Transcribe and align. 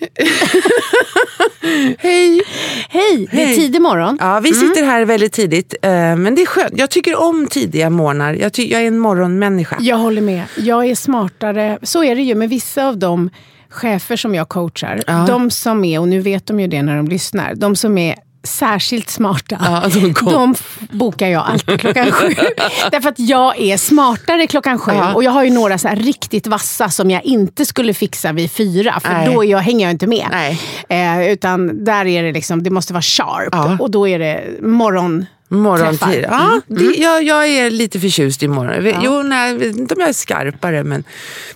Hej! 1.98 2.40
Hej, 2.88 3.28
det 3.30 3.42
är 3.42 3.46
Hej. 3.46 3.56
tidig 3.56 3.80
morgon. 3.82 4.16
Ja, 4.20 4.40
vi 4.40 4.54
sitter 4.54 4.82
här 4.84 5.04
väldigt 5.04 5.32
tidigt, 5.32 5.74
eh, 5.82 5.90
men 5.90 6.34
det 6.34 6.42
är 6.42 6.46
skönt. 6.46 6.72
Jag 6.76 6.90
tycker 6.90 7.20
om 7.20 7.46
tidiga 7.46 7.90
morgnar. 7.90 8.34
Jag, 8.34 8.52
ty- 8.52 8.70
jag 8.72 8.82
är 8.82 8.86
en 8.86 8.98
morgonmänniska. 8.98 9.76
Jag 9.80 9.96
håller 9.96 10.22
med. 10.22 10.42
Jag 10.56 10.86
är 10.86 10.94
smartare. 10.94 11.78
Så 11.82 12.04
är 12.04 12.14
det 12.16 12.22
ju 12.22 12.34
med 12.34 12.48
vissa 12.48 12.86
av 12.88 12.98
de 12.98 13.30
chefer 13.70 14.16
som 14.16 14.34
jag 14.34 14.48
coachar. 14.48 15.00
Ja. 15.06 15.24
De 15.28 15.50
som 15.50 15.84
är, 15.84 16.00
och 16.00 16.08
nu 16.08 16.20
vet 16.20 16.46
de 16.46 16.60
ju 16.60 16.66
det 16.66 16.82
när 16.82 16.96
de 16.96 17.08
lyssnar, 17.08 17.54
de 17.54 17.76
som 17.76 17.98
är 17.98 18.14
särskilt 18.42 19.10
smarta, 19.10 19.58
Ja, 19.60 19.88
de 20.00 20.12
de 20.30 20.54
bokar 20.90 21.28
jag 21.28 21.42
alltid 21.46 21.80
klockan 21.80 22.10
sju. 22.12 22.28
Därför 22.90 23.08
att 23.08 23.18
jag 23.18 23.58
är 23.60 23.76
smartare 23.76 24.46
klockan 24.46 24.78
sju. 24.78 24.92
Ja. 24.94 25.14
Och 25.14 25.24
jag 25.24 25.30
har 25.30 25.44
ju 25.44 25.50
några 25.50 25.78
så 25.78 25.88
riktigt 25.88 26.46
vassa 26.46 26.88
som 26.90 27.10
jag 27.10 27.24
inte 27.24 27.66
skulle 27.66 27.94
fixa 27.94 28.32
vid 28.32 28.50
fyra. 28.52 29.00
För 29.00 29.12
Nej. 29.12 29.34
då 29.34 29.44
jag, 29.44 29.58
hänger 29.58 29.84
jag 29.86 29.90
inte 29.90 30.06
med. 30.06 30.26
Nej. 30.30 30.60
Eh, 30.88 31.32
utan 31.32 31.84
där 31.84 32.06
är 32.06 32.22
det 32.22 32.32
liksom, 32.32 32.62
det 32.62 32.70
måste 32.70 32.92
vara 32.92 33.02
sharp. 33.02 33.48
Ja. 33.52 33.76
Och 33.80 33.90
då 33.90 34.08
är 34.08 34.18
det 34.18 34.44
morgon 34.62 35.26
Morgontid. 35.52 36.24
Ja, 36.30 36.40
Mm. 36.50 36.62
det, 36.66 36.98
jag, 37.00 37.22
jag 37.22 37.48
är 37.48 37.70
lite 37.70 38.00
förtjust 38.00 38.42
i 38.42 38.48
morgon. 38.48 38.94
Jo, 39.02 39.22
nej, 39.22 39.52
jag 39.52 39.58
vet 39.58 39.76
inte 39.76 39.94
om 39.94 40.00
jag 40.00 40.08
är 40.08 40.12
skarpare, 40.12 40.84
men 40.84 41.04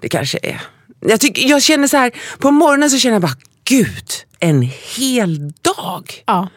det 0.01 0.09
kanske 0.09 0.39
är. 0.43 0.61
Jag, 1.01 1.21
tycker, 1.21 1.49
jag 1.49 1.63
känner 1.63 1.89
så 1.89 1.97
här, 1.97 2.13
på 2.39 2.51
morgonen 2.51 2.91
så 2.91 2.99
känner 2.99 3.15
jag 3.15 3.23
bara, 3.23 3.37
gud, 3.65 4.05
en 4.41 4.63
hel 4.97 5.53
dag. 5.63 6.23
Ja. 6.27 6.49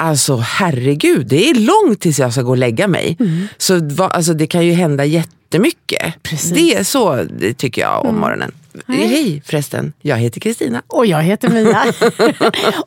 Alltså 0.00 0.36
herregud, 0.36 1.26
det 1.26 1.50
är 1.50 1.54
långt 1.54 2.00
tills 2.00 2.18
jag 2.18 2.32
ska 2.32 2.42
gå 2.42 2.50
och 2.50 2.56
lägga 2.56 2.88
mig. 2.88 3.16
Så 3.58 3.80
va, 3.84 4.08
alltså, 4.08 4.34
det 4.34 4.46
kan 4.46 4.66
ju 4.66 4.72
hända 4.72 5.04
jättemycket. 5.04 6.22
Precis. 6.22 6.50
Det 6.50 6.74
är 6.74 6.84
så 6.84 7.24
det 7.38 7.54
tycker 7.54 7.82
jag 7.82 8.04
om 8.04 8.20
morgonen. 8.20 8.52
Hej 8.86 9.42
förresten, 9.46 9.92
jag 10.02 10.16
heter 10.16 10.40
Kristina. 10.40 10.82
Och 10.86 11.06
jag 11.06 11.22
heter 11.22 11.48
Mia. 11.48 11.84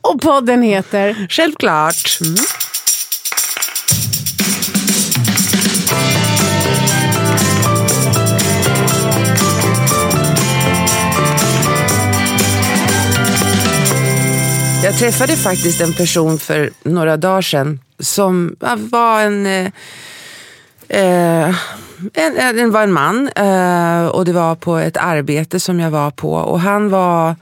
och 0.00 0.20
podden 0.20 0.62
heter... 0.62 1.26
Självklart. 1.30 2.18
Jag 14.84 14.98
träffade 14.98 15.36
faktiskt 15.36 15.80
en 15.80 15.92
person 15.92 16.38
för 16.38 16.70
några 16.82 17.16
dagar 17.16 17.42
sedan 17.42 17.80
som 17.98 18.56
var 18.90 19.20
en, 19.20 19.46
eh, 19.46 19.66
eh, 20.88 21.54
en, 22.14 22.58
en, 22.58 22.70
var 22.70 22.82
en 22.82 22.92
man 22.92 23.28
eh, 23.28 24.06
och 24.06 24.24
det 24.24 24.32
var 24.32 24.54
på 24.54 24.76
ett 24.76 24.96
arbete 24.96 25.60
som 25.60 25.80
jag 25.80 25.90
var 25.90 26.10
på 26.10 26.32
och 26.32 26.60
han 26.60 26.90
var 26.90 27.36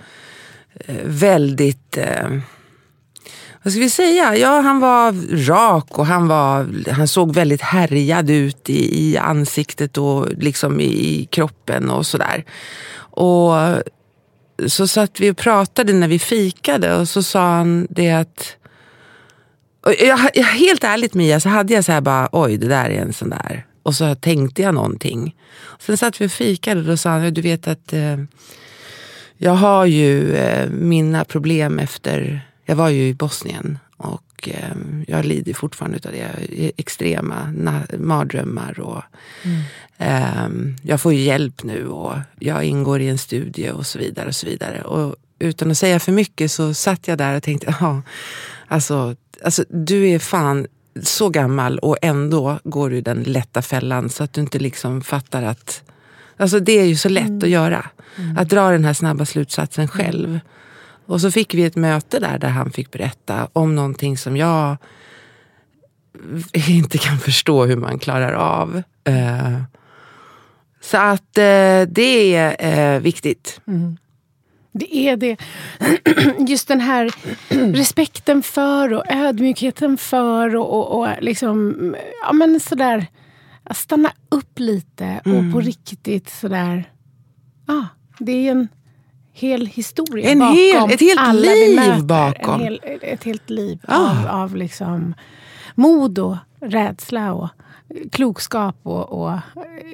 eh, 0.87 0.95
väldigt 1.05 1.97
eh, 1.97 2.29
vad 3.62 3.73
ska 3.73 3.81
vi 3.81 3.91
säga? 3.91 4.37
Ja, 4.37 4.61
han 4.61 4.81
var 4.81 5.12
rak 5.47 5.99
och 5.99 6.06
han, 6.06 6.29
var, 6.29 6.69
han 6.91 7.09
såg 7.09 7.34
väldigt 7.34 7.62
härjad 7.62 8.31
ut 8.31 8.71
i, 8.71 9.11
i 9.11 9.17
ansiktet 9.17 9.99
och 9.99 10.27
liksom 10.39 10.81
i, 10.81 10.84
i 10.84 11.29
kroppen 11.31 11.91
och 11.91 12.06
sådär. 12.06 12.45
Och 13.11 13.53
så 14.69 14.88
satt 14.88 15.21
vi 15.21 15.31
och 15.31 15.37
pratade 15.37 15.93
när 15.93 16.09
vi 16.09 16.19
fikade 16.19 16.97
och 16.97 17.09
så 17.09 17.22
sa 17.22 17.41
han 17.41 17.87
det 17.91 18.10
att 18.10 18.56
och 19.87 19.94
jag, 19.98 20.21
jag, 20.34 20.44
helt 20.44 20.84
ärligt 20.84 21.15
Mia, 21.15 21.41
så 21.41 21.48
hade 21.48 21.75
jag 21.75 21.84
så 21.84 21.93
här 21.93 22.00
bara, 22.00 22.28
oj 22.32 22.56
det 22.56 22.69
där 22.69 22.91
är 22.91 23.03
en 23.03 23.12
sån 23.12 23.31
där. 23.31 23.66
Och 23.82 23.94
så 23.94 24.15
tänkte 24.15 24.62
jag 24.62 24.75
någonting. 24.75 25.37
Sen 25.78 25.97
satt 25.97 26.20
vi 26.20 26.26
och 26.26 26.32
fikade 26.32 26.81
och 26.81 26.87
då 26.87 26.97
sa 26.97 27.10
han, 27.10 27.34
du 27.34 27.41
vet 27.41 27.69
att 27.69 27.93
eh, 27.93 28.16
jag 29.37 29.53
har 29.53 29.87
ju 29.87 30.34
eh, 30.34 30.70
mina 30.70 31.25
problem 31.25 31.78
efter, 31.78 32.41
jag 32.66 32.76
var 32.76 32.88
ju 32.88 33.09
i 33.09 33.15
Bosnien 33.15 33.78
och 34.00 34.49
eh, 34.49 34.77
jag 35.06 35.25
lider 35.25 35.55
fortfarande 35.55 35.99
av 36.05 36.12
det. 36.12 36.72
Extrema 36.77 37.53
mardrömmar 37.99 38.81
och 38.81 39.03
ehm, 39.99 40.77
jag 40.83 41.00
får 41.00 41.15
ju 41.15 41.21
hjälp 41.21 41.62
nu 41.62 41.87
och 41.87 42.15
jag 42.38 42.65
ingår 42.65 43.00
i 43.00 43.09
en 43.09 43.19
studie 43.19 43.71
och 43.71 43.87
så 43.87 43.99
vidare. 43.99 44.28
och 44.28 44.34
så 44.34 44.47
vidare. 44.47 44.83
Och 44.83 45.16
utan 45.38 45.71
att 45.71 45.78
säga 45.78 46.00
för 46.00 46.12
mycket 46.12 46.53
så 46.53 46.75
satt 46.75 47.09
jag 47.09 47.19
där 47.19 47.37
och 47.37 47.43
tänkte, 47.43 47.75
ja, 47.81 48.03
alltså, 48.66 49.16
alltså 49.44 49.65
du 49.69 50.09
är 50.09 50.19
fan 50.19 50.67
så 51.03 51.28
gammal 51.28 51.78
och 51.78 51.97
ändå 52.03 52.59
går 52.65 52.91
du 52.91 53.00
den 53.00 53.22
lätta 53.22 53.62
fällan 53.62 54.11
så 54.11 54.25
att 54.25 54.32
du 54.32 54.41
inte 54.41 54.59
liksom 54.59 55.03
fattar 55.03 55.43
att 55.43 55.82
Alltså 56.37 56.61
det 56.61 56.72
är 56.72 56.84
ju 56.84 56.97
så 56.97 57.09
lätt 57.09 57.43
att 57.43 57.49
göra. 57.49 57.91
Att 58.37 58.49
dra 58.49 58.70
den 58.70 58.85
här 58.85 58.93
snabba 58.93 59.25
slutsatsen 59.25 59.88
själv. 59.88 60.41
Och 61.11 61.21
så 61.21 61.31
fick 61.31 61.55
vi 61.55 61.65
ett 61.65 61.77
möte 61.77 62.19
där, 62.19 62.39
där 62.39 62.49
han 62.49 62.71
fick 62.71 62.91
berätta 62.91 63.49
om 63.53 63.75
någonting 63.75 64.19
som 64.19 64.37
jag 64.37 64.77
inte 66.69 66.99
kan 66.99 67.19
förstå 67.19 67.65
hur 67.65 67.77
man 67.77 67.99
klarar 67.99 68.33
av. 68.33 68.83
Eh, 69.05 69.62
Så 70.81 70.97
att 70.97 71.39
eh, 71.39 71.83
det 71.89 72.35
är 72.35 72.95
eh, 72.95 73.01
viktigt. 73.01 73.61
Det 74.73 74.97
är 74.97 75.17
det. 75.17 75.37
Just 76.51 76.69
den 76.69 76.81
här 76.81 77.15
respekten 77.75 78.43
för 78.43 78.93
och 78.93 79.05
ödmjukheten 79.09 79.99
för 79.99 80.57
och, 80.57 80.73
och, 80.73 81.01
och 81.01 81.09
liksom, 81.21 81.77
ja 82.27 82.33
men 82.33 82.61
sådär, 82.61 83.07
stanna 83.71 84.12
upp 84.29 84.59
lite 84.59 85.21
och 85.25 85.53
på 85.53 85.61
riktigt 85.61 86.31
sådär, 86.31 86.85
ja, 87.67 87.87
det 88.19 88.33
är 88.33 88.51
en 88.51 88.69
hel 89.40 89.66
historia 89.66 90.31
En 90.31 90.38
bakom 90.38 90.56
hel- 90.56 90.90
ett 90.90 91.00
helt 91.00 91.20
alla 91.20 91.40
vi 91.40 91.48
liv 91.69 91.76
möter. 91.76 92.02
bakom. 92.02 92.54
En 92.54 92.60
hel, 92.60 92.81
ett 93.02 93.25
helt 93.25 93.50
liv 93.50 93.78
Ah. 93.88 94.10
av, 94.10 94.26
av 94.42 94.56
liksom 94.56 95.14
mod 95.75 96.19
och 96.19 96.37
rädsla 96.60 97.32
och 97.32 97.48
klokskap 98.12 98.76
och, 98.82 99.08
och 99.22 99.38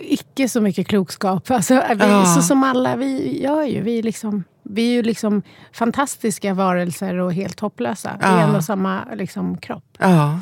icke 0.01 0.49
så 0.49 0.61
mycket 0.61 0.89
klokskap. 0.89 1.51
Alltså, 1.51 1.75
vi, 1.75 1.97
Ja. 1.99 2.25
Så 2.25 2.43
som 2.43 2.63
alla 2.63 2.97
vi 2.97 3.43
gör 3.43 3.63
ju. 3.63 3.83
Vi 3.83 3.99
är, 3.99 4.03
liksom, 4.03 4.45
vi 4.63 4.89
är 4.89 4.93
ju 4.93 5.03
liksom 5.03 5.43
fantastiska 5.73 6.55
varelser 6.55 7.17
och 7.17 7.33
helt 7.35 7.61
hopplösa 7.61 8.19
Ja. 8.23 8.41
i 8.41 8.43
en 8.43 8.55
och 8.55 8.65
samma 8.65 9.01
liksom, 9.15 9.59
kropp. 9.59 9.97
Ja. 9.99 10.41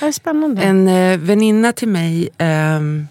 Det 0.00 0.06
är 0.06 0.12
spännande. 0.12 0.62
En 0.62 0.88
eh, 0.88 1.18
väninna 1.18 1.72
till 1.72 1.88
mig 1.88 2.28
ehm, 2.38 3.06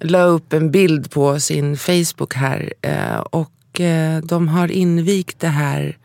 la 0.00 0.22
upp 0.22 0.52
en 0.52 0.70
bild 0.70 1.10
på 1.10 1.40
sin 1.40 1.76
Facebook 1.76 2.34
här. 2.34 2.72
Eh, 2.82 3.16
och 3.18 3.50
eh, 3.80 4.18
de 4.18 4.48
har 4.48 4.70
invigt 4.70 5.40
det 5.40 5.48
här 5.48 5.98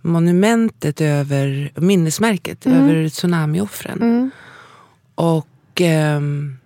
monumentet 0.00 1.00
över, 1.00 1.72
minnesmärket 1.74 2.66
över 2.66 3.08
tsunamioffren. 3.08 4.30
Och 5.14 5.80
ehm, 5.80 6.56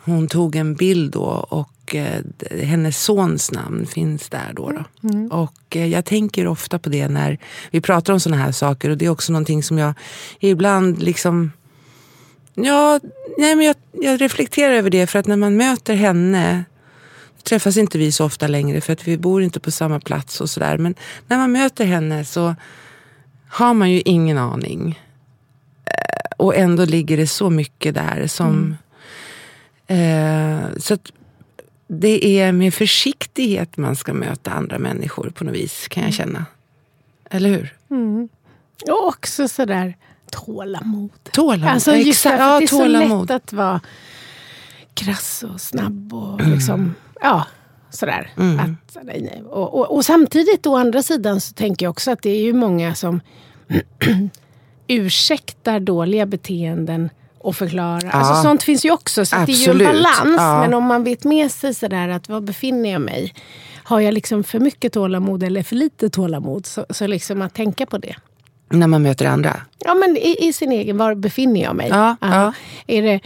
hon 0.00 0.28
tog 0.28 0.56
en 0.56 0.74
bild 0.74 1.12
då 1.12 1.46
och 1.48 1.94
eh, 1.94 2.22
hennes 2.62 3.04
sons 3.04 3.52
namn 3.52 3.86
finns 3.86 4.28
där. 4.28 4.52
Då, 4.52 4.70
då. 4.70 4.84
Och 5.30 5.76
eh, 5.76 5.86
jag 5.86 6.04
tänker 6.04 6.46
ofta 6.46 6.78
på 6.78 6.88
det 6.88 7.08
när 7.08 7.38
vi 7.70 7.80
pratar 7.80 8.12
om 8.12 8.20
såna 8.20 8.36
här 8.36 8.52
saker 8.52 8.90
och 8.90 8.98
det 8.98 9.04
är 9.04 9.10
också 9.10 9.32
någonting 9.32 9.62
som 9.62 9.78
jag 9.78 9.94
ibland 10.40 11.02
liksom 11.02 11.50
Ja, 12.56 13.00
nej 13.38 13.54
men 13.54 13.66
jag, 13.66 13.76
jag 13.92 14.20
reflekterar 14.20 14.72
över 14.72 14.90
det 14.90 15.06
för 15.06 15.18
att 15.18 15.26
när 15.26 15.36
man 15.36 15.56
möter 15.56 15.94
henne 15.94 16.64
träffas 17.44 17.76
inte 17.76 17.98
vi 17.98 18.12
så 18.12 18.24
ofta 18.24 18.46
längre 18.46 18.80
för 18.80 18.92
att 18.92 19.08
vi 19.08 19.18
bor 19.18 19.42
inte 19.42 19.60
på 19.60 19.70
samma 19.70 20.00
plats 20.00 20.40
och 20.40 20.50
sådär. 20.50 20.78
Men 20.78 20.94
när 21.26 21.38
man 21.38 21.52
möter 21.52 21.84
henne 21.84 22.24
så 22.24 22.54
har 23.48 23.74
man 23.74 23.90
ju 23.90 24.00
ingen 24.04 24.38
aning. 24.38 25.00
Eh, 25.84 26.36
Och 26.36 26.56
ändå 26.56 26.84
ligger 26.84 27.16
det 27.16 27.26
så 27.26 27.50
mycket 27.50 27.94
där 27.94 28.26
som... 28.26 28.76
Eh, 29.86 30.76
så 30.78 30.98
det 31.88 32.40
är 32.40 32.52
med 32.52 32.74
försiktighet 32.74 33.76
man 33.76 33.96
ska 33.96 34.12
möta 34.14 34.50
andra 34.50 34.78
människor 34.78 35.30
på 35.30 35.44
något 35.44 35.54
vis 35.54 35.88
kan 35.88 36.02
jag 36.02 36.12
känna. 36.14 36.46
Eller 37.30 37.48
hur? 37.50 37.74
Och 38.90 39.06
också 39.08 39.48
sådär 39.48 39.96
tålamod. 40.30 41.10
Tålamod. 41.32 41.68
Alltså 41.68 41.96
just 41.96 42.26
Exakt. 42.26 42.40
Ja, 42.40 42.58
det 42.58 42.64
är 42.64 42.66
så 42.66 42.86
lätt 42.86 43.30
att 43.30 43.52
vara 43.52 43.80
krass 44.94 45.44
och 45.52 45.60
snabb 45.60 46.14
och 46.14 46.46
liksom, 46.46 46.94
ja, 47.24 47.46
sådär. 47.90 48.30
Mm. 48.36 48.60
Att, 48.60 49.04
nej, 49.04 49.20
nej. 49.22 49.42
Och, 49.50 49.74
och, 49.74 49.94
och 49.94 50.04
samtidigt 50.04 50.66
å 50.66 50.76
andra 50.76 51.02
sidan 51.02 51.40
så 51.40 51.54
tänker 51.54 51.86
jag 51.86 51.90
också 51.90 52.10
att 52.10 52.22
det 52.22 52.30
är 52.30 52.42
ju 52.42 52.52
många 52.52 52.94
som 52.94 53.20
ursäktar 54.86 55.80
dåliga 55.80 56.26
beteenden 56.26 57.10
och 57.38 57.56
förklarar. 57.56 58.10
Alltså 58.10 58.42
sånt 58.42 58.62
finns 58.62 58.84
ju 58.84 58.90
också, 58.90 59.26
så 59.26 59.36
det 59.36 59.52
är 59.52 59.66
ju 59.66 59.70
en 59.70 59.78
balans. 59.78 60.36
Ja. 60.38 60.60
Men 60.60 60.74
om 60.74 60.84
man 60.84 61.04
vet 61.04 61.24
med 61.24 61.50
sig 61.50 61.74
sådär 61.74 62.08
att 62.08 62.28
var 62.28 62.40
befinner 62.40 62.92
jag 62.92 63.00
mig? 63.00 63.34
Har 63.84 64.00
jag 64.00 64.14
liksom 64.14 64.44
för 64.44 64.60
mycket 64.60 64.92
tålamod 64.92 65.42
eller 65.42 65.62
för 65.62 65.76
lite 65.76 66.10
tålamod? 66.10 66.66
Så, 66.66 66.86
så 66.90 67.06
liksom 67.06 67.42
att 67.42 67.54
tänka 67.54 67.86
på 67.86 67.98
det. 67.98 68.16
När 68.70 68.86
man 68.86 69.02
möter 69.02 69.26
andra. 69.26 69.60
Ja, 69.78 69.94
men 69.94 70.16
i, 70.16 70.36
i 70.40 70.52
sin 70.52 70.72
egen, 70.72 70.96
var 70.96 71.14
befinner 71.14 71.62
jag 71.62 71.76
mig? 71.76 71.88
Ja, 71.88 72.16
ja. 72.20 72.52
Är 72.86 73.02
det 73.02 73.20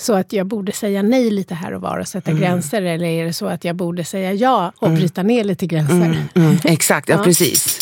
så 0.00 0.14
att 0.14 0.32
jag 0.32 0.46
borde 0.46 0.72
säga 0.72 1.02
nej 1.02 1.30
lite 1.30 1.54
här 1.54 1.72
och 1.72 1.80
var 1.80 1.98
och 1.98 2.08
sätta 2.08 2.30
Mm. 2.30 2.42
gränser? 2.42 2.82
Eller 2.82 3.06
är 3.06 3.24
det 3.24 3.32
så 3.32 3.46
att 3.46 3.64
jag 3.64 3.76
borde 3.76 4.04
säga 4.04 4.32
ja 4.32 4.72
och 4.78 4.90
bryta 4.90 5.22
ner 5.22 5.44
lite 5.44 5.66
gränser? 5.66 6.16
Mm, 6.34 6.56
exakt, 6.64 7.08
ja, 7.08 7.18
precis. 7.24 7.78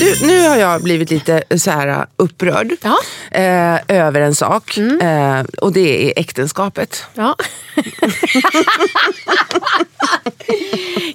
Du, 0.00 0.26
nu 0.26 0.48
har 0.48 0.56
jag 0.56 0.82
blivit 0.82 1.10
lite 1.10 1.42
så 1.58 1.70
här 1.70 2.06
upprörd 2.16 2.72
Ja. 2.82 2.96
eh, 3.38 3.78
över 3.88 4.20
en 4.20 4.34
sak. 4.34 4.78
Eh, 4.78 5.42
och 5.60 5.72
det 5.72 6.06
är 6.06 6.20
äktenskapet. 6.20 7.04
Ja. 7.14 7.36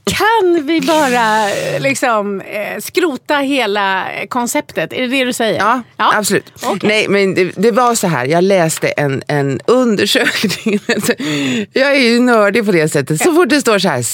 kan 0.04 0.66
vi 0.66 0.82
bara 0.82 1.48
liksom, 1.80 2.42
eh, 2.42 2.80
skrota 2.82 3.36
hela 3.38 4.06
konceptet? 4.30 4.94
Är 4.94 5.02
det 5.02 5.08
det 5.08 5.26
du 5.26 5.34
säger? 5.34 5.60
Ja, 5.60 5.82
absolut. 5.98 6.52
Okej. 6.64 6.80
Nej, 6.90 7.08
men 7.08 7.34
det, 7.36 7.44
det 7.56 7.72
var 7.72 7.96
så 7.96 8.08
här, 8.08 8.26
jag 8.26 8.44
läste 8.44 8.88
en, 8.88 9.24
en 9.28 9.60
undersökning. 9.66 10.80
jag 11.74 11.92
är 11.96 12.00
ju 12.00 12.20
nördig 12.20 12.66
på 12.66 12.72
det 12.72 12.90
sättet. 12.90 13.22
Så 13.22 13.34
fort 13.34 13.50
det 13.50 13.62
står 13.62 13.80
så 13.80 13.90
här, 13.90 14.06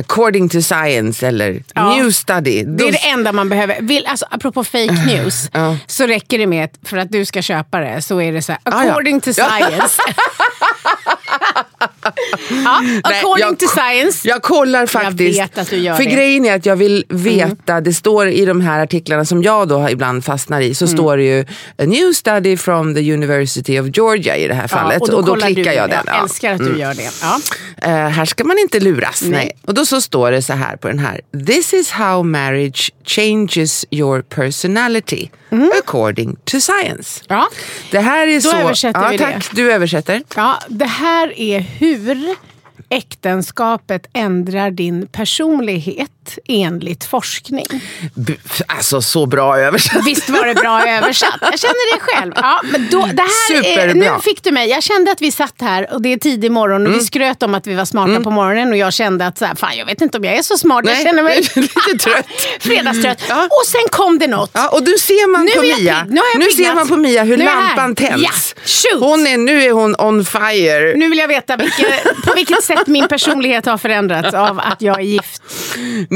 according 0.00 0.48
to 0.48 0.62
science 0.62 1.26
eller 1.28 1.62
Ja. 1.74 1.94
new 1.96 2.10
study. 2.10 2.64
Det 2.64 2.88
är 2.88 2.92
det 2.92 3.08
enda 3.08 3.32
man 3.32 3.48
behöver. 3.48 3.76
Vill, 3.80 4.06
alltså, 4.06 4.19
apropå 4.30 4.64
fake 4.64 5.04
news, 5.06 5.50
så 5.86 6.06
räcker 6.06 6.38
det 6.38 6.46
med 6.46 6.64
att 6.64 6.88
för 6.88 6.96
att 6.96 7.12
du 7.12 7.24
ska 7.24 7.42
köpa 7.42 7.80
det 7.80 8.02
så 8.02 8.20
är 8.20 8.32
det 8.32 8.42
så 8.42 8.52
här, 8.52 8.60
according 8.64 9.20
to 9.20 9.30
Ja. 9.36 9.48
science. 9.50 10.02
ja, 12.64 12.82
according 13.02 13.46
jag- 13.48 13.58
to 13.58 13.66
science. 13.66 14.28
Jag 14.28 14.42
kollar 14.42 14.86
faktiskt. 14.86 15.40
vet 15.40 15.58
att 15.58 15.70
du 15.70 15.76
gör 15.76 15.94
för 15.94 16.02
det. 16.02 16.08
Mm. 16.10 16.16
grejen 16.16 16.44
är 16.44 16.56
att 16.56 16.66
jag 16.66 16.76
vill 16.76 17.04
veta, 17.08 17.80
det 17.80 17.92
står 17.92 18.28
i 18.28 18.44
de 18.44 18.60
här 18.60 18.80
artiklarna 18.80 19.24
som 19.24 19.42
jag 19.42 19.68
då 19.68 19.88
ibland 19.90 20.24
fastnar 20.24 20.60
i, 20.60 20.74
så 20.74 20.84
Mm. 20.84 20.96
står 20.96 21.16
det 21.16 21.22
ju 21.22 21.40
a 21.78 21.84
new 21.86 22.12
study 22.12 22.56
from 22.56 22.94
the 22.94 23.12
University 23.12 23.80
of 23.80 23.86
Georgia 23.96 24.36
i 24.36 24.48
det 24.48 24.54
här 24.54 24.68
fallet. 24.68 25.02
och 25.02 25.08
då, 25.08 25.22
kollar 25.22 25.46
klickar 25.46 25.70
du, 25.70 25.76
jag 25.76 25.90
den. 25.90 25.98
Jag 26.06 26.06
ja. 26.06 26.12
Mm. 26.12 26.24
älskar 26.24 26.52
att 26.54 26.58
du 26.58 26.78
gör 26.78 26.94
det. 26.94 27.10
Ja. 27.22 27.40
Eh, 27.82 28.08
här 28.08 28.24
ska 28.24 28.44
man 28.44 28.58
inte 28.58 28.80
luras. 28.80 29.22
Nej. 29.22 29.30
Nej. 29.30 29.52
Och 29.66 29.74
då 29.74 29.86
så 29.86 30.00
står 30.00 30.30
det 30.30 30.42
så 30.42 30.52
här 30.52 30.76
på 30.76 30.88
den 30.88 30.98
här. 30.98 31.20
This 31.46 31.74
is 31.74 31.90
how 31.90 32.22
marriage 32.22 32.90
changes 33.04 33.84
your 33.90 34.22
personality 34.22 35.28
according 35.78 36.36
to 36.44 36.60
science. 36.60 37.22
Ja. 37.28 37.48
Det 37.90 37.98
här 38.00 38.26
är 38.28 38.34
Då 38.34 38.40
så... 38.50 38.56
översätter 38.56 39.00
ja, 39.02 39.08
vi 39.10 39.18
tack, 39.18 39.50
Du 39.52 39.72
översätter. 39.72 40.22
Ja, 40.36 40.58
det 40.68 40.84
här 40.84 41.40
är 41.40 41.64
hur 41.78 42.36
äktenskapet 42.88 44.06
ändrar 44.12 44.70
din 44.70 45.06
personlighet 45.06 46.19
enligt 46.48 47.04
forskning. 47.04 47.66
Alltså 48.66 49.02
så 49.02 49.26
bra 49.26 49.58
översatt. 49.58 50.06
Visst 50.06 50.28
var 50.28 50.46
det 50.46 50.54
bra 50.54 50.82
översatt? 50.88 51.38
Jag 51.40 51.58
känner 51.58 51.94
det 51.94 52.00
själv. 52.00 52.32
Ja, 52.36 52.60
men 52.72 52.88
då, 52.90 52.98
det 53.12 53.22
här 53.22 53.56
är, 53.56 53.62
Superbra. 53.62 54.14
nu 54.16 54.20
fick 54.22 54.42
du 54.44 54.50
mig. 54.52 54.68
Jag 54.70 54.82
kände 54.82 55.12
att 55.12 55.20
vi 55.22 55.32
satt 55.32 55.54
här 55.60 55.94
och 55.94 56.02
det 56.02 56.12
är 56.12 56.16
tidig 56.16 56.50
morgon 56.52 56.80
Mm. 56.80 56.92
och 56.92 56.98
vi 56.98 57.04
skröt 57.04 57.42
om 57.42 57.54
att 57.54 57.66
vi 57.66 57.74
var 57.74 57.84
smarta 57.84 58.20
på 58.20 58.30
morgonen 58.30 58.70
och 58.70 58.76
jag 58.76 58.92
kände 58.92 59.26
att 59.26 59.38
så 59.38 59.44
här, 59.44 59.54
fan, 59.54 59.76
jag 59.76 59.86
vet 59.86 60.00
inte 60.00 60.18
om 60.18 60.24
jag 60.24 60.34
är 60.36 60.42
så 60.42 60.58
smart. 60.58 60.84
Jag 60.86 60.94
Nej, 60.94 61.04
känner 61.04 61.22
mig 61.22 61.36
lite 61.56 62.04
trött. 62.04 62.26
fredagstrött. 62.60 63.22
Ja. 63.28 63.44
Och 63.44 63.66
sen 63.66 63.80
kom 63.90 64.18
det 64.18 64.26
något. 64.26 64.50
Ja, 64.52 64.68
och 64.68 64.82
nu 64.82 64.94
ser 64.98 65.30
man 65.32 65.44
Nu 65.44 65.50
på 65.50 65.62
är 65.64 65.68
jag 65.70 65.78
Mia. 65.80 66.04
Nu 66.08 66.20
jag 66.34 66.38
nu 66.40 66.50
ser 66.50 66.74
man 66.74 66.88
på 66.88 66.96
Mia 66.96 67.22
hur 67.24 67.40
är 67.40 67.44
jag 67.44 67.54
lampan 67.56 67.94
tänds. 67.94 68.54
Ja. 68.92 68.98
Hon 68.98 69.26
är, 69.26 69.36
nu 69.36 69.62
är 69.62 69.70
hon 69.72 69.94
on 69.98 70.24
fire. 70.24 70.94
Nu 70.96 71.08
vill 71.08 71.18
jag 71.18 71.28
veta 71.28 71.56
vilket, 71.56 72.02
på 72.26 72.32
vilket 72.34 72.64
sätt 72.64 72.86
min 72.86 73.08
personlighet 73.08 73.66
har 73.66 73.78
förändrats 73.78 74.34
av 74.34 74.58
att 74.60 74.82
jag 74.82 74.98
är 74.98 75.04
gift. 75.04 75.42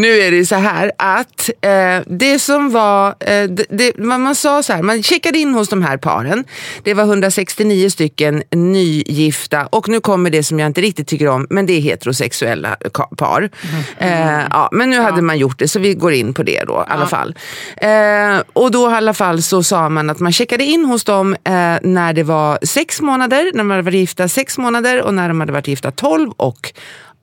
Nu 0.05 0.21
är 0.21 0.31
det 0.31 0.47
så 0.47 0.55
här 0.55 0.93
att 0.99 1.51
eh, 1.61 2.03
det 2.07 2.39
som 2.39 2.71
var, 2.71 3.09
eh, 3.09 3.49
det, 3.49 3.65
det, 3.69 3.99
man, 3.99 4.21
man 4.21 4.35
sa 4.35 4.63
så 4.63 4.73
här, 4.73 4.83
man 4.83 5.03
checkade 5.03 5.39
in 5.39 5.55
hos 5.55 5.69
de 5.69 5.83
här 5.83 5.97
paren. 5.97 6.45
Det 6.83 6.95
var 6.95 7.03
169 7.05 7.91
stycken 7.91 8.43
nygifta 8.51 9.67
och 9.67 9.89
nu 9.89 10.01
kommer 10.01 10.31
det 10.31 10.43
som 10.43 10.59
jag 10.61 10.67
inte 10.67 10.81
riktigt 10.81 11.09
tycker 11.09 11.29
om, 11.29 11.47
men 11.51 11.67
det 11.67 11.73
är 11.73 11.81
heterosexuella 11.81 12.77
par. 13.17 13.51
Eh, 13.99 14.41
ja, 14.51 14.69
men 14.73 14.91
nu 14.91 15.01
hade 15.01 15.23
man 15.23 15.39
gjort 15.39 15.59
det 15.59 15.69
så 15.69 15.79
vi 15.79 15.95
går 15.95 16.13
in 16.13 16.35
på 16.35 16.43
det 16.43 16.65
då 16.67 16.87
i 16.89 16.93
alla 16.93 17.07
fall. 17.07 17.35
Eh, 17.77 18.43
och 18.53 18.71
då 18.71 18.91
i 18.91 18.95
alla 18.95 19.15
fall 19.15 19.43
så 19.43 19.63
sa 19.63 19.89
man 19.89 20.11
att 20.11 20.21
man 20.21 20.33
checkade 20.33 20.65
in 20.65 20.85
hos 20.85 21.05
dem 21.05 21.35
eh, 21.35 21.77
när 21.83 22.13
det 22.13 22.23
var 22.23 22.59
sex 22.63 23.01
månader, 23.01 23.51
när 23.55 23.65
man 23.65 23.71
hade 23.71 23.83
varit 23.83 23.95
gifta 23.95 24.29
sex 24.29 24.59
månader 24.59 25.03
och 25.03 25.15
när 25.15 25.29
de 25.29 25.41
hade 25.41 25.53
varit 25.53 25.69
gifta 25.69 25.91
12 25.91 26.31
och 26.37 26.73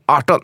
18. 0.08 0.42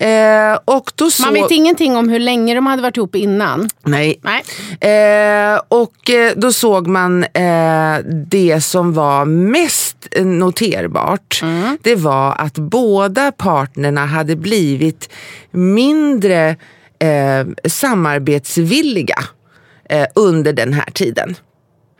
Eh, 0.00 0.58
och 0.64 0.92
då 0.94 1.10
så... 1.10 1.22
Man 1.22 1.34
vet 1.34 1.50
ingenting 1.50 1.96
om 1.96 2.08
hur 2.08 2.18
länge 2.18 2.54
de 2.54 2.66
hade 2.66 2.82
varit 2.82 2.96
ihop 2.96 3.14
innan. 3.14 3.68
Nej. 3.82 4.20
Nej. 4.22 4.42
Eh, 4.80 5.60
och 5.68 6.10
eh, 6.10 6.32
då 6.36 6.52
såg 6.52 6.86
man 6.86 7.24
eh, 7.24 7.98
det 8.30 8.60
som 8.60 8.92
var 8.92 9.24
mest 9.24 9.96
noterbart. 10.20 11.42
Det 11.82 11.94
var 11.94 12.34
att 12.38 12.54
båda 12.54 13.32
partnerna 13.32 14.06
hade 14.06 14.36
blivit 14.36 15.08
mindre 15.50 16.56
eh, 16.98 17.68
samarbetsvilliga 17.68 19.18
eh, 19.88 20.06
under 20.14 20.52
den 20.52 20.72
här 20.72 20.90
tiden. 20.92 21.36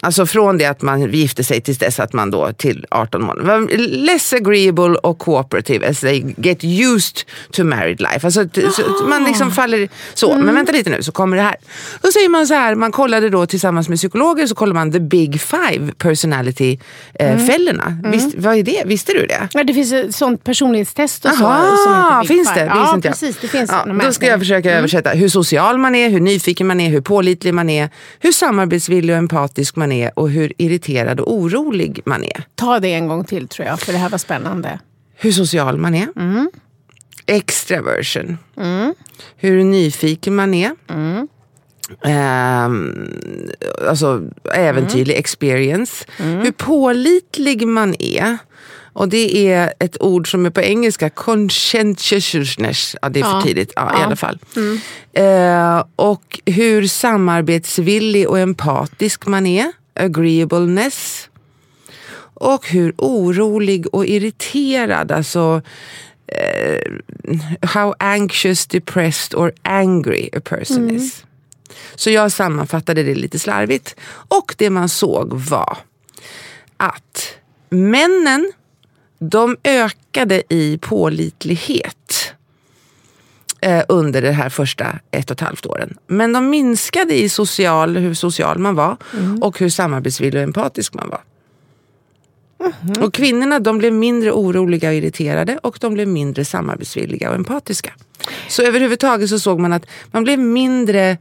Alltså 0.02 0.26
från 0.26 0.59
det 0.59 0.66
att 0.66 0.83
man 0.83 1.12
gifte 1.12 1.45
sig 1.45 1.61
tills 1.61 1.78
dess 1.78 2.00
att 2.00 2.12
man 2.12 2.30
då 2.30 2.52
till 2.52 2.87
18 2.90 3.23
månader. 3.23 3.78
Less 3.78 4.33
agreeable 4.33 4.95
och 4.95 5.19
cooperative 5.19 5.88
as 5.88 6.00
they 6.00 6.35
get 6.37 6.64
used 6.64 7.16
to 7.52 7.64
married 7.64 8.00
life. 8.00 8.26
Alltså 8.26 8.40
att 8.40 9.09
man 9.09 9.25
liksom 9.25 9.52
faller 9.52 9.88
så. 10.14 10.38
Men 10.38 10.54
vänta 10.54 10.73
lite 10.73 10.90
nu 10.90 11.02
så 11.02 11.12
kommer 11.12 11.37
det 11.37 11.42
här. 11.42 11.57
Då 12.00 12.12
säger 12.12 12.28
man 12.28 12.47
så 12.47 12.54
här, 12.54 12.75
man 12.75 12.92
kollade 12.92 13.30
då 13.30 13.47
tillsammans 13.47 13.88
med 13.88 13.99
psykologer 13.99 14.47
så 14.47 14.54
kollade 14.54 14.75
man 14.75 14.92
the 14.92 15.00
big 15.00 15.40
five 15.40 15.92
personality 15.99 16.78
eh, 17.14 17.38
fällorna. 17.38 17.99
Visst, 18.04 18.35
vad 18.38 18.57
är 18.57 18.62
det? 18.62 18.83
Visste 18.87 19.12
du 19.12 19.26
det? 19.26 19.49
Ja, 19.52 19.64
det 19.64 19.75
finns 19.75 19.92
ett 19.92 20.14
sånt 20.14 20.45
personlighetstest 20.45 21.25
och 21.25 21.30
så. 21.30 21.42
Jaha, 21.42 21.76
som 21.76 21.95
heter 21.95 22.21
Big 22.21 22.28
finns 22.28 22.52
Five. 22.52 22.64
det? 22.64 22.71
Ja, 22.75 22.99
precis. 23.02 23.37
Det 23.40 23.49
finns 23.49 23.71
ja, 23.71 23.92
Då 24.04 24.12
ska 24.12 24.26
jag 24.26 24.38
försöka 24.38 24.73
översätta 24.73 25.11
hur 25.11 25.28
social 25.28 25.78
man 25.78 25.95
är, 25.95 26.09
hur 26.11 26.21
nyfiken 26.21 26.66
man 26.66 26.80
är, 26.80 26.90
hur 26.90 27.00
pålitlig 27.00 27.54
man 27.54 27.71
är, 27.71 27.88
hur 28.19 28.33
samarbetsvillig 28.33 29.14
och 29.14 29.19
empatisk 29.19 29.76
man 29.76 29.89
man 29.90 29.97
är 29.99 30.18
och 30.18 30.30
hur 30.30 30.52
irriterad 30.59 31.20
och 31.20 31.32
orolig 31.35 32.00
man 32.04 32.25
är. 32.25 32.42
Ta 32.54 32.80
det 32.80 32.92
en 32.94 33.09
gång 33.09 33.25
till 33.25 33.49
tror 33.49 33.68
jag, 33.68 33.80
för 33.80 33.92
det 33.92 33.99
här 33.99 34.09
var 34.09 34.18
spännande. 34.18 34.78
Hur 35.16 35.32
social 35.32 35.76
man 35.78 35.94
är. 35.94 36.09
Extraversion. 37.26 38.38
Hur 39.37 39.64
nyfiken 39.64 40.35
man 40.35 40.54
är. 40.54 40.70
Ehm, 42.04 43.09
alltså 43.88 44.23
äventyrlig 44.54 45.14
experience. 45.16 46.04
Hur 46.16 46.52
pålitlig 46.52 47.66
man 47.66 47.94
är. 47.99 48.38
Och 48.92 49.09
det 49.09 49.37
är 49.52 49.73
ett 49.78 50.02
ord 50.02 50.30
som 50.30 50.47
är 50.47 50.50
på 50.50 50.61
engelska, 50.61 51.11
conscientiousness. 51.11 52.97
Ja, 53.02 53.09
det 53.09 53.20
är 53.20 53.25
för 53.25 53.30
Ja. 53.30 53.42
tidigt. 53.44 53.73
Ja, 53.76 53.82
I 53.82 53.99
Ja. 54.00 54.04
alla 54.06 54.16
fall. 54.16 54.38
Eh, 55.12 55.85
och 55.97 56.40
hur 56.47 56.87
samarbetsvillig 56.87 58.28
och 58.28 58.38
empatisk 58.38 59.26
man 59.26 59.47
är. 59.47 59.73
Agreeableness. 59.94 61.28
Och 62.35 62.68
hur 62.68 62.94
orolig 62.99 63.94
och 63.94 64.06
irriterad, 64.06 65.12
alltså 65.12 65.62
eh, 66.26 66.92
how 67.62 67.94
anxious, 67.99 68.66
depressed 68.66 69.38
or 69.38 69.52
angry 69.62 70.30
a 70.32 70.40
person 70.44 70.90
is. 70.90 71.25
Så 71.94 72.11
jag 72.11 72.32
sammanfattade 72.32 73.02
det 73.02 73.14
lite 73.14 73.38
slarvigt. 73.38 73.97
Och 74.28 74.54
det 74.59 74.70
man 74.70 74.88
såg 74.88 75.32
var 75.32 75.78
att 76.76 77.35
männen, 77.68 78.52
de 79.18 79.56
ökade 79.64 80.42
i 80.49 80.78
pålitlighet 80.78 82.19
eh, 83.62 83.82
under 83.88 84.22
det 84.22 84.32
här 84.32 84.48
första 84.48 84.98
ett 85.10 85.30
och 85.30 85.34
ett 85.34 85.40
halvt 85.40 85.66
åren. 85.66 85.96
Men 86.06 86.32
de 86.32 86.50
minskade 86.50 87.14
i 87.14 87.28
social, 87.28 87.96
hur 87.96 88.14
social 88.14 88.58
man 88.58 88.74
var 88.74 88.96
och 89.40 89.58
hur 89.58 89.68
samarbetsvillig 89.68 90.40
och 90.40 90.44
empatisk 90.44 90.94
man 90.94 91.08
var. 91.08 91.20
Och 93.00 93.14
kvinnorna 93.14 93.58
de 93.58 93.78
blev 93.78 93.92
mindre 93.92 94.32
oroliga 94.32 94.88
och 94.88 94.94
irriterade 94.94 95.58
och 95.62 95.78
de 95.80 95.94
blev 95.94 96.08
mindre 96.08 96.44
samarbetsvilliga 96.44 97.30
och 97.30 97.34
empatiska. 97.34 97.92
Så 98.48 98.62
överhuvudtaget 98.62 99.28
så 99.28 99.38
såg 99.38 99.60
man 99.60 99.72
att 99.72 99.86
man 100.10 100.24
blev 100.24 100.38
mindre 100.38 101.18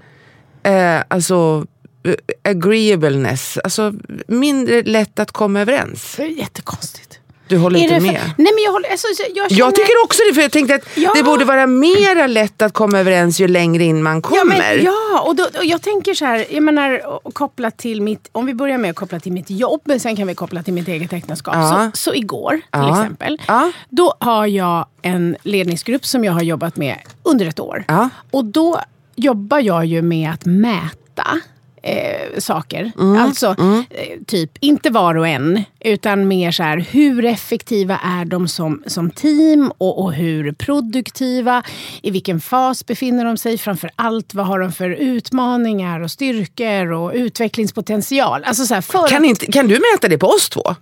eh, 0.63 1.01
alltså, 1.07 1.65
eh, 2.03 2.13
agreeableness, 2.43 3.57
alltså 3.63 3.93
mindre 4.27 4.83
lätt 4.83 5.19
att 5.19 5.31
komma 5.31 5.61
överens. 5.61 6.13
Det 6.17 6.23
är 6.23 6.27
jättekonstigt. 6.27 7.08
Du 7.49 7.57
håller 7.57 7.79
inte 7.79 7.95
för- 7.95 8.01
med? 8.01 8.21
Nej, 8.37 8.53
men 8.55 8.63
jag, 8.65 8.71
håller, 8.71 8.89
alltså, 8.91 9.07
jag, 9.35 9.49
känner, 9.51 9.59
Jag 9.59 9.75
tycker 9.75 10.03
också 10.03 10.21
det, 10.29 10.33
för 10.35 10.41
jag 10.41 10.51
tänkte 10.51 10.75
att 10.75 10.81
Ja. 10.97 11.11
det 11.15 11.23
borde 11.23 11.45
vara 11.45 11.67
mera 11.67 12.27
lätt 12.27 12.61
att 12.61 12.73
komma 12.73 12.99
överens 12.99 13.39
ju 13.39 13.47
längre 13.47 13.83
in 13.83 14.03
man 14.03 14.21
kommer. 14.21 14.37
Ja, 14.37 14.45
men, 14.75 14.83
ja 14.85 15.21
och, 15.25 15.35
då, 15.35 15.43
och 15.57 15.65
jag 15.65 15.81
tänker 15.81 16.13
så 16.13 16.25
här, 16.25 16.45
jag 16.49 16.63
menar 16.63 17.01
och 17.27 17.33
koppla 17.33 17.71
till 17.71 18.01
mitt, 18.01 18.29
om 18.31 18.45
vi 18.45 18.53
börjar 18.53 18.77
med 18.77 18.89
att 18.89 18.95
koppla 18.95 19.19
till 19.19 19.31
mitt 19.31 19.49
jobb, 19.49 19.81
men 19.85 19.99
sen 19.99 20.15
kan 20.15 20.27
vi 20.27 20.35
koppla 20.35 20.63
till 20.63 20.73
mitt 20.73 20.87
eget 20.87 21.13
äktenskap. 21.13 21.55
Ja. 21.55 21.91
Så, 21.93 21.97
så 22.11 22.13
igår 22.15 22.51
till 22.51 22.61
Ja. 22.71 23.01
exempel, 23.01 23.41
Ja. 23.47 23.71
då 23.89 24.13
har 24.19 24.47
jag 24.47 24.85
en 25.01 25.35
ledningsgrupp 25.43 26.05
som 26.05 26.23
jag 26.23 26.33
har 26.33 26.41
jobbat 26.41 26.75
med 26.77 26.97
under 27.23 27.45
ett 27.45 27.59
år. 27.59 27.83
Och 28.31 28.45
då 28.45 28.79
jobbar 29.15 29.59
jag 29.59 29.85
ju 29.85 30.01
med 30.01 30.31
att 30.33 30.45
mäta 30.45 31.41
eh, 31.83 32.39
saker. 32.39 32.91
Mm. 32.99 33.21
Alltså, 33.21 33.55
eh, 33.89 34.19
typ, 34.27 34.51
inte 34.59 34.89
var 34.89 35.15
och 35.15 35.27
en, 35.27 35.63
utan 35.79 36.27
mer 36.27 36.51
så 36.51 36.63
här, 36.63 36.77
hur 36.77 37.25
effektiva 37.25 37.99
är 38.03 38.25
de 38.25 38.47
som, 38.47 38.83
som 38.87 39.11
team 39.11 39.71
och, 39.77 40.03
och 40.03 40.13
hur 40.13 40.51
produktiva? 40.51 41.63
I 42.01 42.11
vilken 42.11 42.41
fas 42.41 42.85
befinner 42.85 43.25
de 43.25 43.37
sig? 43.37 43.57
Framför 43.57 43.91
allt, 43.95 44.33
vad 44.33 44.45
har 44.45 44.59
de 44.59 44.71
för 44.71 44.89
utmaningar 44.89 45.99
och 45.99 46.11
styrkor 46.11 46.91
och 46.91 47.11
utvecklingspotential? 47.13 48.43
Alltså 48.43 48.65
så 48.65 48.73
här, 48.73 48.81
Kan, 49.09 49.25
inte, 49.25 49.45
kan 49.45 49.67
du 49.67 49.79
mäta 49.93 50.07
det 50.07 50.17
på 50.17 50.27
oss 50.27 50.49
två? 50.49 50.75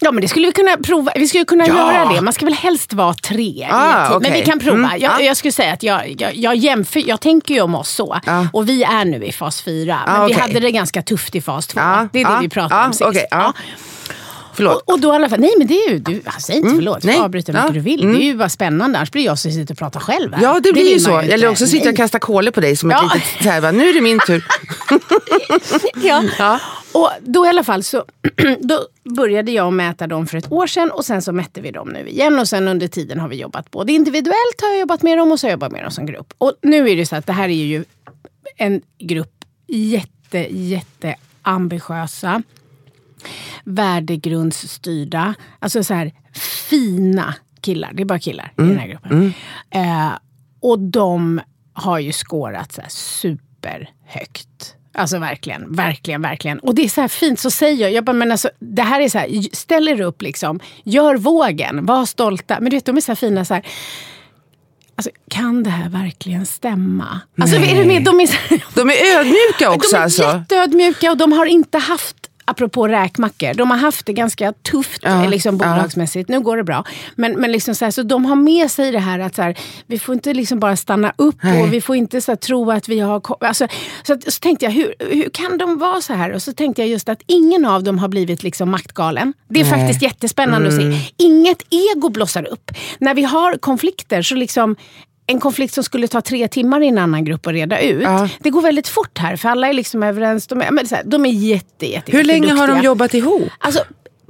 Ja, 0.00 0.12
men 0.12 0.20
det 0.22 0.28
skulle 0.28 0.46
vi 0.46 0.52
kunna 0.52 0.76
prova. 0.76 1.12
Vi 1.16 1.28
skulle 1.28 1.44
kunna 1.44 1.66
Ja. 1.66 1.74
göra 1.92 2.12
det. 2.14 2.20
Man 2.20 2.32
ska 2.32 2.44
väl 2.44 2.54
helst 2.54 2.92
vara 2.92 3.14
tre 3.14 3.68
Ah, 3.70 4.08
team. 4.08 4.22
Men 4.22 4.32
vi 4.32 4.42
kan 4.42 4.58
prova. 4.58 4.76
Mm, 4.78 4.90
jag, 4.90 5.00
ja. 5.00 5.20
jag 5.20 5.36
skulle 5.36 5.52
säga 5.52 5.72
att 5.72 5.82
jag, 5.82 6.14
jag, 6.20 6.34
jag, 6.36 6.56
jämför, 6.56 7.02
jag 7.08 7.20
tänker 7.20 7.54
ju 7.54 7.60
om 7.60 7.74
oss 7.74 7.88
så. 7.90 8.18
Ja. 8.26 8.46
Och 8.52 8.68
vi 8.68 8.82
är 8.82 9.04
nu 9.04 9.24
i 9.24 9.32
fas 9.32 9.62
fyra. 9.62 10.00
Men 10.06 10.20
Ah, 10.22 10.26
vi 10.26 10.32
hade 10.32 10.60
det 10.60 10.70
ganska 10.70 11.02
tufft 11.02 11.34
i 11.34 11.40
fas 11.40 11.66
två. 11.66 11.80
Det 12.12 12.20
är 12.20 12.30
det 12.36 12.38
vi 12.40 12.48
pratade 12.48 12.86
om 12.86 12.92
sist. 12.92 13.02
okej, 13.02 13.26
ja. 13.30 13.38
Ja. 13.40 13.52
Förlåt. 14.56 14.82
Och, 14.86 14.92
och 14.92 15.00
då 15.00 15.12
alla 15.12 15.28
fall, 15.28 15.40
nej 15.40 15.54
men 15.58 15.66
det 15.66 15.74
är 15.74 15.90
ju, 15.90 15.98
du, 15.98 16.22
säg 16.40 16.56
inte 16.56 16.68
förlåt, 16.74 17.00
du 17.00 17.06
nej. 17.06 17.16
får 17.16 17.24
avbryta 17.24 17.52
hur 17.52 17.58
mycket 17.58 17.68
Ja, 17.68 17.74
du 17.74 17.80
vill. 17.80 18.00
Det 18.12 18.22
är 18.24 18.26
ju 18.26 18.36
bara 18.36 18.48
spännande, 18.48 18.98
annars 18.98 19.10
blir 19.10 19.24
jag 19.24 19.38
som 19.38 19.52
sitter 19.52 19.74
och 19.74 19.78
pratar 19.78 20.00
själv 20.00 20.32
här. 20.32 20.42
Ja, 20.42 20.60
det 20.62 20.72
blir 20.72 20.82
ju 20.82 20.88
vill 20.88 21.04
så. 21.04 21.10
man 21.10 21.24
Eller 21.24 21.48
också 21.48 21.66
sitter 21.66 21.86
jag 21.86 21.92
och 21.92 21.96
kastar 21.96 22.18
kolor 22.18 22.50
på 22.50 22.60
dig 22.60 22.76
som 22.76 22.90
ett 22.90 22.96
Ja. 23.02 23.10
litet... 23.14 23.42
Så 23.42 23.48
här, 23.48 23.60
va, 23.60 23.70
nu 23.70 23.88
är 23.88 23.94
det 23.94 24.00
min 24.00 24.18
tur. 24.26 24.44
Ja. 26.38 26.60
Och 26.92 27.10
då 27.20 27.46
i 27.46 27.48
alla 27.48 27.64
fall 27.64 27.82
så 27.82 28.04
då 28.60 28.86
började 29.16 29.52
jag 29.52 29.72
mäta 29.72 30.06
dem 30.06 30.26
för 30.26 30.38
ett 30.38 30.52
år 30.52 30.66
sedan 30.66 30.90
och 30.90 31.04
sen 31.04 31.22
så 31.22 31.32
mätte 31.32 31.60
vi 31.60 31.70
dem 31.70 31.88
nu 31.88 32.08
igen. 32.08 32.38
Och 32.38 32.48
sen 32.48 32.68
under 32.68 32.88
tiden 32.88 33.20
har 33.20 33.28
vi 33.28 33.36
jobbat 33.36 33.70
både 33.70 33.92
individuellt 33.92 34.60
har 34.62 34.68
jag 34.68 34.80
jobbat 34.80 35.02
med 35.02 35.18
dem 35.18 35.32
och 35.32 35.40
så 35.40 35.46
har 35.46 35.50
jag 35.50 35.56
jobbat 35.56 35.72
med 35.72 35.82
dem 35.84 35.90
som 35.90 36.06
grupp. 36.06 36.34
Och 36.38 36.52
nu 36.62 36.90
är 36.90 36.96
det 36.96 37.06
så 37.06 37.16
att 37.16 37.26
det 37.26 37.32
här 37.32 37.48
är 37.48 37.64
ju 37.64 37.84
en 38.56 38.80
grupp 38.98 39.44
jätte, 39.66 40.38
jätte 40.50 41.14
ambitiösa 41.42 42.42
värdegrundsstyrda, 43.64 45.34
alltså 45.58 45.84
så 45.84 45.94
här 45.94 46.12
fina 46.68 47.34
killar. 47.60 47.90
Det 47.94 48.02
är 48.02 48.06
bara 48.06 48.18
killar 48.18 48.52
i 48.58 48.62
den 48.62 48.78
här 48.78 48.86
gruppen. 48.88 49.34
Eh, 49.70 50.12
och 50.60 50.78
de 50.78 51.40
har 51.72 51.98
ju 51.98 52.12
skårat 52.12 52.72
så 52.72 52.80
här 52.80 52.88
superhögt. 52.90 54.74
Alltså 54.96 55.18
verkligen, 55.18 55.72
verkligen, 55.72 56.22
verkligen. 56.22 56.58
Och 56.58 56.74
det 56.74 56.84
är 56.84 56.88
så 56.88 57.00
här 57.00 57.08
fint, 57.08 57.40
så 57.40 57.50
säger 57.50 57.82
jag, 57.82 57.92
jag 57.92 58.04
bara, 58.04 58.12
men 58.12 58.32
alltså, 58.32 58.50
det 58.58 58.82
här 58.82 59.00
är 59.00 59.08
så 59.08 59.18
här, 59.18 59.54
ställ 59.56 59.88
er 59.88 60.00
upp 60.00 60.22
liksom, 60.22 60.60
gör 60.84 61.16
vågen, 61.16 61.86
var 61.86 62.06
stolta. 62.06 62.60
Men 62.60 62.70
du 62.70 62.76
vet, 62.76 62.84
de 62.84 62.96
är 62.96 63.00
så 63.00 63.10
här 63.10 63.16
fina 63.16 63.44
så 63.44 63.54
här, 63.54 63.66
Alltså, 64.96 65.10
kan 65.30 65.62
det 65.62 65.70
här 65.70 65.88
verkligen 65.88 66.46
stämma? 66.46 67.20
Alltså, 67.40 67.56
är 67.56 67.76
du 67.76 67.84
med? 67.84 68.04
De 68.04 68.20
är, 68.20 68.26
så 68.26 68.36
här, 68.48 68.64
De 68.74 68.90
är 68.90 69.18
ödmjuka 69.20 69.70
också 69.70 69.90
de 69.96 69.98
är 69.98 70.02
alltså. 70.02 70.22
jätteödmjuka 70.22 71.10
och 71.10 71.16
de 71.16 71.32
har 71.32 71.46
inte 71.46 71.78
haft 71.78 72.16
Apropå 72.44 72.88
räkmackor, 72.88 73.54
de 73.54 73.70
har 73.70 73.78
haft 73.78 74.06
det 74.06 74.12
ganska 74.12 74.52
tufft 74.52 75.00
Ja, 75.02 75.26
liksom, 75.28 75.58
ja. 75.62 75.74
bolagsmässigt. 75.74 76.28
Nu 76.28 76.40
går 76.40 76.56
det 76.56 76.64
bra. 76.64 76.84
Men, 77.16 77.32
men 77.40 77.52
liksom 77.52 77.74
så, 77.74 77.84
här, 77.84 77.92
så 77.92 78.02
de 78.02 78.24
har 78.24 78.36
med 78.36 78.70
sig 78.70 78.92
det 78.92 78.98
här 78.98 79.18
att 79.18 79.34
så 79.34 79.42
här, 79.42 79.58
vi 79.86 79.98
får 79.98 80.14
inte 80.14 80.34
liksom 80.34 80.60
bara 80.60 80.76
stanna 80.76 81.12
upp 81.18 81.36
Nej. 81.42 81.62
och 81.62 81.72
vi 81.72 81.80
får 81.80 81.96
inte 81.96 82.20
så 82.20 82.30
här, 82.30 82.36
tro 82.36 82.70
att 82.70 82.88
vi 82.88 83.00
har... 83.00 83.22
Alltså, 83.40 83.66
så, 84.06 84.12
att, 84.12 84.32
så 84.32 84.40
tänkte 84.40 84.64
jag, 84.64 84.72
hur, 84.72 84.94
hur 84.98 85.28
kan 85.32 85.58
de 85.58 85.78
vara 85.78 86.00
så 86.00 86.12
här? 86.12 86.32
Och 86.32 86.42
så 86.42 86.52
tänkte 86.52 86.82
jag 86.82 86.88
just 86.88 87.08
att 87.08 87.22
ingen 87.26 87.64
av 87.64 87.82
dem 87.82 87.98
har 87.98 88.08
blivit 88.08 88.42
liksom 88.42 88.70
maktgalen. 88.70 89.32
Det 89.48 89.60
är 89.60 89.64
faktiskt 89.64 90.02
jättespännande 90.02 90.68
Mm. 90.68 90.90
att 90.92 90.98
se. 90.98 91.12
Inget 91.16 91.62
ego 91.70 92.08
blossar 92.08 92.48
upp. 92.52 92.70
När 92.98 93.14
vi 93.14 93.22
har 93.22 93.56
konflikter 93.56 94.22
så 94.22 94.34
liksom 94.34 94.76
en 95.26 95.40
konflikt 95.40 95.74
som 95.74 95.84
skulle 95.84 96.08
ta 96.08 96.20
tre 96.20 96.48
timmar 96.48 96.80
i 96.80 96.88
en 96.88 96.98
annan 96.98 97.24
grupp 97.24 97.46
att 97.46 97.52
reda 97.52 97.80
ut. 97.80 98.02
Ja. 98.02 98.28
Det 98.40 98.50
går 98.50 98.62
väldigt 98.62 98.88
fort 98.88 99.18
här 99.18 99.36
för 99.36 99.48
alla 99.48 99.68
är 99.68 99.72
liksom 99.72 100.02
överens. 100.02 100.46
De 100.46 100.60
är, 100.62 100.70
men 100.70 100.86
så 100.86 100.94
här, 100.94 101.04
de 101.04 101.26
är 101.26 101.30
jätte, 101.30 101.86
jätte, 101.86 102.12
Hur 102.12 102.24
länge 102.24 102.52
har 102.52 102.68
de 102.68 102.82
jobbat 102.82 103.14
ihop? 103.14 103.48
Alltså, 103.58 103.84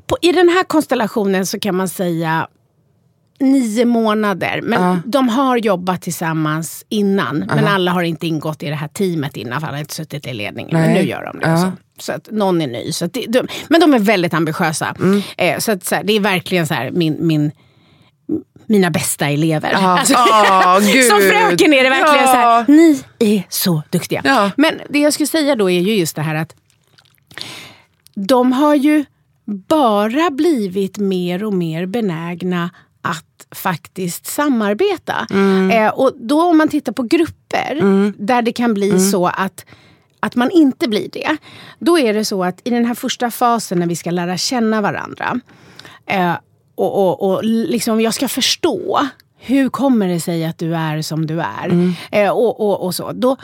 på, 0.06 0.16
I 0.22 0.32
den 0.32 0.48
här 0.48 0.62
konstellationen 0.64 1.46
så 1.46 1.60
kan 1.60 1.76
man 1.76 1.88
säga 1.88 2.48
nio 3.40 3.84
månader. 3.84 4.60
Men 4.62 4.82
Ja. 4.82 4.98
de 5.06 5.28
har 5.28 5.56
jobbat 5.56 6.02
tillsammans 6.02 6.84
innan. 6.88 7.38
Men 7.38 7.66
alla 7.66 7.90
har 7.90 8.02
inte 8.02 8.26
ingått 8.26 8.62
i 8.62 8.66
det 8.68 8.74
här 8.74 8.88
teamet 8.88 9.36
innan. 9.36 9.60
För 9.60 9.66
alla 9.66 9.76
har 9.76 9.80
inte 9.80 9.94
suttit 9.94 10.26
i 10.26 10.34
ledningen. 10.34 10.70
Men 10.72 10.90
Nej. 10.90 11.02
nu 11.02 11.08
gör 11.10 11.24
de 11.24 11.38
det. 11.38 11.48
Ja. 11.50 11.56
Så, 11.58 11.72
så 12.02 12.12
att 12.12 12.28
någon 12.30 12.60
är 12.62 12.66
ny. 12.66 12.92
Så 12.92 13.06
det, 13.06 13.26
de, 13.28 13.46
men 13.68 13.80
de 13.80 13.94
är 13.94 13.98
väldigt 13.98 14.34
ambitiösa. 14.34 14.94
Mm. 14.98 15.22
Eh, 15.36 15.58
så 15.58 15.72
att, 15.72 15.84
så 15.84 15.94
här, 15.94 16.04
det 16.04 16.12
är 16.12 16.20
verkligen 16.20 16.66
så 16.66 16.74
här, 16.74 16.90
min, 16.90 17.16
min 17.20 17.50
mina 18.66 18.90
bästa 18.90 19.28
elever. 19.28 19.72
Ja. 19.72 19.98
Alltså, 19.98 20.14
gud. 20.92 21.04
som 21.04 21.18
fröken 21.20 21.72
är 21.74 21.84
det 21.84 21.90
verkligen 21.90 22.24
Ja. 22.24 22.26
så 22.26 22.36
här, 22.36 22.64
ni 22.68 23.04
är 23.18 23.42
så 23.48 23.82
duktiga. 23.90 24.20
Ja. 24.24 24.50
Men 24.56 24.80
det 24.88 24.98
jag 24.98 25.12
skulle 25.12 25.26
säga 25.26 25.56
då 25.56 25.70
är 25.70 25.80
ju 25.80 25.94
just 25.94 26.16
det 26.16 26.22
här 26.22 26.34
att 26.34 26.54
de 28.14 28.52
har 28.52 28.74
ju 28.74 29.04
bara 29.68 30.30
blivit 30.30 30.98
mer 30.98 31.44
och 31.44 31.52
mer 31.52 31.86
benägna 31.86 32.70
att 33.02 33.46
faktiskt 33.54 34.26
samarbeta. 34.26 35.26
Eh, 35.72 35.88
och 35.88 36.12
då 36.20 36.42
om 36.42 36.58
man 36.58 36.68
tittar 36.68 36.92
på 36.92 37.02
grupper 37.02 37.80
där 38.18 38.42
det 38.42 38.52
kan 38.52 38.74
bli 38.74 39.00
så 39.10 39.26
att 39.26 39.64
att 40.20 40.34
man 40.36 40.50
inte 40.50 40.88
blir 40.88 41.08
det. 41.12 41.36
Då 41.78 41.98
är 41.98 42.14
det 42.14 42.24
så 42.24 42.44
att 42.44 42.60
i 42.64 42.70
den 42.70 42.84
här 42.84 42.94
första 42.94 43.30
fasen 43.30 43.78
när 43.78 43.86
vi 43.86 43.96
ska 43.96 44.10
lära 44.10 44.36
känna 44.36 44.80
varandra 44.80 45.40
eh, 46.06 46.34
och, 46.74 47.08
och, 47.08 47.30
och 47.30 47.44
liksom 47.44 48.00
jag 48.00 48.14
ska 48.14 48.28
förstå 48.28 49.08
hur 49.36 49.68
kommer 49.68 50.08
det 50.08 50.20
sig 50.20 50.44
att 50.44 50.58
du 50.58 50.76
är 50.76 51.02
som 51.02 51.26
du 51.26 51.40
är? 51.40 51.92
Eh, 52.12 52.30
och, 52.30 52.60
och, 52.60 52.86
och 52.86 52.94
så. 52.94 53.12
Då, 53.12 53.36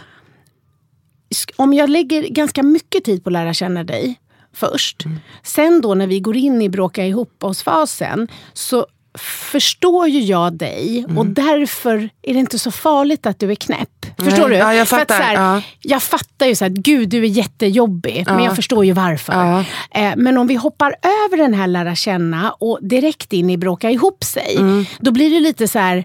om 1.56 1.72
jag 1.74 1.90
lägger 1.90 2.22
ganska 2.22 2.62
mycket 2.62 3.04
tid 3.04 3.24
på 3.24 3.28
att 3.28 3.32
lära 3.32 3.54
känna 3.54 3.84
dig 3.84 4.20
först. 4.52 5.04
Sen 5.42 5.80
då 5.80 5.94
när 5.94 6.06
vi 6.06 6.20
går 6.20 6.36
in 6.36 6.62
i 6.62 6.68
bråka 6.68 7.06
ihop 7.06 7.44
oss-fasen 7.44 8.28
så 8.52 8.86
förstår 9.20 10.08
ju 10.08 10.20
jag 10.20 10.52
dig 10.52 11.06
och 11.16 11.26
därför 11.26 12.08
är 12.22 12.34
det 12.34 12.40
inte 12.40 12.58
så 12.58 12.70
farligt 12.70 13.26
att 13.26 13.38
du 13.38 13.50
är 13.50 13.54
knäpp. 13.54 14.06
Förstår 14.18 14.48
du? 14.48 14.56
ja, 14.56 14.74
jag 14.74 14.88
För 14.88 14.96
att 14.96 15.00
fattar, 15.00 15.16
så 15.16 15.22
här, 15.22 15.34
ja. 15.54 15.62
Jag 15.80 16.02
fattar 16.02 16.46
ju 16.46 16.54
så 16.54 16.64
här, 16.64 16.70
gud 16.70 17.08
du 17.08 17.18
är 17.24 17.28
jättejobbig, 17.28 18.24
men 18.26 18.44
jag 18.44 18.56
förstår 18.56 18.84
ju 18.84 18.92
varför. 18.92 19.32
Ja. 19.32 19.64
Eh, 20.00 20.12
men 20.16 20.38
om 20.38 20.46
vi 20.46 20.54
hoppar 20.54 20.94
över 21.02 21.36
den 21.36 21.54
här 21.54 21.66
lära 21.66 21.94
känna 21.94 22.50
och 22.52 22.78
direkt 22.82 23.32
in 23.32 23.50
i 23.50 23.56
bråka 23.56 23.90
ihop 23.90 24.24
sig, 24.24 24.56
Mm. 24.56 24.84
då 25.00 25.10
blir 25.10 25.30
det 25.30 25.40
lite 25.40 25.68
så 25.68 25.78
här, 25.78 26.04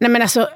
nej 0.00 0.10
men 0.10 0.22
alltså 0.22 0.48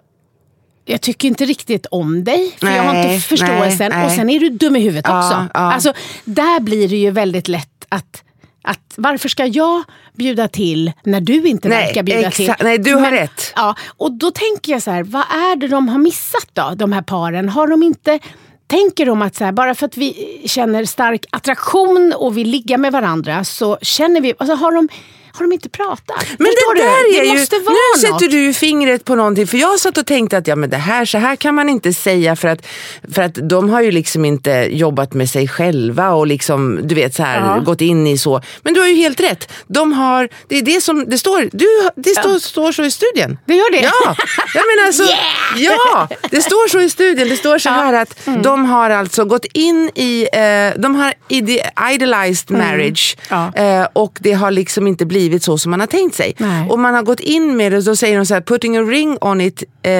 jag 0.84 1.00
tycker 1.00 1.28
inte 1.28 1.44
riktigt 1.44 1.86
om 1.86 2.24
dig, 2.24 2.54
för 2.60 2.66
jag 2.70 2.82
har 2.82 2.92
Nej, 2.92 3.14
inte 3.14 3.26
förståelsen. 3.26 3.78
nej, 3.78 3.98
nej. 3.98 4.04
Och 4.06 4.12
sen 4.12 4.30
är 4.30 4.40
du 4.40 4.48
dum 4.48 4.76
i 4.76 4.80
huvudet 4.80 5.04
Ja, 5.08 5.18
också. 5.26 5.46
ja. 5.54 5.60
Alltså, 5.72 5.92
där 6.24 6.60
blir 6.60 6.88
det 6.88 6.96
ju 6.96 7.10
väldigt 7.10 7.48
lätt 7.48 7.84
att, 7.88 8.22
att 8.68 8.94
varför 8.96 9.28
ska 9.28 9.46
jag 9.46 9.84
bjuda 10.12 10.48
till 10.48 10.92
när 11.04 11.20
du 11.20 11.48
inte 11.48 11.68
Nej, 11.68 11.86
verkar 11.86 12.02
bjuda 12.02 12.30
till? 12.30 12.54
Nej, 12.60 12.78
du 12.78 12.94
har 12.94 13.10
rätt. 13.10 13.52
Ja, 13.56 13.74
och 13.96 14.12
då 14.12 14.30
tänker 14.30 14.72
jag 14.72 14.82
så 14.82 14.90
här, 14.90 15.02
vad 15.02 15.22
är 15.22 15.56
det 15.56 15.68
de 15.68 15.88
har 15.88 15.98
missat 15.98 16.48
då, 16.52 16.72
de 16.76 16.92
här 16.92 17.02
paren? 17.02 17.48
Har 17.48 17.66
de 17.66 17.82
inte 17.82 18.18
Tänker 18.66 19.06
de 19.06 19.22
att 19.22 19.34
så 19.34 19.44
här, 19.44 19.52
bara 19.52 19.74
för 19.74 19.86
att 19.86 19.96
vi 19.96 20.40
känner 20.46 20.84
stark 20.84 21.24
attraktion 21.30 22.12
och 22.16 22.38
vill 22.38 22.48
ligga 22.48 22.78
med 22.78 22.92
varandra 22.92 23.44
så 23.44 23.78
känner 23.82 24.20
vi... 24.20 24.34
Alltså 24.38 24.54
har, 24.54 24.72
de, 24.72 24.88
har 25.38 25.46
de 25.46 25.52
inte 25.52 25.68
pratat? 25.68 26.24
Men 26.38 26.46
Förstår 26.46 26.74
det 26.74 26.80
du? 26.80 26.86
där 26.86 27.18
är 27.18 27.20
det 27.22 27.26
ju, 27.34 27.38
måste 27.40 27.56
vara 27.58 27.74
nu 27.74 27.78
något. 27.94 28.00
sätter 28.20 28.28
du 28.32 28.40
ju 28.42 28.52
fingret 28.52 29.04
på 29.04 29.14
någonting. 29.14 29.46
För 29.46 29.58
jag 29.58 29.80
satt 29.80 29.98
och 29.98 30.06
tänkte 30.06 30.38
att 30.38 30.46
ja, 30.46 30.56
men 30.56 30.70
det 30.70 30.76
här, 30.76 31.04
så 31.04 31.18
här 31.18 31.36
kan 31.36 31.54
man 31.54 31.68
inte 31.68 31.92
säga 31.92 32.36
för 32.36 32.48
att, 32.48 32.66
för 33.14 33.22
att 33.22 33.34
de 33.42 33.70
har 33.70 33.80
ju 33.82 33.90
liksom 33.90 34.24
inte 34.24 34.50
jobbat 34.70 35.14
med 35.14 35.30
sig 35.30 35.48
själva 35.48 36.10
och 36.10 36.26
liksom, 36.26 36.80
du 36.82 36.94
vet 36.94 37.14
så 37.14 37.22
här, 37.22 37.40
Ja. 37.40 37.58
gått 37.60 37.80
in 37.80 38.06
i 38.06 38.18
så. 38.18 38.40
Men 38.62 38.74
du 38.74 38.80
har 38.80 38.86
ju 38.88 38.94
helt 38.94 39.20
rätt. 39.20 39.52
De 39.66 39.92
har, 39.92 40.28
det 40.48 40.58
är 40.58 40.62
det 40.62 40.80
som 40.80 41.04
det 41.08 41.18
står, 41.18 41.48
du, 41.52 41.66
det 41.96 42.10
står, 42.10 42.38
står 42.38 42.72
så 42.72 42.84
i 42.84 42.90
studien. 42.90 43.38
Det 43.46 43.54
gör 43.54 43.70
det? 43.72 43.80
Ja, 43.82 44.16
jag 44.54 44.64
menar 44.76 44.86
alltså, 44.86 45.02
ja, 45.56 46.08
det 46.30 46.40
står 46.42 46.68
så 46.68 46.80
i 46.80 46.90
studien. 46.90 47.28
Det 47.28 47.36
står 47.36 47.58
så 47.58 47.68
här 47.68 47.92
att 47.94 48.14
Mm. 48.26 48.42
de 48.42 48.64
har 48.64 48.90
alltså 48.90 49.24
gått 49.24 49.44
in 49.44 49.90
i, 49.94 50.28
eh, 50.32 50.80
de 50.80 50.94
har 50.94 51.14
ide- 51.28 51.70
idolized 51.92 52.50
marriage 52.58 53.16
Mm. 53.30 53.50
Ja. 53.56 53.62
eh, 53.82 53.86
och 53.92 54.18
det 54.20 54.32
har 54.32 54.50
liksom 54.50 54.86
inte 54.86 55.06
blivit 55.06 55.27
så 55.42 55.58
som 55.58 55.70
man 55.70 55.80
har 55.80 55.86
tänkt 55.86 56.16
sig. 56.16 56.34
Nej. 56.38 56.70
Och 56.70 56.78
man 56.78 56.94
har 56.94 57.02
gått 57.02 57.20
in 57.20 57.56
med 57.56 57.72
det 57.72 57.78
och 57.78 57.84
så 57.84 57.96
säger 57.96 58.16
de 58.16 58.26
så 58.26 58.34
här, 58.34 58.40
putting 58.40 58.76
a 58.76 58.82
ring 58.82 59.18
on 59.20 59.40
it, 59.40 59.62
eh, 59.82 59.90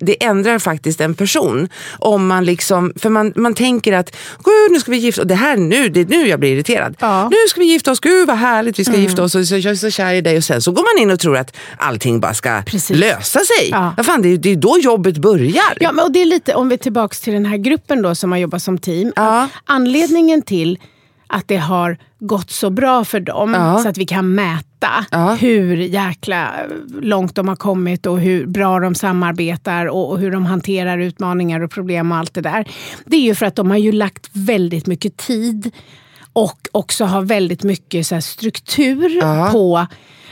det 0.00 0.24
ändrar 0.24 0.58
faktiskt 0.58 1.00
en 1.00 1.14
person. 1.14 1.68
Om 1.98 2.26
man 2.26 2.44
liksom, 2.44 2.92
för 2.96 3.10
man, 3.10 3.32
man 3.36 3.54
tänker 3.54 3.92
att, 3.92 4.16
gud 4.44 4.72
nu 4.72 4.80
ska 4.80 4.90
vi 4.90 4.96
gifta 4.96 5.22
oss, 5.22 5.28
det 5.28 5.34
här 5.34 5.56
nu, 5.56 5.88
det 5.88 6.00
är 6.00 6.06
nu 6.06 6.28
jag 6.28 6.40
blir 6.40 6.52
irriterad. 6.52 6.96
Ja. 7.00 7.18
Mm. 7.20 7.28
Nu 7.30 7.48
ska 7.48 7.60
vi 7.60 7.66
gifta 7.66 7.90
oss, 7.90 8.00
gud 8.00 8.26
vad 8.26 8.36
härligt 8.36 8.78
vi 8.78 8.84
ska 8.84 8.96
gifta 8.96 9.22
oss 9.22 9.34
och 9.34 9.46
så, 9.46 9.56
jag 9.56 9.72
är 9.72 9.74
så 9.74 9.90
kär 9.90 10.14
i 10.14 10.20
dig 10.20 10.36
och 10.36 10.44
sen 10.44 10.62
så 10.62 10.72
går 10.72 10.94
man 10.94 11.02
in 11.02 11.10
och 11.10 11.20
tror 11.20 11.36
att 11.36 11.56
allting 11.76 12.20
bara 12.20 12.34
ska 12.34 12.62
Precis. 12.62 12.96
lösa 12.96 13.40
sig. 13.40 13.68
Ja. 13.70 13.94
Ja. 13.96 14.02
fan, 14.02 14.22
det, 14.22 14.28
är, 14.28 14.36
det 14.36 14.50
är 14.50 14.56
då 14.56 14.78
jobbet 14.78 15.18
börjar. 15.18 15.76
Ja, 15.80 15.92
men 15.92 16.04
och 16.04 16.12
det 16.12 16.22
är 16.22 16.26
lite, 16.26 16.54
om 16.54 16.68
vi 16.68 16.74
är 16.74 16.78
tillbaka 16.78 17.14
till 17.22 17.32
den 17.32 17.46
här 17.46 17.56
gruppen 17.56 18.02
då 18.02 18.14
som 18.14 18.32
har 18.32 18.38
jobbat 18.38 18.62
som 18.62 18.78
team. 18.78 19.12
Ja. 19.16 19.48
Anledningen 19.64 20.42
till 20.42 20.78
att 21.26 21.48
det 21.48 21.56
har 21.56 21.98
gått 22.26 22.50
så 22.50 22.70
bra 22.70 23.04
för 23.04 23.20
dem, 23.20 23.54
Ja. 23.54 23.78
så 23.78 23.88
att 23.88 23.98
vi 23.98 24.06
kan 24.06 24.34
mäta 24.34 25.04
Ja. 25.10 25.34
hur 25.40 25.76
jäkla 25.76 26.50
långt 27.00 27.34
de 27.34 27.48
har 27.48 27.56
kommit 27.56 28.06
och 28.06 28.20
hur 28.20 28.46
bra 28.46 28.80
de 28.80 28.94
samarbetar 28.94 29.86
och, 29.86 30.10
och 30.10 30.18
hur 30.18 30.30
de 30.32 30.46
hanterar 30.46 30.98
utmaningar 30.98 31.60
och 31.60 31.70
problem 31.70 32.12
och 32.12 32.18
allt 32.18 32.34
det 32.34 32.40
där. 32.40 32.68
Det 33.06 33.16
är 33.16 33.20
ju 33.20 33.34
för 33.34 33.46
att 33.46 33.56
de 33.56 33.70
har 33.70 33.78
ju 33.78 33.92
lagt 33.92 34.30
väldigt 34.32 34.86
mycket 34.86 35.16
tid 35.16 35.70
och 36.32 36.68
också 36.72 37.04
har 37.04 37.22
väldigt 37.22 37.62
mycket 37.62 38.06
så 38.06 38.20
struktur 38.20 39.20
på 39.52 39.86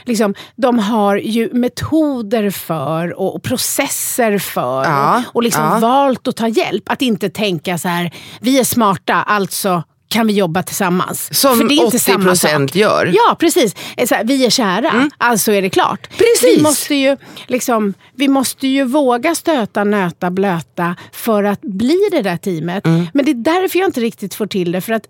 Liksom, 0.05 0.33
de 0.55 0.79
har 0.79 1.15
ju 1.17 1.49
metoder 1.53 2.49
för 2.49 3.19
och, 3.19 3.35
och 3.35 3.43
processer 3.43 4.37
för 4.37 4.83
Ja, 4.83 5.17
och, 5.27 5.35
och 5.35 5.43
liksom 5.43 5.63
ja. 5.63 5.79
valt 5.79 6.27
att 6.27 6.35
ta 6.35 6.47
hjälp. 6.47 6.83
Att 6.85 7.01
inte 7.01 7.29
tänka 7.29 7.77
så 7.77 7.87
här, 7.87 8.11
vi 8.41 8.59
är 8.59 8.63
smarta, 8.63 9.13
alltså 9.13 9.83
kan 10.13 10.27
vi 10.27 10.33
jobba 10.33 10.63
tillsammans. 10.63 11.39
Som 11.39 11.57
För 11.57 11.67
det 11.67 11.73
är 11.73 11.85
inte 11.85 11.99
samma 11.99 12.31
80% 12.31 12.35
sak. 12.67 12.75
gör. 12.75 13.11
Ja, 13.13 13.35
precis. 13.39 13.75
Eh, 13.97 14.07
här, 14.11 14.23
vi 14.23 14.45
är 14.45 14.49
kära, 14.49 15.09
alltså 15.17 15.51
är 15.51 15.61
det 15.61 15.69
klart. 15.69 16.09
Precis. 16.09 16.57
Vi 16.57 16.61
måste, 16.61 16.95
ju, 16.95 17.17
liksom, 17.47 17.93
vi 18.15 18.27
måste 18.27 18.67
ju 18.67 18.83
våga 18.83 19.35
stöta, 19.35 19.83
nöta, 19.83 20.31
blöta 20.31 20.95
för 21.11 21.43
att 21.43 21.61
bli 21.61 21.99
det 22.11 22.21
där 22.21 22.37
teamet. 22.37 22.85
Men 23.13 23.25
det 23.25 23.31
är 23.31 23.35
därför 23.35 23.79
jag 23.79 23.87
inte 23.87 24.01
riktigt 24.01 24.35
får 24.35 24.47
till 24.47 24.71
det. 24.71 24.81
För 24.81 24.93
att 24.93 25.05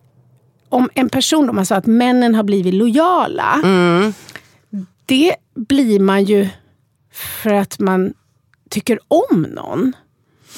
om 0.69 0.89
en 0.93 1.09
person, 1.09 1.49
om 1.49 1.55
man 1.55 1.65
sa 1.65 1.75
att 1.75 1.85
männen 1.85 2.35
har 2.35 2.43
blivit 2.43 2.73
lojala. 2.73 3.61
Det 5.05 5.35
blir 5.55 5.99
man 5.99 6.23
ju 6.23 6.47
för 7.13 7.53
att 7.53 7.79
man 7.79 8.13
tycker 8.69 8.99
om 9.07 9.41
någon. 9.41 9.93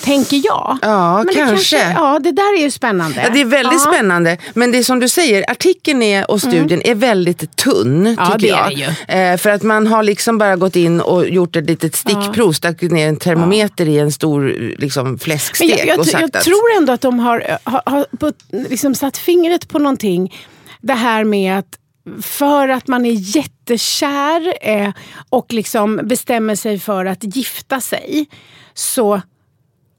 Tänker 0.03 0.41
jag. 0.43 0.77
Ja, 0.81 1.17
Men 1.17 1.27
det 1.27 1.33
kanske. 1.33 1.91
Ja, 1.91 2.19
det 2.19 2.31
där 2.31 2.57
är 2.57 2.61
ju 2.61 2.71
spännande. 2.71 3.21
Ja, 3.23 3.29
det 3.29 3.41
är 3.41 3.45
väldigt 3.45 3.81
Ja. 3.85 3.91
spännande. 3.93 4.37
Men 4.53 4.71
det 4.71 4.77
är 4.77 4.83
som 4.83 4.99
du 4.99 5.09
säger, 5.09 5.51
artikeln 5.51 6.01
är, 6.01 6.31
och 6.31 6.41
studien 6.41 6.81
är 6.85 6.95
väldigt 6.95 7.55
tunn. 7.55 7.99
Mm. 8.07 8.15
Ja, 8.19 8.25
tycker 8.25 8.37
det 8.37 8.83
är 8.83 8.95
jag. 9.07 9.31
Eh, 9.31 9.37
för 9.37 9.49
att 9.49 9.63
man 9.63 9.87
har 9.87 10.03
liksom 10.03 10.37
bara 10.37 10.55
gått 10.55 10.75
in 10.75 11.01
och 11.01 11.29
gjort 11.29 11.55
ett 11.55 11.65
litet 11.65 11.95
stickprov, 11.95 12.51
stack 12.51 12.81
ner 12.81 13.07
en 13.07 13.17
termometer 13.17 13.89
i 13.89 13.99
en 13.99 14.11
stor 14.11 14.75
liksom, 14.77 15.07
Men 15.09 15.19
fläskstek 15.19 15.79
jag, 15.79 15.87
jag, 15.87 15.99
och 15.99 16.05
sagt 16.05 16.21
jag 16.21 16.37
att... 16.37 16.43
tror 16.43 16.77
ändå 16.77 16.93
att 16.93 17.01
de 17.01 17.19
har, 17.19 17.57
har, 17.63 17.81
har 17.85 18.05
på, 18.19 18.31
liksom 18.69 18.95
satt 18.95 19.17
fingret 19.17 19.67
på 19.67 19.79
någonting. 19.79 20.33
Det 20.81 20.93
här 20.93 21.23
med 21.23 21.57
att 21.59 21.77
för 22.21 22.67
att 22.67 22.87
man 22.87 23.05
är 23.05 23.37
jättekär 23.37 24.53
eh, 24.61 24.89
och 25.29 25.53
liksom 25.53 25.99
bestämmer 26.03 26.55
sig 26.55 26.79
för 26.79 27.05
att 27.05 27.35
gifta 27.35 27.81
sig 27.81 28.25
så 28.73 29.21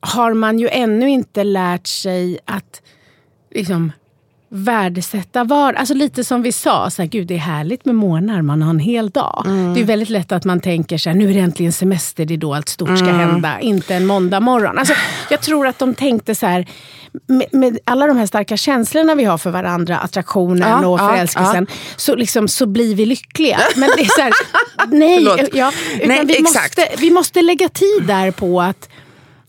har 0.01 0.35
man 0.35 0.59
ju 0.59 0.69
ännu 0.69 1.11
inte 1.11 1.45
lärt 1.45 1.87
sig 1.87 2.39
att 2.45 2.83
liksom, 3.55 3.93
värdesätta 4.49 5.45
var. 5.45 5.73
Alltså 5.73 5.95
lite 5.95 6.25
som 6.25 6.43
vi 6.43 6.53
sa, 6.53 6.91
så 6.91 7.03
här, 7.03 7.09
gud 7.09 7.27
det 7.27 7.35
är 7.35 7.39
härligt 7.39 7.85
med 7.85 7.95
månader, 7.95 8.43
man 8.43 8.63
har 8.63 8.71
en 8.71 8.79
hel 8.79 9.11
dag. 9.11 9.43
Det 9.75 9.81
är 9.81 9.85
väldigt 9.85 10.09
lätt 10.09 10.33
att 10.33 10.45
man 10.45 10.61
tänker 10.61 10.99
så 10.99 11.11
här, 11.11 11.17
nu 11.17 11.31
är 11.31 11.35
det 11.35 11.41
äntligen 11.41 11.73
semester, 11.73 12.25
det 12.25 12.35
är 12.35 12.39
då 12.39 12.55
allt 12.55 12.69
stort 12.69 12.99
ska 12.99 13.07
hända, 13.07 13.61
inte 13.61 13.95
en 13.95 14.07
måndag 14.07 14.41
morgon. 14.41 14.79
Alltså, 14.79 14.95
jag 15.31 15.41
tror 15.41 15.67
att 15.67 15.79
de 15.79 15.95
tänkte 15.95 16.35
så 16.35 16.47
här, 16.47 16.67
med, 17.27 17.47
med 17.53 17.79
alla 17.85 18.07
de 18.07 18.17
här 18.17 18.27
starka 18.27 18.57
känslorna 18.57 19.15
vi 19.15 19.25
har 19.25 19.39
för 19.39 19.51
varandra, 19.51 19.99
attraktionen 19.99 20.83
Ja, 20.83 20.87
och 20.89 21.01
ja, 21.01 21.09
förälskelsen, 21.09 21.67
Så, 21.97 22.17
liksom, 22.17 22.49
så 22.49 22.67
blir 22.67 22.95
vi 22.95 23.07
lyckliga. 23.07 23.59
Men 23.77 23.91
det 23.97 24.03
är 24.03 24.09
så 24.09 24.21
här, 24.21 24.33
nej, 24.89 25.49
ja, 25.53 25.73
Nej, 26.07 26.25
vi, 26.25 26.41
exakt. 26.41 26.79
måste, 26.79 26.95
vi 26.99 27.11
måste 27.11 27.43
lägga 27.43 27.69
tid 27.69 28.03
där 28.07 28.31
på 28.31 28.61
att 28.61 28.89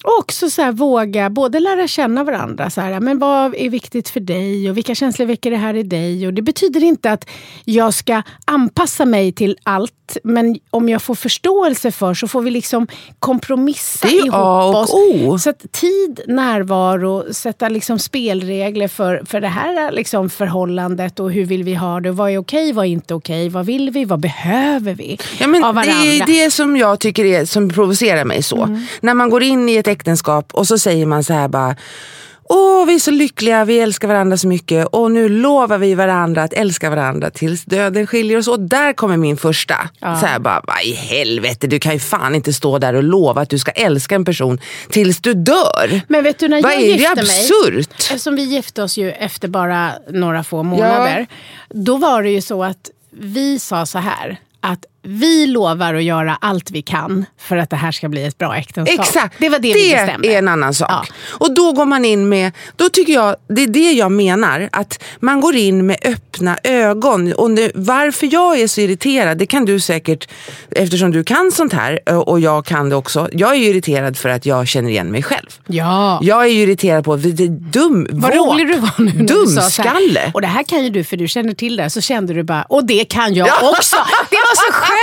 och 0.03 0.19
också 0.19 0.49
så 0.49 0.61
här, 0.61 0.71
våga 0.71 1.29
både 1.29 1.59
lära 1.59 1.87
känna 1.87 2.23
varandra. 2.23 2.69
Så 2.69 2.81
här, 2.81 2.99
men 2.99 3.19
vad 3.19 3.55
är 3.55 3.69
viktigt 3.69 4.09
för 4.09 4.19
dig 4.19 4.69
och 4.69 4.77
vilka 4.77 4.95
känslor 4.95 5.25
väcker 5.25 5.51
det 5.51 5.57
här 5.57 5.73
i 5.73 5.83
dig? 5.83 6.27
Och 6.27 6.33
det 6.33 6.41
betyder 6.41 6.83
inte 6.83 7.11
att 7.11 7.29
jag 7.65 7.93
ska 7.93 8.21
anpassa 8.45 9.05
mig 9.05 9.31
till 9.31 9.57
allt. 9.63 9.93
Men 10.23 10.55
om 10.69 10.89
jag 10.89 11.01
får 11.01 11.15
förståelse 11.15 11.91
för 11.91 12.13
så 12.13 12.27
får 12.27 12.41
vi 12.41 12.51
liksom 12.51 12.87
kompromissa 13.19 14.07
Det 14.07 14.17
är 14.17 14.25
ihop 14.25 14.33
A 14.33 14.63
och 14.63 14.75
oss. 14.75 14.93
O. 14.93 15.39
Så 15.39 15.49
att 15.49 15.71
tid, 15.71 16.21
närvaro, 16.27 17.33
sätta 17.33 17.69
liksom 17.69 17.99
spelregler 17.99 18.87
för, 18.87 19.23
för 19.25 19.41
det 19.41 19.47
här 19.47 19.91
liksom 19.91 20.29
förhållandet 20.29 21.19
och 21.19 21.31
hur 21.31 21.45
vill 21.45 21.63
vi 21.63 21.73
ha 21.73 21.99
det? 21.99 22.11
Vad 22.11 22.31
är 22.31 22.37
okej, 22.37 22.73
vad 22.73 22.85
är 22.85 22.89
inte 22.89 23.13
okej? 23.13 23.49
Vad 23.49 23.65
vill 23.65 23.89
vi? 23.89 24.05
Vad 24.05 24.19
behöver 24.19 24.93
vi 24.93 25.19
Ja, 25.39 25.47
men 25.47 25.63
av 25.63 25.75
det 25.75 25.81
varandra? 25.81 26.05
är 26.05 26.25
det 26.25 26.51
som 26.51 26.77
jag 26.77 26.99
tycker 26.99 27.25
är, 27.25 27.45
som 27.45 27.69
provocerar 27.69 28.25
mig 28.25 28.43
så. 28.43 28.63
Mm. 28.63 28.85
När 29.01 29.13
man 29.13 29.29
går 29.29 29.43
in 29.43 29.69
i 29.69 29.75
ett 29.75 29.87
äktenskap 29.97 30.53
och 30.53 30.67
så 30.67 30.77
säger 30.77 31.05
man 31.05 31.23
så 31.23 31.33
här 31.33 31.47
bara 31.47 31.75
Åh, 32.49 32.85
vi 32.85 32.95
är 32.95 32.99
så 32.99 33.11
lyckliga, 33.11 33.65
vi 33.65 33.79
älskar 33.79 34.07
varandra 34.07 34.37
så 34.37 34.47
mycket 34.47 34.87
och 34.87 35.11
nu 35.11 35.29
lovar 35.29 35.77
vi 35.77 35.95
varandra 35.95 36.43
att 36.43 36.53
älska 36.53 36.89
varandra 36.89 37.29
tills 37.29 37.65
döden 37.65 38.07
skiljer 38.07 38.37
oss. 38.37 38.47
Och 38.47 38.59
där 38.59 38.93
kommer 38.93 39.17
min 39.17 39.37
första. 39.37 39.89
Så 39.99 40.25
här 40.25 40.39
bara, 40.39 40.61
vad 40.67 40.83
i 40.83 40.93
helvete, 40.93 41.67
du 41.67 41.79
kan 41.79 41.93
ju 41.93 41.99
fan 41.99 42.35
inte 42.35 42.53
stå 42.53 42.79
där 42.79 42.93
och 42.93 43.03
lova 43.03 43.41
att 43.41 43.49
du 43.49 43.59
ska 43.59 43.71
älska 43.71 44.15
en 44.15 44.25
person 44.25 44.59
tills 44.89 45.19
du 45.19 45.33
dör. 45.33 46.01
Men 46.07 46.23
vet 46.23 46.39
du, 46.39 46.47
när 46.47 46.61
Vad 46.61 46.73
jag 46.73 46.81
är 46.81 46.85
det 46.85 46.91
gifte 46.91 47.15
mig, 47.15 47.41
absurt? 47.41 47.95
eftersom 47.99 48.35
vi 48.35 48.43
gifte 48.43 48.83
oss 48.83 48.97
ju 48.97 49.11
efter 49.11 49.47
bara 49.47 49.91
några 50.09 50.43
få 50.43 50.63
månader, 50.63 51.27
då 51.69 51.97
var 51.97 52.23
det 52.23 52.29
ju 52.29 52.41
så 52.41 52.63
att 52.63 52.91
vi 53.11 53.59
sa 53.59 53.85
så 53.85 53.97
här, 53.97 54.39
att 54.59 54.85
vi 55.09 55.47
lovar 55.47 55.93
att 55.93 56.03
göra 56.03 56.37
allt 56.41 56.71
vi 56.71 56.81
kan 56.81 57.25
för 57.39 57.57
att 57.57 57.69
det 57.69 57.75
här 57.75 57.91
ska 57.91 58.09
bli 58.09 58.23
ett 58.25 58.37
bra 58.37 58.55
äktenskap. 58.57 58.99
Exakt, 59.07 59.35
Det 59.39 59.49
var 59.49 59.59
det, 59.59 59.73
vi 59.73 59.91
bestämde. 59.93 60.27
är 60.27 60.37
en 60.37 60.47
annan 60.47 60.73
sak. 60.73 60.89
Ja. 60.89 61.05
Och 61.29 61.53
då 61.55 61.71
går 61.71 61.85
man 61.85 62.05
in 62.05 62.29
med, 62.29 62.51
då 62.75 62.89
tycker 62.89 63.13
jag, 63.13 63.35
det 63.49 63.63
är 63.63 63.67
det 63.67 63.91
jag 63.91 64.11
menar, 64.11 64.69
att 64.71 65.03
man 65.19 65.41
går 65.41 65.55
in 65.55 65.85
med 65.85 65.97
öppna 66.05 66.57
ögon. 66.63 67.33
Och 67.33 67.51
nu, 67.51 67.71
varför 67.75 68.29
jag 68.31 68.59
är 68.59 68.67
så 68.67 68.81
irriterad, 68.81 69.37
det 69.37 69.45
kan 69.45 69.65
du 69.65 69.79
säkert, 69.79 70.29
eftersom 70.71 71.11
du 71.11 71.23
kan 71.23 71.51
sånt 71.51 71.73
här 71.73 71.99
eh, 72.05 72.17
och 72.17 72.39
jag 72.39 72.65
kan 72.65 72.89
det 72.89 72.95
också. 72.95 73.29
Jag 73.31 73.51
är 73.51 73.55
ju 73.55 73.65
irriterad 73.65 74.17
för 74.17 74.29
att 74.29 74.45
jag 74.45 74.67
känner 74.67 74.89
igen 74.89 75.11
mig 75.11 75.23
själv. 75.23 75.47
Ja. 75.67 76.19
Jag 76.21 76.43
är 76.43 76.47
ju 76.47 76.61
irriterad 76.61 77.03
på, 77.05 77.15
det 77.15 77.43
är 77.43 77.47
dum, 77.47 78.07
Vad 78.11 78.35
vårt, 78.37 78.47
rolig 78.53 78.67
du 78.67 78.75
var 78.75 78.93
nu 78.97 79.05
när 79.05 79.11
du. 79.13 79.25
Dumskalle. 79.25 80.31
Och 80.33 80.41
det 80.41 80.47
här 80.47 80.63
kan 80.63 80.83
ju 80.83 80.89
du 80.89 81.03
för 81.03 81.17
du 81.17 81.27
känner 81.27 81.53
till 81.53 81.75
det. 81.75 81.89
Så 81.89 82.01
kände 82.01 82.33
du 82.33 82.43
bara, 82.43 82.63
och 82.63 82.85
det 82.85 83.05
kan 83.05 83.33
jag 83.33 83.47
också. 83.47 83.95
Det 84.29 84.35
var 84.35 84.55
så 84.55 84.71
skönt, 84.73 84.96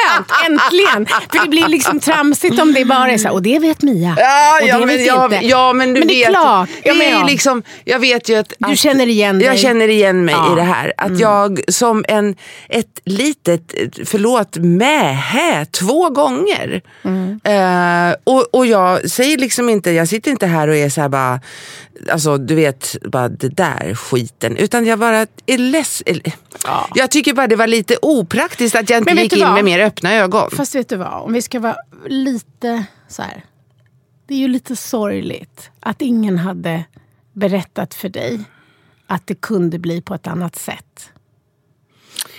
äntligen. 0.46 1.06
För 1.06 1.42
det 1.44 1.48
blir 1.50 1.68
liksom 1.68 2.00
tramsigt 2.00 2.60
om 2.60 2.72
det 2.74 2.84
bara 2.84 3.10
är 3.10 3.18
så 3.18 3.28
här, 3.28 3.34
och 3.34 3.42
det 3.42 3.58
vet 3.58 3.82
Mia. 3.82 4.14
Ja, 4.18 4.58
och 4.62 4.68
ja, 4.68 4.78
det 4.78 4.86
men, 4.86 4.96
vet 4.96 5.06
ja, 5.06 5.24
inte. 5.24 5.46
ja, 5.46 5.72
men 5.72 5.94
du 5.94 5.98
Men 6.00 6.08
det 6.08 6.14
är 6.14 6.28
vet. 6.30 6.38
klart, 6.40 6.68
det 6.82 6.88
är 6.88 6.94
med. 7.18 7.26
liksom, 7.26 7.62
jag 7.84 7.98
vet 7.98 8.28
ju 8.28 8.34
att, 8.36 8.52
Du 8.58 8.72
att 8.72 8.78
känner 8.78 9.06
igen 9.06 9.38
dig. 9.38 9.48
Jag 9.48 9.58
känner 9.58 9.88
igen 9.88 10.24
mig 10.24 10.34
Ja. 10.34 10.46
Mm. 10.46 10.52
i 10.52 10.60
det 10.60 10.66
här. 10.72 10.92
Att 10.96 11.18
jag 11.20 11.60
som 11.68 12.04
en, 12.08 12.36
ett 12.68 13.00
litet, 13.04 13.74
förlåt, 14.04 14.56
mähä 14.56 15.66
två 15.66 16.10
gånger. 16.10 16.82
Mm. 17.04 17.40
Eh, 17.44 18.14
och, 18.24 18.54
och 18.54 18.66
jag 18.66 19.10
säger 19.10 19.38
liksom 19.38 19.68
inte, 19.68 19.90
jag 19.90 20.08
sitter 20.08 20.30
inte 20.30 20.46
här 20.46 20.68
och 20.68 20.76
är 20.76 20.88
så 20.88 21.00
här 21.00 21.08
bara, 21.08 21.40
alltså 22.12 22.38
du 22.38 22.54
vet, 22.54 22.96
bara 23.02 23.28
det 23.28 23.48
där 23.48 23.94
skiten. 23.94 24.56
Utan 24.56 24.86
jag 24.86 24.98
bara 24.98 25.26
är 25.46 25.58
ledsen. 25.58 26.20
Jag 26.94 27.10
tycker 27.10 27.32
bara 27.34 27.46
det 27.46 27.56
var 27.56 27.66
lite 27.66 27.96
opraktiskt 28.02 28.76
att 28.76 28.90
jag 28.90 28.98
inte 28.98 29.12
gick 29.22 29.30
du 29.32 29.38
in 29.38 29.52
med 29.52 29.64
mer 29.64 29.73
öppna 29.80 30.14
ögon. 30.14 30.50
Fast 30.50 30.74
vet 30.74 30.88
du 30.88 30.96
vad, 30.96 31.22
om 31.22 31.32
vi 31.32 31.42
ska 31.42 31.60
vara 31.60 31.76
lite 32.06 32.84
så 33.08 33.22
här. 33.22 33.44
Det 34.26 34.34
är 34.34 34.38
ju 34.38 34.48
lite 34.48 34.76
sorgligt 34.76 35.70
att 35.80 36.02
ingen 36.02 36.38
hade 36.38 36.84
berättat 37.32 37.94
för 37.94 38.08
dig 38.08 38.40
att 39.06 39.26
det 39.26 39.34
kunde 39.34 39.78
bli 39.78 40.00
på 40.00 40.14
ett 40.14 40.26
annat 40.26 40.56
sätt. 40.56 41.10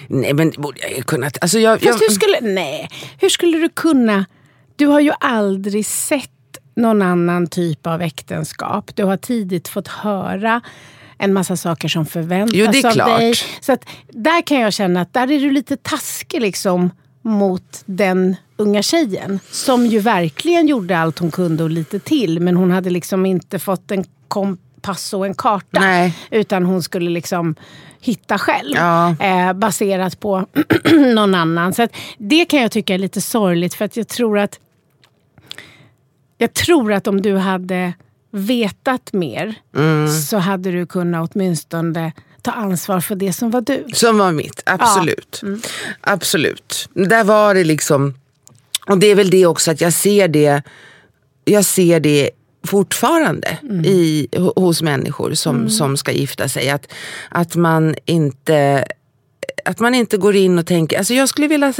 Nej 0.07 0.33
men 0.33 0.51
det 0.51 0.57
borde 0.57 0.79
jag 0.79 0.97
ju 0.97 1.03
kunnat. 1.03 1.37
Alltså 1.41 1.59
jag, 1.59 1.83
jag, 1.83 1.93
Fast 1.93 2.03
hur 2.03 2.13
skulle, 2.15 2.41
nej, 2.41 2.89
hur 3.19 3.29
skulle 3.29 3.57
du 3.57 3.69
kunna... 3.69 4.25
Du 4.75 4.85
har 4.87 4.99
ju 4.99 5.11
aldrig 5.19 5.85
sett 5.85 6.29
någon 6.75 7.01
annan 7.01 7.47
typ 7.47 7.87
av 7.87 8.01
äktenskap. 8.01 8.95
Du 8.95 9.03
har 9.03 9.17
tidigt 9.17 9.67
fått 9.67 9.87
höra 9.87 10.61
en 11.17 11.33
massa 11.33 11.57
saker 11.57 11.87
som 11.87 12.05
förväntas 12.05 12.55
Jo, 12.55 12.87
av 12.87 12.91
klart. 12.93 13.19
dig. 13.19 13.33
Så 13.61 13.71
att 13.73 13.85
där 14.09 14.41
kan 14.41 14.59
jag 14.59 14.73
känna 14.73 15.01
att 15.01 15.13
där 15.13 15.31
är 15.31 15.39
du 15.39 15.51
lite 15.51 15.77
taskig 15.77 16.41
liksom 16.41 16.91
mot 17.25 17.83
den 17.85 18.35
unga 18.57 18.81
tjejen. 18.81 19.39
Som 19.51 19.85
ju 19.85 19.99
verkligen 19.99 20.67
gjorde 20.67 20.97
allt 20.97 21.19
hon 21.19 21.31
kunde 21.31 21.63
och 21.63 21.69
lite 21.69 21.99
till. 21.99 22.39
Men 22.39 22.55
hon 22.57 22.71
hade 22.71 22.89
liksom 22.89 23.25
inte 23.25 23.59
fått 23.59 23.91
en 23.91 24.05
kompass 24.27 25.13
och 25.13 25.25
en 25.25 25.33
karta. 25.35 25.79
Nej. 25.79 26.17
Utan 26.31 26.65
hon 26.65 26.83
skulle 26.83 27.09
liksom 27.09 27.55
hitta 27.99 28.38
själv. 28.38 28.75
Ja. 28.75 29.15
Eh, 29.19 29.53
baserat 29.53 30.19
på 30.19 30.45
någon 31.15 31.35
annan. 31.35 31.73
Så 31.73 31.88
det 32.17 32.45
kan 32.45 32.61
jag 32.61 32.71
tycka 32.71 32.93
är 32.93 32.97
lite 32.97 33.21
sorgligt. 33.21 33.73
För 33.73 33.85
att 33.85 33.97
jag 33.97 34.07
tror 34.07 34.39
att 34.39 34.59
jag 36.38 36.53
tror 36.53 36.93
att 36.93 37.07
om 37.07 37.21
du 37.21 37.35
hade 37.38 37.93
vetat 38.31 39.13
mer 39.13 39.55
Mm. 39.75 40.07
så 40.09 40.38
hade 40.38 40.71
du 40.71 40.85
kunnat 40.85 41.31
åtminstone 41.35 42.11
ta 42.45 42.51
ansvar 42.51 42.99
för 42.99 43.15
det 43.15 43.34
som 43.34 43.51
var 43.51 43.62
du. 43.62 43.86
Som 43.93 44.17
var 44.17 44.31
mitt, 44.31 44.62
absolut. 44.65 45.39
Mm. 45.43 45.62
Absolut. 46.01 46.89
Där 46.93 47.23
var 47.23 47.53
det 47.55 47.63
liksom, 47.63 48.13
och 48.88 48.97
det 48.97 49.08
är 49.08 49.15
väl 49.15 49.29
det 49.29 49.45
också 49.45 49.71
att 49.71 49.81
jag 49.81 49.93
ser 49.93 50.27
det, 50.27 50.63
jag 51.45 51.65
ser 51.65 51.99
det 51.99 52.29
fortfarande 52.67 53.58
Mm. 53.63 53.86
i, 53.86 54.27
ho- 54.31 54.60
hos 54.60 54.81
människor 54.81 55.34
som, 55.34 55.69
som 55.69 55.97
ska 55.97 56.12
gifta 56.12 56.49
sig. 56.49 56.69
Att, 56.69 56.88
att 57.29 57.55
man 57.55 57.95
inte 58.05 58.86
att 59.65 59.80
man 59.80 59.95
inte 59.95 60.17
går 60.17 60.36
in 60.36 60.60
och 60.60 60.65
tänker, 60.65 60.97
alltså 60.97 61.13
jag 61.13 61.30
skulle 61.30 61.47
vilja, 61.47 61.73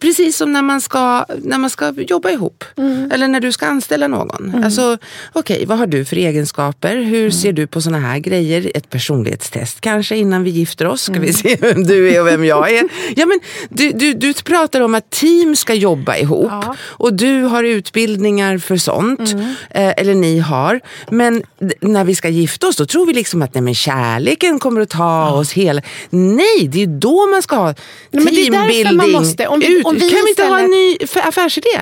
precis 0.00 0.36
som 0.36 0.52
när 0.52 0.62
man 0.62 0.80
ska, 0.80 1.24
när 1.42 1.58
man 1.58 1.70
ska 1.70 1.92
jobba 1.96 2.30
ihop. 2.30 2.64
Mm. 2.76 3.10
Eller 3.12 3.28
när 3.28 3.40
du 3.40 3.52
ska 3.52 3.66
anställa 3.66 4.08
någon. 4.08 4.64
Alltså, 4.64 4.98
Okej, 5.32 5.64
vad 5.66 5.78
har 5.78 5.86
du 5.86 6.04
för 6.04 6.16
egenskaper? 6.16 6.96
Hur 6.96 7.18
Mm. 7.18 7.32
ser 7.32 7.52
du 7.52 7.66
på 7.66 7.80
såna 7.80 7.98
här 7.98 8.18
grejer? 8.18 8.70
Ett 8.74 8.90
personlighetstest 8.90 9.80
kanske 9.80 10.16
innan 10.16 10.44
vi 10.44 10.50
gifter 10.50 10.86
oss. 10.86 11.02
Ska 11.02 11.12
Mm. 11.12 11.26
vi 11.26 11.32
se 11.32 11.56
vem 11.60 11.84
du 11.84 12.10
är 12.14 12.20
och 12.20 12.26
vem 12.26 12.44
jag 12.44 12.70
är. 12.72 12.84
Ja, 13.16 13.26
men 13.26 13.40
du, 13.68 13.90
du, 13.92 14.12
du 14.14 14.34
pratar 14.34 14.80
om 14.80 14.94
att 14.94 15.10
team 15.10 15.56
ska 15.56 15.74
jobba 15.74 16.16
ihop. 16.16 16.48
Ja. 16.50 16.76
Och 16.80 17.14
du 17.14 17.42
har 17.42 17.64
utbildningar 17.64 18.58
för 18.58 18.76
sånt. 18.76 19.32
Mm. 19.32 19.44
Eh, 19.70 19.92
eller 19.96 20.14
ni 20.14 20.38
har. 20.38 20.80
Men 21.10 21.42
när 21.80 22.04
vi 22.04 22.14
ska 22.14 22.28
gifta 22.28 22.66
oss 22.68 22.76
då 22.76 22.86
tror 22.86 23.06
vi 23.06 23.12
liksom 23.12 23.42
att 23.42 23.54
nej, 23.54 23.62
men 23.62 23.74
kärleken 23.74 24.58
kommer 24.58 24.80
att 24.80 24.90
ta 24.90 25.30
oss 25.30 25.52
hela... 25.52 25.82
Nej, 26.10 26.68
det 26.68 26.82
är 26.82 26.86
då 26.86 27.26
man 27.30 27.42
ska 27.42 27.56
ha 27.56 27.74
men 28.10 28.24
det 28.24 28.46
är 28.46 28.50
därför 28.50 28.96
man 28.96 29.10
måste- 29.12 29.46
om 29.46 29.60
vi- 29.60 29.78
ut. 29.78 29.86
om 29.86 29.94
vi 29.94 30.00
kan 30.00 30.24
vi 30.24 30.30
inte 30.30 30.44
ha 30.44 30.58
en 30.58 30.70
ny 30.70 30.96
affärsidé? 31.22 31.80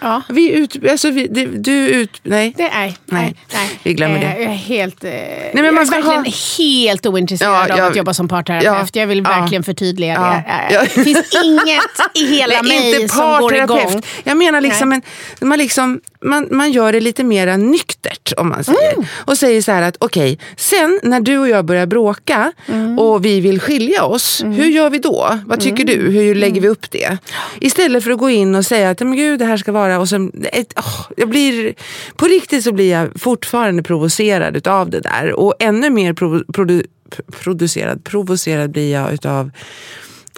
Ja. 0.00 0.22
Vi 0.28 0.50
ut, 0.52 0.76
alltså 0.90 1.10
vi, 1.10 1.26
du, 1.26 1.46
du 1.46 1.88
ut... 1.88 2.20
Nej. 2.22 2.54
Det, 2.56 2.62
nej, 2.74 2.96
nej, 3.06 3.34
nej. 3.52 3.80
vi 3.82 3.94
glömmer 3.94 4.18
det. 4.20 4.26
Eh, 4.26 4.42
Jag 4.42 4.52
är 4.52 4.56
helt, 4.56 5.04
eh, 5.04 5.10
men 5.54 5.64
jag 5.64 5.74
man 5.74 5.82
är 5.82 5.86
ska 5.86 5.96
verkligen 5.96 6.24
ha- 6.24 6.32
helt 6.58 7.06
ointresserad 7.06 7.52
Ja, 7.68 7.72
av 7.72 7.78
jag- 7.78 7.90
att 7.90 7.96
jobba 7.96 8.14
som 8.14 8.28
parterapeut. 8.28 8.64
ja, 8.94 9.00
jag 9.00 9.06
vill 9.06 9.18
ja. 9.18 9.40
verkligen 9.40 9.64
förtydliga 9.64 10.12
Ja, 10.14 10.20
det. 10.68 10.74
ja. 10.74 10.80
Eh, 10.82 10.88
Det 10.94 11.04
finns 11.04 11.34
inget 11.44 11.80
i 12.14 12.26
hela 12.36 12.62
Nej, 12.62 12.92
mig 12.98 13.08
som 13.08 13.38
går 13.40 13.54
igång. 13.56 14.02
Jag 14.24 14.36
menar 14.36 14.60
liksom, 14.60 14.92
en, 14.92 15.02
man, 15.40 15.58
liksom 15.58 16.00
man, 16.24 16.48
man 16.50 16.72
gör 16.72 16.92
det 16.92 17.00
lite 17.00 17.24
mer 17.24 17.56
nyktert 17.56 18.32
om 18.36 18.48
man 18.48 18.64
säger. 18.64 18.92
Mm. 18.92 19.06
Och 19.14 19.38
säger 19.38 19.62
så 19.62 19.72
här 19.72 19.82
att 19.82 19.96
okej, 20.00 20.38
sen 20.56 21.00
när 21.02 21.20
du 21.20 21.38
och 21.38 21.48
jag 21.48 21.64
börjar 21.64 21.86
bråka 21.86 22.52
Mm. 22.68 22.98
och 22.98 23.24
vi 23.24 23.40
vill 23.40 23.60
skilja 23.60 24.04
oss, 24.04 24.42
hur 24.44 24.66
gör 24.66 24.90
vi 24.90 24.98
då? 24.98 25.38
Vad 25.46 25.60
tycker 25.60 25.84
du? 25.84 26.10
Hur 26.10 26.34
lägger 26.34 26.52
Mm. 26.52 26.62
vi 26.62 26.68
upp 26.68 26.90
det? 26.90 27.18
Istället 27.60 28.04
för 28.04 28.10
att 28.10 28.18
gå 28.18 28.30
in 28.30 28.54
och 28.54 28.66
säga 28.66 28.90
att 28.90 29.00
men 29.00 29.16
gud 29.16 29.38
det 29.38 29.44
här 29.44 29.56
ska 29.56 29.72
vara 29.72 29.87
och 29.96 30.08
sen, 30.08 30.32
ett, 30.52 30.78
oh, 30.78 31.06
jag 31.16 31.28
blir, 31.28 31.74
på 32.16 32.26
riktigt 32.26 32.64
så 32.64 32.72
blir 32.72 32.90
jag 32.90 33.20
fortfarande 33.20 33.82
provocerad 33.82 34.56
utav 34.56 34.90
det 34.90 35.00
där. 35.00 35.32
Och 35.32 35.54
ännu 35.58 35.90
mer 35.90 36.12
provo, 36.12 36.52
produ, 36.52 36.82
producerad, 37.30 38.04
provocerad 38.04 38.70
blir 38.70 38.92
jag 38.92 39.12
utav 39.12 39.50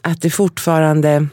att 0.03 0.23
det 0.23 0.31
fortfarande 0.31 1.29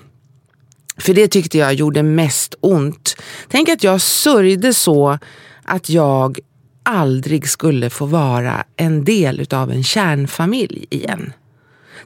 för 0.97 1.13
det 1.13 1.27
tyckte 1.27 1.57
jag 1.57 1.73
gjorde 1.73 2.03
mest 2.03 2.55
ont. 2.59 3.15
Tänk 3.47 3.69
att 3.69 3.83
jag 3.83 4.01
sörjde 4.01 4.73
så 4.73 5.19
att 5.63 5.89
jag 5.89 6.39
aldrig 6.83 7.49
skulle 7.49 7.89
få 7.89 8.05
vara 8.05 8.63
en 8.75 9.03
del 9.03 9.39
utav 9.39 9.71
en 9.71 9.83
kärnfamilj 9.83 10.85
igen. 10.89 11.33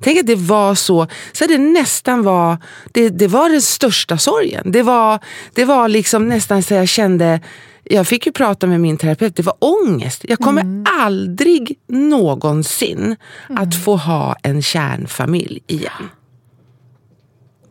Tänk 0.02 0.20
att 0.20 0.28
det 0.28 0.36
var 0.36 0.76
så, 0.76 1.08
så 1.32 1.46
det 1.46 1.58
nästan 1.58 2.24
var, 2.24 2.58
det, 2.92 3.10
det 3.10 3.28
var 3.28 3.50
den 3.50 3.62
största 3.62 4.18
sorgen. 4.18 4.72
Det 4.72 4.84
var, 4.84 5.20
det 5.54 5.66
var 5.66 5.88
liksom 5.88 6.28
nästan 6.28 6.64
så 6.64 6.74
jag 6.74 6.88
kände, 6.88 7.40
jag 7.84 8.08
fick 8.08 8.26
ju 8.26 8.32
prata 8.32 8.68
med 8.68 8.80
min 8.80 8.98
terapeut, 8.98 9.36
det 9.36 9.44
var 9.44 9.56
ångest. 9.60 10.26
Jag 10.28 10.40
kommer 10.40 10.84
aldrig 11.00 11.80
någonsin 11.88 13.16
att 13.50 13.76
få 13.76 13.96
ha 13.96 14.36
en 14.44 14.62
kärnfamilj 14.62 15.64
igen. 15.68 16.10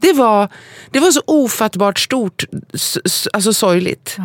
Det 0.00 0.12
var, 0.12 0.48
det 0.90 1.00
var 1.00 1.10
så 1.10 1.22
ofattbart 1.26 1.98
stort, 1.98 2.44
alltså 3.32 3.52
sorgligt. 3.52 4.16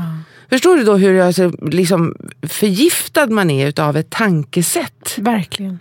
Förstår 0.49 0.75
du 0.75 0.83
då 0.83 0.95
hur 0.95 1.13
jag, 1.13 1.55
liksom, 1.73 2.15
förgiftad 2.41 3.27
man 3.27 3.49
är 3.49 3.67
utav 3.67 3.97
ett 3.97 4.09
tankesätt? 4.09 5.15
Verkligen. 5.17 5.79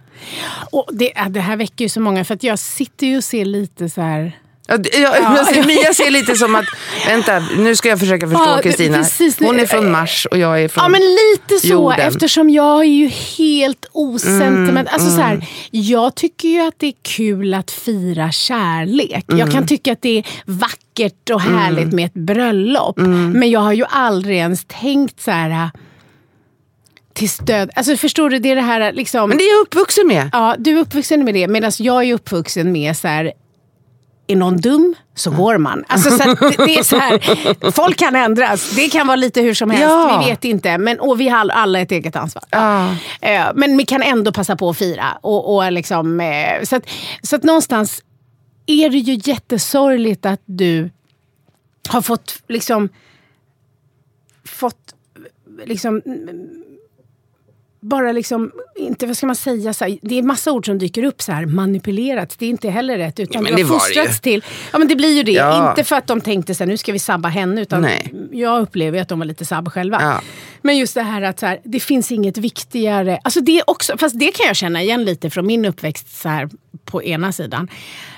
Och 0.71 0.89
det, 0.93 1.13
ja, 1.17 1.29
det 1.29 1.41
här 1.41 1.57
väcker 1.57 1.85
ju 1.85 1.89
så 1.89 2.01
många, 2.01 2.25
för 2.25 2.35
att 2.35 2.43
jag 2.43 2.59
sitter 2.59 3.07
ju 3.07 3.17
och 3.17 3.25
ser 3.25 3.45
lite 3.45 3.89
så 3.89 4.01
här... 4.01 4.39
Ja, 4.67 4.77
jag 5.37 5.47
ser, 5.47 5.67
Mia 5.67 5.95
ser 5.95 6.11
lite 6.11 6.37
som 6.37 6.55
att, 6.55 6.65
vänta 7.07 7.43
nu 7.59 7.77
ska 7.77 7.89
jag 7.89 7.99
försöka 8.01 8.29
förstå 8.29 8.45
Ja, 8.47 8.61
Kristina. 8.63 8.99
precis. 8.99 9.39
Hon 9.39 9.61
är 9.61 9.67
från 9.67 9.91
Mars 9.91 10.27
och 10.31 10.39
jag 10.39 10.63
är 10.63 10.69
från... 10.69 10.85
Ja 10.85 10.89
men 10.89 11.01
lite 11.01 11.67
så 11.67 11.73
jorden. 11.73 12.01
eftersom 12.01 12.51
jag 12.51 12.81
är 12.81 12.89
ju 12.89 13.09
helt 13.09 13.87
osentiment. 13.93 14.89
alltså 14.89 15.11
så 15.11 15.21
här, 15.21 15.49
jag 15.71 16.15
tycker 16.15 16.49
ju 16.49 16.61
att 16.61 16.75
det 16.77 16.87
är 16.87 16.95
kul 17.03 17.55
att 17.55 17.71
fira 17.71 18.33
kärlek. 18.33 19.25
Jag 19.27 19.53
kan 19.53 19.67
tycka 19.67 19.93
att 19.93 20.03
det 20.03 20.19
är 20.19 20.25
vackert 20.45 21.31
och 21.31 21.41
härligt 21.41 21.93
med 21.93 22.07
ett 22.07 22.15
bröllop. 22.15 22.97
Men 22.97 23.51
jag 23.51 23.61
har 23.61 23.73
ju 23.73 23.85
aldrig 23.89 24.37
ens 24.37 24.65
tänkt 24.65 25.23
så 25.23 25.31
här 25.31 25.71
till 27.15 27.31
stöd. 27.31 27.71
Alltså 27.75 27.97
förstår 27.97 28.31
du, 28.31 28.39
det 28.39 28.51
är 28.51 28.57
det 28.57 28.63
här 28.63 28.93
liksom. 28.93 29.29
Men 29.29 29.39
det 29.39 29.45
är 29.45 29.57
jag 29.57 29.61
uppvuxen 29.61 30.07
med. 30.07 30.31
Ja, 30.33 30.57
du 30.59 30.77
är 30.77 30.81
uppvuxen 30.81 31.25
med 31.25 31.35
det 31.35 31.49
medan 31.49 31.73
jag 31.79 32.05
är 32.05 32.15
uppvuxen 32.15 32.73
med 32.73 32.97
så 32.97 33.09
här, 33.09 33.33
är 34.27 34.37
någon 34.37 34.57
dum 34.57 34.95
så 35.15 35.31
går 35.31 35.59
man. 35.59 35.85
Alltså, 35.89 36.11
så 36.11 36.35
det, 36.35 36.65
det 36.65 36.79
är 36.79 36.83
så 36.83 36.97
här, 36.97 37.71
folk 37.71 37.99
kan 37.99 38.17
ändras. 38.17 38.71
Det 38.77 38.89
kan 38.89 39.07
vara 39.07 39.17
lite 39.17 39.41
hur 39.41 39.55
som 39.55 39.71
helst. 39.71 39.83
Ja. 39.83 40.19
Vi 40.25 40.31
vet 40.31 40.45
inte. 40.45 40.79
Men, 40.79 41.01
och 41.01 41.21
vi 41.21 41.29
har 41.29 41.49
alla 41.49 41.81
ett 41.81 41.93
eget 41.93 42.17
ansvar. 42.17 42.45
Ja. 42.51 42.97
Eh, 43.21 43.45
Men 43.55 43.77
vi 43.77 43.85
kan 43.85 44.03
ändå 44.03 44.33
passa 44.33 44.57
på 44.57 44.71
att 44.71 44.79
fira. 44.79 45.19
Och, 45.21 45.55
och 45.55 45.73
liksom, 45.73 46.21
eh, 46.21 46.63
så, 46.63 46.77
att, 46.77 46.89
så 47.23 47.37
att 47.37 47.43
någonstans 47.43 48.03
är 48.67 48.91
det 48.91 48.99
ju 48.99 49.21
jättesorgligt 49.25 50.27
att 50.27 50.41
du 50.45 50.91
har 51.89 52.03
fått 52.03 52.43
liksom 52.49 52.89
fått 54.45 54.95
liksom 55.67 56.03
bara 57.85 58.13
liksom, 58.13 58.53
inte 58.77 59.07
vad 59.07 59.17
ska 59.17 59.27
man 59.27 59.37
säga, 59.37 59.75
så 59.75 59.85
här, 59.85 59.99
det 60.03 60.19
är 60.19 60.23
massa 60.23 60.53
ord 60.53 60.67
som 60.67 60.79
dyker 60.79 61.05
upp 61.05 61.23
så 61.23 61.33
här, 61.33 61.47
manipulerats, 61.47 62.37
det 62.37 62.47
är 62.47 62.51
inte 62.51 62.71
heller 62.71 62.99
rätt. 62.99 63.21
Utan 63.21 63.35
Ja, 63.35 63.51
men 63.51 63.57
det 63.57 63.63
har 63.63 63.79
fostrats 63.79 64.21
till, 64.21 64.45
ja 64.73 64.79
men 64.79 64.89
det 64.89 64.97
blir 64.97 65.17
ju 65.17 65.23
det. 65.23 65.33
Ja. 65.33 65.71
Inte 65.71 65.85
för 65.85 65.97
att 65.97 66.07
de 66.07 66.21
tänkte 66.21 66.55
så 66.55 66.65
här, 66.65 66.69
nu 66.69 66.77
ska 66.77 66.93
vi 66.93 66.99
sabba 66.99 67.29
henne, 67.29 67.61
utan 67.61 67.83
Nej. 67.83 68.15
jag 68.33 68.63
upplever 68.63 68.99
ju 68.99 69.03
att 69.03 69.09
de 69.09 69.19
var 69.19 69.27
lite 69.27 69.45
sabb 69.45 69.69
själva. 69.73 69.99
Ja. 70.01 70.21
Men 70.63 70.79
just 70.79 70.95
det 70.95 71.03
här 71.03 71.23
att 71.23 71.41
så 71.41 71.47
här, 71.47 71.61
det 71.65 71.81
finns 71.81 72.13
inget 72.13 72.39
viktigare, 72.39 73.19
alltså 73.25 73.41
det 73.41 73.63
också, 73.67 73.99
fast 73.99 74.19
det 74.19 74.33
kan 74.33 74.47
jag 74.47 74.57
känna 74.57 74.83
igen 74.83 75.05
lite 75.05 75.31
från 75.31 75.47
min 75.47 75.65
uppväxt 75.65 76.21
så 76.23 76.29
här, 76.29 76.49
på 76.85 77.03
ena 77.03 77.33
sidan. 77.33 77.69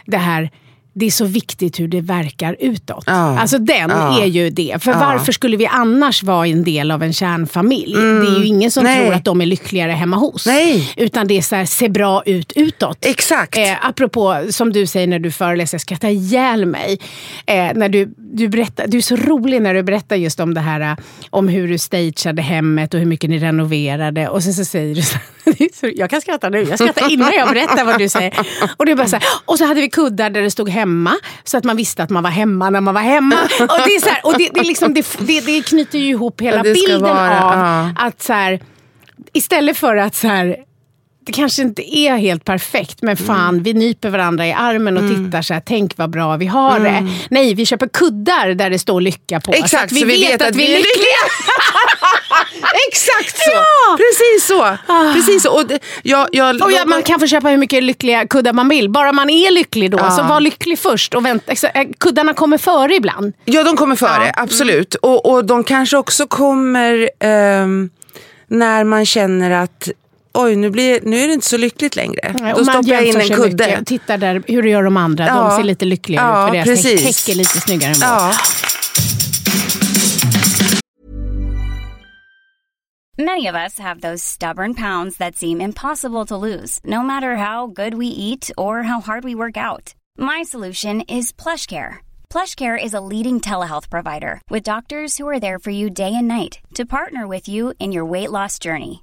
Det 0.05 0.16
här, 0.16 0.50
det 0.98 1.06
är 1.06 1.11
så 1.11 1.24
viktigt 1.24 1.80
hur 1.80 1.88
det 1.88 2.00
verkar 2.00 2.56
utåt. 2.61 3.04
Ja. 3.06 3.38
Alltså 3.38 3.59
den 3.59 3.90
Ja. 3.90 4.22
är 4.22 4.26
ju 4.26 4.50
det. 4.50 4.82
För 4.82 4.90
Ja. 4.90 4.98
varför 4.98 5.32
skulle 5.32 5.56
vi 5.56 5.66
annars 5.66 6.22
vara 6.22 6.46
en 6.46 6.64
del 6.64 6.90
av 6.90 7.02
en 7.02 7.12
kärnfamilj? 7.12 7.92
Det 7.94 8.00
är 8.00 8.38
ju 8.40 8.46
ingen 8.46 8.70
som 8.70 8.85
Nej. 8.85 9.04
tror 9.04 9.14
att 9.14 9.24
de 9.24 9.40
är 9.40 9.46
lyckligare 9.46 9.92
hemma 9.92 10.16
hos. 10.16 10.46
Nej. 10.46 10.92
Utan 10.96 11.26
det 11.28 11.38
är 11.38 11.42
så 11.42 11.56
här, 11.56 11.64
se 11.64 11.88
bra 11.88 12.22
ut 12.26 12.52
utåt. 12.56 12.98
Exakt. 13.00 13.56
Eh, 13.59 13.87
apropå, 13.88 14.42
som 14.50 14.72
du 14.72 14.87
säger 14.87 15.06
när 15.06 15.18
du 15.18 15.30
föreläser, 15.30 15.74
jag 15.74 15.80
skrattar 15.82 16.09
ihjäl 16.09 16.66
mig. 16.66 16.98
Eh, 17.46 17.54
när 17.74 17.88
du, 17.88 18.14
du, 18.16 18.48
berättar, 18.48 18.87
du 18.87 18.98
är 18.98 19.02
så 19.02 19.16
rolig 19.16 19.62
när 19.62 19.74
du 19.74 19.82
berättar 19.82 20.16
just 20.16 20.40
om 20.40 20.54
det 20.54 20.61
här 20.61 20.80
eh, 20.80 20.96
om 21.30 21.48
hur 21.48 21.68
du 21.68 21.78
stageade 21.78 22.42
hemmet 22.42 22.94
och 22.94 23.00
hur 23.00 23.06
mycket 23.06 23.30
ni 23.30 23.38
renoverade. 23.38 24.28
Och 24.28 24.42
sen 24.42 24.54
så 24.54 24.64
säger 24.64 24.94
du 24.94 25.02
så, 25.02 25.18
det 25.44 25.61
är 25.64 25.68
så 25.80 25.90
jag 25.96 26.11
kan 26.11 26.20
skratta 26.20 26.48
nu, 26.48 26.62
jag 26.62 26.78
skrattar 26.78 27.12
innan 27.12 27.32
jag 27.37 27.48
berättar 27.48 27.85
vad 27.85 27.98
du 27.98 28.09
säger. 28.09 28.35
Och, 28.76 28.87
det 28.87 28.94
bara 28.94 29.09
så 29.09 29.16
här, 29.16 29.24
och 29.44 29.59
så 29.59 29.64
hade 29.66 29.80
vi 29.80 29.88
kuddar 29.88 30.30
där 30.30 30.42
det 30.42 30.50
stod 30.50 30.68
hemma, 30.68 30.86
så 31.44 31.59
att 31.59 31.64
man 31.64 31.77
visste 31.77 32.03
att 32.03 32.11
man 32.11 32.22
var 32.22 32.31
hemma 32.31 32.70
när 32.70 32.81
man 32.81 32.94
var 32.94 33.03
hemma. 33.03 33.37
Och 33.61 33.81
det, 33.87 33.94
är 33.94 34.01
så 34.01 34.09
här, 34.09 34.20
och 34.27 34.38
det, 34.38 34.51
det, 34.55 34.62
liksom, 34.62 34.94
det, 34.94 35.07
det, 35.18 35.40
det 35.40 35.62
knyter 35.66 35.99
ju 35.99 36.09
ihop 36.09 36.40
hela 36.40 36.62
bilden 36.62 37.03
vara, 37.03 37.44
av 37.44 37.59
ja. 37.59 37.90
att 37.96 38.22
så 38.22 38.33
här, 38.33 38.61
istället 39.33 39.77
för 39.77 39.96
att 39.96 40.14
så 40.14 40.29
här, 40.29 40.57
det 41.26 41.32
kanske 41.32 41.62
inte 41.62 41.96
är 41.98 42.16
helt 42.16 42.44
perfekt, 42.44 43.02
men 43.02 43.16
Mm. 43.16 43.26
fan, 43.26 43.62
vi 43.62 43.74
nyper 43.74 44.10
varandra 44.10 44.46
i 44.46 44.52
armen 44.52 44.96
och 44.96 45.02
tittar 45.08 45.42
så 45.42 45.54
här, 45.54 45.62
tänk 45.66 45.98
vad 45.98 46.10
bra 46.10 46.36
vi 46.36 46.46
har 46.46 46.80
det. 46.80 47.06
Nej, 47.30 47.54
vi 47.54 47.66
köper 47.66 47.88
kuddar 47.88 48.54
där 48.54 48.70
det 48.70 48.78
står 48.78 49.00
lycka 49.00 49.40
på. 49.40 49.52
Mm. 49.52 49.64
Exakt, 49.64 49.90
så 49.90 49.96
att 49.96 50.02
vi, 50.02 50.26
vet, 50.26 50.42
att 50.42 50.56
vi 50.56 50.64
är 50.64 50.78
lyckliga. 50.78 51.22
Exakt 52.88 53.36
så! 53.38 53.50
Ja! 53.54 53.96
Precis 53.96 54.46
så! 54.46 54.76
Precis 55.14 55.42
så. 55.42 55.50
Och 55.58 55.66
det, 55.66 55.78
jag, 56.02 56.28
jag, 56.32 56.62
Och 56.62 56.72
ja, 56.72 56.84
man 56.86 57.02
kan 57.02 57.20
få 57.20 57.26
köpa 57.26 57.48
hur 57.48 57.56
mycket 57.56 57.82
lyckliga 57.82 58.26
kuddar 58.26 58.52
man 58.52 58.68
vill, 58.68 58.90
bara 58.90 59.12
man 59.12 59.30
är 59.30 59.50
lycklig 59.50 59.90
då. 59.90 59.98
Så 59.98 60.22
var 60.22 60.40
lycklig 60.40 60.78
först. 60.78 61.14
Och 61.14 61.26
vänta, 61.26 61.52
eh, 61.52 61.86
kuddarna 62.00 62.34
kommer 62.34 62.58
före 62.58 62.94
ibland. 62.94 63.32
Ja, 63.44 63.62
de 63.64 63.76
kommer 63.76 63.96
före. 63.96 64.22
Mm. 64.22 64.34
absolut. 64.36 64.94
Och, 64.94 65.26
och 65.32 65.44
de 65.44 65.64
kanske 65.64 65.96
också 65.96 66.26
kommer 66.26 67.10
ehm, 67.20 67.90
när 68.48 68.84
man 68.84 69.06
känner 69.06 69.50
att 69.50 69.88
oj, 70.37 70.57
nu, 70.57 70.70
blir, 70.70 71.01
nu 71.03 71.18
är 71.18 71.27
det 71.27 71.33
inte 71.33 71.46
så 71.49 71.57
lyckligt 71.57 71.96
längre. 71.96 72.35
Nej, 72.40 72.55
Då 72.57 72.64
stoppar 72.64 72.88
jag 72.88 73.07
in 73.07 73.20
en 73.20 73.29
kudde. 73.29 73.66
mycket. 73.66 73.87
Titta 73.87 74.16
där, 74.16 74.42
hur 74.46 74.62
gör 74.62 74.83
de 74.83 74.96
andra? 74.96 75.27
Ja. 75.27 75.35
De 75.42 75.57
ser 75.57 75.62
lite 75.64 75.85
lyckligare 75.85 76.27
Ja, 76.27 76.42
ut 76.44 76.49
för 76.49 76.55
deras 76.72 76.83
precis. 76.83 77.25
täck 77.25 77.35
är 77.35 77.38
lite 77.38 77.61
snyggare 77.61 77.90
än. 77.90 77.96
Ja. 78.01 78.33
Many 83.18 83.46
of 83.46 83.55
us 83.55 83.79
have 83.79 84.01
those 84.03 84.22
stubborn 84.22 84.75
pounds 84.75 85.16
that 85.18 85.37
seem 85.37 85.61
impossible 85.61 86.27
to 86.27 86.37
lose, 86.37 86.81
no 86.85 87.03
matter 87.03 87.37
how 87.37 87.66
good 87.66 87.94
we 87.94 88.07
eat 88.07 88.51
or 88.59 88.83
how 88.83 89.01
hard 89.01 89.25
we 89.25 89.35
work 89.35 89.57
out. 89.57 89.94
My 90.18 90.42
solution 90.42 91.01
is 91.09 91.33
PlushCare. 91.33 91.96
PlushCare 92.29 92.77
is 92.83 92.92
a 92.92 93.01
leading 93.01 93.40
telehealth 93.40 93.88
provider 93.88 94.40
with 94.51 94.62
doctors 94.70 95.16
who 95.16 95.27
are 95.29 95.40
there 95.40 95.59
for 95.59 95.70
you 95.70 95.88
day 95.88 96.12
and 96.14 96.29
night 96.29 96.59
to 96.75 96.85
partner 96.85 97.27
with 97.27 97.49
you 97.49 97.72
in 97.79 97.90
your 97.92 98.05
weight 98.05 98.31
loss 98.31 98.59
journey. 98.59 99.03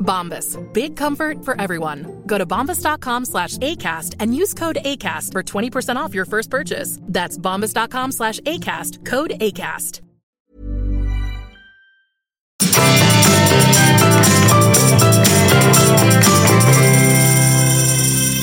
Bombas. 0.00 0.56
Big 0.72 0.96
comfort 0.96 1.44
for 1.44 1.60
everyone. 1.60 2.22
Go 2.26 2.38
to 2.38 2.46
bombas.com 2.46 3.24
slash 3.26 3.56
ACAST 3.58 4.16
and 4.18 4.34
use 4.34 4.54
code 4.54 4.78
ACAST 4.84 5.32
for 5.32 5.42
20% 5.42 5.96
off 5.96 6.14
your 6.14 6.24
first 6.24 6.50
purchase. 6.50 6.98
That's 7.02 7.38
bombas.com 7.38 8.12
slash 8.12 8.40
ACAST. 8.40 9.04
Code 9.04 9.30
ACAST. 9.40 10.00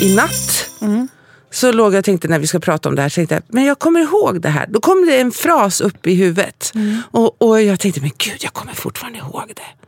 I 0.01 0.15
natt 0.15 0.69
Mm. 0.81 1.07
så 1.51 1.71
låg 1.71 1.93
jag 1.93 1.99
och 1.99 2.05
tänkte 2.05 2.27
när 2.27 2.39
vi 2.39 2.47
ska 2.47 2.59
prata 2.59 2.89
om 2.89 2.95
det 2.95 3.01
här, 3.01 3.09
så 3.09 3.15
tänkte 3.15 3.35
jag, 3.35 3.43
men 3.47 3.65
jag 3.65 3.79
kommer 3.79 3.99
ihåg 3.99 4.41
det 4.41 4.49
här. 4.49 4.65
Då 4.69 4.79
kom 4.79 5.05
det 5.05 5.19
en 5.19 5.31
fras 5.31 5.81
upp 5.81 6.07
i 6.07 6.13
huvudet. 6.15 6.71
Mm. 6.75 7.01
Och, 7.11 7.41
och 7.41 7.61
jag 7.61 7.79
tänkte, 7.79 8.01
men 8.01 8.11
gud, 8.17 8.37
jag 8.39 8.53
kommer 8.53 8.73
fortfarande 8.73 9.19
ihåg 9.19 9.51
det. 9.55 9.86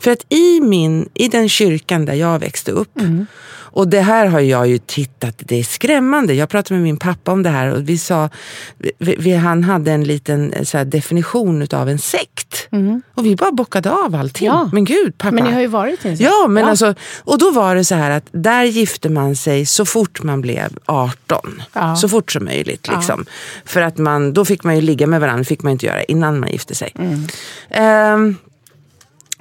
För 0.00 0.10
att 0.10 0.24
i, 0.28 0.60
min, 0.60 1.08
i 1.14 1.28
den 1.28 1.48
kyrkan 1.48 2.04
där 2.04 2.14
jag 2.14 2.38
växte 2.38 2.70
upp, 2.72 3.00
Mm. 3.00 3.26
och 3.72 3.88
det 3.88 4.00
här 4.00 4.26
har 4.26 4.40
jag 4.40 4.68
ju 4.68 4.78
tittat, 4.78 5.34
det 5.38 5.56
är 5.56 5.62
skrämmande. 5.62 6.34
Jag 6.34 6.48
pratade 6.48 6.74
med 6.74 6.82
min 6.82 6.96
pappa 6.96 7.32
om 7.32 7.42
det 7.42 7.48
här 7.50 7.72
och 7.74 7.88
vi 7.88 7.98
sa, 7.98 8.28
vi, 8.98 9.16
vi, 9.18 9.34
han 9.34 9.64
hade 9.64 9.92
en 9.92 10.04
liten 10.04 10.52
eh, 10.52 10.80
definition 10.84 11.66
av 11.72 11.88
en 11.88 11.98
sekt. 11.98 12.68
Och 13.14 13.26
vi 13.26 13.36
bara 13.36 13.52
bockade 13.52 13.90
av 13.92 14.14
allting. 14.14 14.46
Mm. 14.48 14.58
Ja. 14.58 14.70
Men 14.72 14.84
gud 14.84 15.18
pappa. 15.18 15.34
Men 15.34 15.44
ni 15.44 15.52
har 15.52 15.60
ju 15.60 15.66
varit 15.66 16.04
i 16.04 16.08
en 16.08 16.16
sekt. 16.16 16.30
Ja, 16.30 16.46
men 16.48 16.64
Ja. 16.64 16.70
Alltså, 16.70 16.94
och 17.18 17.38
då 17.38 17.50
var 17.50 17.74
det 17.74 17.84
så 17.84 17.94
här 17.94 18.10
att 18.10 18.24
där 18.32 18.64
gifte 18.64 19.08
man 19.08 19.36
sig 19.36 19.66
så 19.66 19.84
fort 19.84 20.22
man 20.22 20.40
blev 20.40 20.78
18. 20.86 21.62
Ja. 21.72 21.96
Så 21.96 22.08
fort 22.08 22.32
som 22.32 22.44
möjligt. 22.44 22.88
Liksom. 22.88 23.26
För 23.64 23.80
att 23.80 23.98
man, 23.98 24.32
då 24.32 24.44
fick 24.44 24.64
man 24.64 24.74
ju 24.76 24.80
ligga 24.82 25.06
med 25.06 25.20
varandra, 25.20 25.44
fick 25.44 25.62
man 25.62 25.72
inte 25.72 25.86
göra 25.86 26.02
innan 26.04 26.40
man 26.40 26.50
gifte 26.50 26.74
sig. 26.74 26.92
Mm. 26.98 27.26
Ehm, 27.70 28.36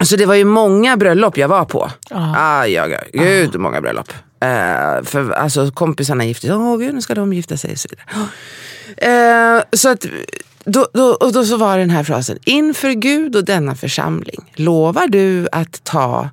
så 0.05 0.15
det 0.15 0.25
var 0.25 0.35
ju 0.35 0.45
många 0.45 0.97
bröllop 0.97 1.37
jag 1.37 1.47
var 1.47 1.65
på. 1.65 1.91
Ah, 2.11 2.65
ja, 2.65 2.87
ja, 2.87 2.99
gud 3.13 3.59
många 3.59 3.81
bröllop. 3.81 4.13
Eh, 4.41 5.03
för 5.03 5.31
alltså, 5.31 5.71
kompisarna 5.71 6.25
gifte 6.25 6.47
sig, 6.47 6.55
åh 6.55 6.77
gud 6.77 6.95
nu 6.95 7.01
ska 7.01 7.15
de 7.15 7.33
gifta 7.33 7.57
sig. 7.57 7.71
Och 7.71 7.77
så 7.77 7.89
vidare. 7.89 8.27
Eh, 8.97 9.63
så 9.73 9.89
att, 9.89 10.05
då, 10.63 10.87
då, 10.93 11.03
och 11.03 11.33
då 11.33 11.45
så 11.45 11.57
var 11.57 11.77
den 11.77 11.89
här 11.89 12.03
frasen. 12.03 12.37
Inför 12.45 12.91
Gud 12.91 13.35
och 13.35 13.45
denna 13.45 13.75
församling 13.75 14.51
lovar 14.55 15.07
du 15.07 15.47
att 15.51 15.83
ta 15.83 16.29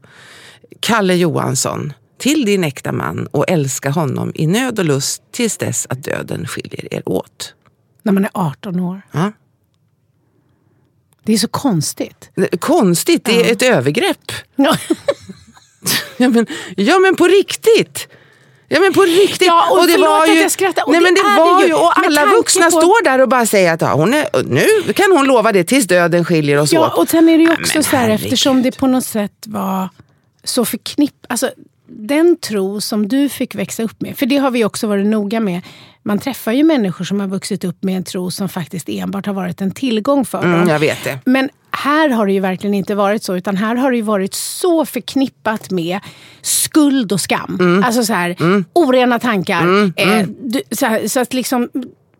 Kalle 0.80 1.14
Johansson 1.14 1.92
till 2.18 2.44
din 2.44 2.64
äkta 2.64 2.92
man 2.92 3.26
och 3.26 3.44
älska 3.48 3.90
honom 3.90 4.32
i 4.34 4.46
nöd 4.46 4.78
och 4.78 4.84
lust 4.84 5.22
tills 5.32 5.58
dess 5.58 5.86
att 5.90 6.04
döden 6.04 6.46
skiljer 6.46 6.94
er 6.94 7.02
åt. 7.08 7.54
När 8.02 8.12
man 8.12 8.24
är 8.24 8.30
18 8.34 8.80
år. 8.80 9.02
Ja. 9.12 9.32
Det 11.26 11.32
är 11.34 11.38
så 11.38 11.48
konstigt. 11.48 12.30
Konstigt, 12.60 13.24
det 13.24 13.32
är 13.40 13.44
Ja. 13.44 13.50
ett 13.50 13.62
övergrepp. 13.62 14.32
Ja. 14.56 14.76
Ja 16.16 16.28
men, 16.28 16.46
ja 16.76 16.98
men 16.98 17.16
på 17.16 17.24
riktigt. 17.26 18.08
Ja 18.68 18.80
men 18.80 18.92
på 18.92 19.02
riktigt. 19.02 19.46
Ja, 19.46 19.68
och 19.70 19.84
förlåt 19.90 20.28
att 20.28 20.36
jag 20.36 20.50
skrattar. 20.50 20.82
Och 20.86 20.92
nej, 20.92 21.00
det 21.00 21.04
men 21.04 21.14
det 21.14 21.20
är 21.20 21.36
var 21.36 21.56
det 21.60 21.62
ju. 21.62 21.68
ju. 21.68 21.74
Och 21.74 21.98
alla 21.98 22.26
vuxna 22.26 22.64
på- 22.64 22.70
står 22.70 23.04
där 23.04 23.20
och 23.20 23.28
bara 23.28 23.46
säger 23.46 23.72
att 23.74 23.80
ja, 23.80 23.94
hon 23.94 24.14
är, 24.14 24.42
nu 24.44 24.92
kan 24.92 25.12
hon 25.12 25.26
lova 25.26 25.52
det 25.52 25.64
tills 25.64 25.86
döden 25.86 26.24
skiljer 26.24 26.58
oss 26.58 26.72
Ja, 26.72 26.86
åt. 26.92 26.98
och 26.98 27.08
sen 27.08 27.28
är 27.28 27.38
det 27.38 27.44
ju 27.44 27.52
också 27.52 27.72
men 27.74 27.84
så 27.84 27.96
här, 27.96 28.10
eftersom 28.10 28.62
det 28.62 28.76
på 28.78 28.86
något 28.86 29.04
sätt 29.04 29.32
var 29.46 29.88
så 30.44 30.64
förknippat. 30.64 31.26
Alltså, 31.30 31.50
den 31.88 32.36
tro 32.36 32.80
som 32.80 33.08
du 33.08 33.28
fick 33.28 33.54
växa 33.54 33.82
upp 33.82 34.00
med, 34.00 34.16
för 34.18 34.26
det 34.26 34.36
har 34.36 34.50
vi 34.50 34.64
också 34.64 34.86
varit 34.86 35.06
noga 35.06 35.40
med. 35.40 35.60
Man 36.02 36.18
träffar 36.18 36.52
ju 36.52 36.62
människor 36.62 37.04
som 37.04 37.20
har 37.20 37.26
vuxit 37.28 37.64
upp 37.64 37.84
med 37.84 37.96
en 37.96 38.04
tro 38.04 38.30
som 38.30 38.48
faktiskt 38.48 38.88
enbart 38.88 39.26
har 39.26 39.34
varit 39.34 39.60
en 39.60 39.70
tillgång 39.70 40.24
för 40.24 40.38
Mm, 40.44 40.58
dem. 40.60 40.68
jag 40.68 40.78
vet 40.78 41.04
det. 41.04 41.18
Men 41.24 41.48
här 41.70 42.08
har 42.08 42.26
det 42.26 42.32
ju 42.32 42.40
verkligen 42.40 42.74
inte 42.74 42.94
varit 42.94 43.22
så, 43.22 43.36
utan 43.36 43.56
här 43.56 43.74
har 43.76 43.90
det 43.90 43.96
ju 43.96 44.02
varit 44.02 44.34
så 44.34 44.86
förknippat 44.86 45.70
med 45.70 46.00
skuld 46.42 47.12
och 47.12 47.20
skam. 47.20 47.56
Mm. 47.60 47.84
Alltså 47.84 48.04
så 48.04 48.12
här, 48.12 48.36
orena 48.72 49.18
tankar. 49.18 49.92
Eh, 49.96 50.26
du, 50.42 50.62
så, 50.70 50.86
här, 50.86 51.08
så 51.08 51.20
att 51.20 51.34
liksom, 51.34 51.68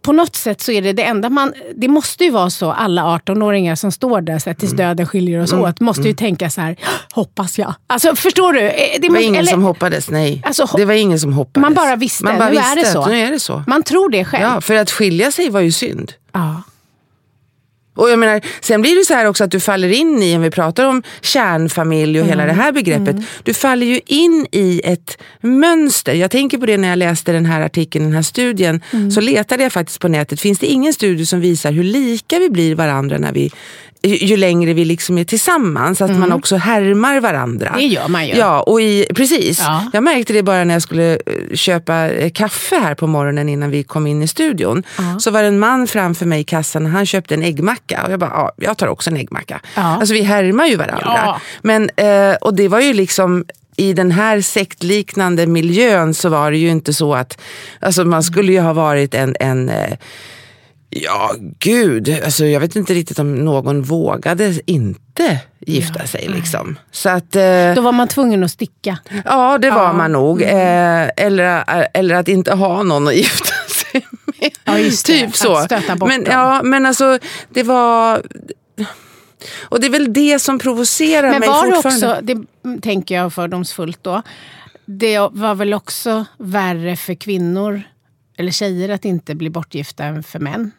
på 0.07 0.13
något 0.13 0.37
sätt 0.37 0.61
så 0.61 0.73
är 0.73 0.83
det 0.83 0.93
det 0.93 1.03
enda 1.03 1.31
man... 1.31 1.53
Det 1.77 1.89
måste 1.89 2.25
ju 2.25 2.31
vara 2.31 2.51
så, 2.51 2.73
alla 2.73 3.03
18-åringar 3.03 3.75
som 3.75 3.93
står 3.93 4.21
där 4.21 4.39
så 4.39 4.51
att 4.51 4.59
tills 4.59 4.73
Mm. 4.73 4.87
döden 4.87 5.07
skiljer 5.07 5.41
oss 5.43 5.53
åt, 5.53 5.81
måste 5.81 6.03
ju 6.03 6.13
tänka 6.15 6.51
så 6.51 6.61
här, 6.61 6.77
hoppas 7.15 7.59
jag. 7.59 7.75
Alltså 7.87 8.17
förstår 8.17 8.53
du? 8.53 8.61
Eh, 8.61 8.73
Det, 8.93 8.99
Det 9.01 9.09
var 9.09 9.19
ingen 9.21 9.35
eller- 9.41 9.51
som 9.53 9.63
hoppades, 9.63 10.11
nej. 10.11 10.43
Alltså, 10.47 10.69
det 10.77 10.85
var 10.85 10.95
ingen 10.95 11.19
som 11.21 11.33
hoppades. 11.33 11.63
Man 11.63 11.75
bara 11.75 11.97
visste, 11.97 12.25
Man 12.25 12.39
bara 12.39 12.49
nu 12.51 12.57
är 12.57 12.71
det 12.77 12.81
visste 12.81 12.93
så. 12.93 13.07
nu 13.07 13.19
är 13.19 13.31
det 13.31 13.41
så. 13.41 13.65
Man 13.67 13.83
tror 13.83 14.11
det 14.11 14.25
själv. 14.25 14.43
Ja, 14.43 14.61
för 14.61 14.75
att 14.75 14.91
skilja 14.91 15.31
sig 15.33 15.51
var 15.51 15.61
ju 15.61 15.73
synd. 15.73 16.13
Ja. 16.33 16.63
Och 17.97 18.11
jag 18.11 18.19
menar, 18.19 18.41
sen 18.61 18.83
blir 18.83 18.97
det 18.99 19.05
så 19.05 19.15
här 19.15 19.27
också 19.27 19.45
att 19.45 19.51
du 19.51 19.61
faller 19.61 19.89
in 19.89 20.23
i, 20.23 20.37
om 20.37 20.43
vi 20.43 20.51
pratar 20.51 20.85
om 20.85 21.03
kärnfamilj 21.21 22.21
och 22.21 22.27
hela 22.27 22.43
Mm. 22.43 22.57
det 22.57 22.63
här 22.63 22.73
begreppet, 22.73 23.17
du 23.43 23.55
faller 23.55 23.87
ju 23.87 24.01
in 24.07 24.47
i 24.53 24.81
ett 24.85 25.19
mönster. 25.41 26.15
Jag 26.15 26.31
tänker 26.31 26.59
på 26.59 26.67
det 26.67 26.77
när 26.77 26.89
jag 26.89 26.99
läste 26.99 27.33
den 27.33 27.47
här 27.47 27.61
artikeln, 27.61 28.05
den 28.05 28.15
här 28.15 28.23
studien, 28.23 28.81
Mm. 28.93 29.11
så 29.11 29.21
letade 29.21 29.63
jag 29.63 29.73
faktiskt 29.73 30.01
på 30.01 30.09
nätet. 30.09 30.41
Finns 30.41 30.59
det 30.59 30.67
ingen 30.67 30.93
studie 30.93 31.27
som 31.27 31.41
visar 31.41 31.73
hur 31.73 31.85
lika 31.85 32.39
vi 32.39 32.51
blir 32.51 32.75
varandra 32.75 33.19
när 33.19 33.33
vi 33.33 33.51
ju 34.03 34.37
längre 34.37 34.73
vi 34.75 34.85
liksom 34.85 35.19
är 35.19 35.25
tillsammans, 35.25 36.01
att 36.01 36.19
man 36.19 36.33
också 36.33 36.57
härmar 36.57 37.21
varandra. 37.21 37.69
Mm. 37.69 37.81
Det 37.81 37.87
gör 37.87 38.09
man 38.09 38.27
ju. 38.27 38.35
Ja, 38.35 38.61
och 38.63 38.81
i, 38.81 39.07
precis. 39.15 39.59
Ja. 39.61 39.91
Jag 39.93 40.03
märkte 40.05 40.33
det 40.33 40.43
bara 40.43 40.65
när 40.65 40.75
jag 40.75 40.83
skulle 40.83 41.13
eh, 41.13 41.19
köpa 41.55 42.09
eh, 42.11 42.31
kaffe 42.31 42.77
här 42.77 42.95
på 42.95 43.07
morgonen 43.07 43.49
innan 43.49 43.71
vi 43.71 43.83
kom 43.83 44.07
in 44.07 44.23
i 44.23 44.29
studion. 44.29 44.83
Så 45.19 45.31
var 45.31 45.43
det 45.43 45.49
en 45.49 45.59
man 45.59 45.87
framför 45.87 46.27
mig 46.27 46.41
i 46.41 46.45
kassan 46.45 46.87
han 46.87 47.07
köpte 47.07 47.35
en 47.35 47.43
äggmacka. 47.43 47.86
Och 47.95 48.13
jag 48.13 48.21
bara, 48.21 48.31
ja, 48.31 48.53
jag 48.57 48.79
tar 48.79 48.87
också 48.87 49.11
en 49.11 49.17
äggmacka. 49.17 49.61
Ja. 49.77 49.83
Alltså 49.83 50.15
vi 50.15 50.23
härmar 50.23 50.67
ju 50.67 50.77
varandra. 50.77 51.01
Ja. 51.05 51.41
Men, 51.63 51.91
eh, 51.97 52.35
och 52.41 52.55
det 52.55 52.69
var 52.69 52.81
ju 52.81 52.93
liksom 52.93 53.45
i 53.77 53.93
den 53.93 54.11
här 54.11 54.41
sektliknande 54.41 55.47
miljön 55.47 56.15
så 56.15 56.29
var 56.29 56.51
det 56.51 56.57
ju 56.57 56.69
inte 56.69 56.93
så 56.95 57.15
att, 57.15 57.39
alltså 57.81 58.05
man 58.05 58.23
skulle 58.23 58.53
ju 58.53 58.61
ha 58.61 58.73
varit 58.73 59.15
en, 59.15 59.37
en 59.41 59.69
eh, 59.69 59.93
Ja, 60.91 61.35
gud. 61.59 62.21
Alltså, 62.25 62.47
jag 62.47 62.61
vet 62.61 62.77
inte 62.77 62.95
riktigt 62.95 63.19
om 63.19 63.35
någon 63.35 63.83
vågade 63.83 64.55
inte 64.67 65.41
gifta 65.61 66.07
sig. 66.07 66.29
Liksom. 66.29 66.79
Så 66.91 67.09
att, 67.09 67.37
eh, 67.37 67.75
Då 67.75 67.81
var 67.81 67.93
man 67.93 68.09
tvungen 68.09 68.45
att 68.45 68.51
sticka. 68.51 68.99
Ja, 69.25 69.59
det 69.59 69.71
var 69.71 69.83
Ja. 69.85 69.93
man 69.93 70.13
nog. 70.13 70.43
Mm. 70.43 70.57
Eh, 70.57 71.11
eller, 71.27 71.65
eller 71.95 72.15
att 72.15 72.29
inte 72.29 72.55
ha 72.55 72.83
någon 72.83 73.09
att 73.09 73.15
gifta 73.17 73.45
sig 73.45 73.55
med. 74.25 74.51
Ja, 74.65 74.79
just 74.79 75.07
det. 75.07 75.13
typ 75.13 75.29
Att 75.29 75.37
så. 75.37 75.57
stöta 75.57 75.97
bort 75.97 76.09
men, 76.09 76.25
dem. 76.25 76.33
ja, 76.33 76.63
men 76.63 76.87
alltså, 76.87 77.19
det 77.49 77.63
var... 77.63 78.23
Och 79.63 79.81
det 79.81 79.87
är 79.87 79.91
väl 79.91 80.13
det 80.13 80.39
som 80.39 80.59
provocerar 80.59 81.31
Men 81.31 81.41
mig 81.41 81.49
var 81.49 81.67
det 81.67 81.73
fortfarande. 81.73 82.13
också, 82.13 82.25
det 82.63 82.81
tänker 82.83 83.15
jag 83.15 83.33
fördomsfullt 83.35 84.03
då, 84.03 84.23
det 84.85 85.19
var 85.19 85.55
väl 85.55 85.75
också 85.75 86.25
värre 86.39 86.97
för 86.97 87.15
kvinnor 87.15 87.83
eller 88.37 88.53
tjejer 88.53 88.89
att 88.89 89.05
inte 89.05 89.35
bli 89.35 89.51
bortgifta 89.51 90.05
än 90.05 90.23
för 90.23 90.39
män? 90.39 90.71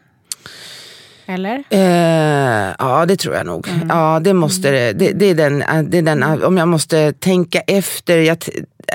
Eller? 1.29 1.63
Eh, 1.69 2.75
ja, 2.79 3.05
det 3.05 3.15
tror 3.17 3.35
jag 3.35 3.45
nog. 3.45 3.67
Mm. 3.67 3.87
Ja, 3.89 4.19
det 4.23 4.33
måste 4.33 4.71
det. 4.71 4.93
Det, 4.93 5.11
det, 5.11 5.25
är 5.25 5.35
den, 5.35 5.63
det 5.89 5.97
är 5.97 6.01
den, 6.01 6.23
om 6.43 6.57
jag 6.57 6.67
måste 6.67 7.13
tänka 7.13 7.59
efter. 7.59 8.17
Jag, 8.17 8.37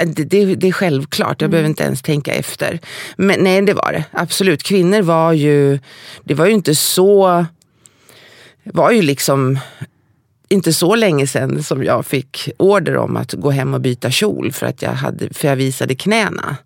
det, 0.06 0.24
det, 0.24 0.54
det 0.54 0.68
är 0.68 0.72
självklart, 0.72 1.40
jag 1.40 1.46
Mm. 1.46 1.50
behöver 1.50 1.68
inte 1.68 1.82
ens 1.84 2.02
tänka 2.02 2.34
efter. 2.34 2.78
Men 3.16 3.40
nej, 3.44 3.62
det 3.62 3.74
var 3.74 3.92
det. 3.92 4.04
Absolut. 4.12 4.62
Kvinnor 4.62 5.02
var 5.02 5.32
ju, 5.32 5.78
det 6.24 6.34
var 6.34 6.46
ju 6.46 6.52
inte 6.52 6.74
så, 6.74 7.44
var 8.64 8.90
ju 8.90 9.02
liksom 9.02 9.58
inte 10.48 10.72
så 10.72 10.94
länge 10.94 11.26
sedan 11.26 11.62
som 11.62 11.84
jag 11.84 12.06
fick 12.06 12.48
order 12.56 12.96
om 12.96 13.16
att 13.16 13.32
gå 13.32 13.50
hem 13.50 13.74
och 13.74 13.80
byta 13.80 14.10
kjol 14.10 14.52
för 14.52 14.66
att 14.66 14.82
jag, 14.82 14.90
hade, 14.92 15.34
för 15.34 15.48
jag 15.48 15.56
visade 15.56 15.94
knäna. 15.94 16.56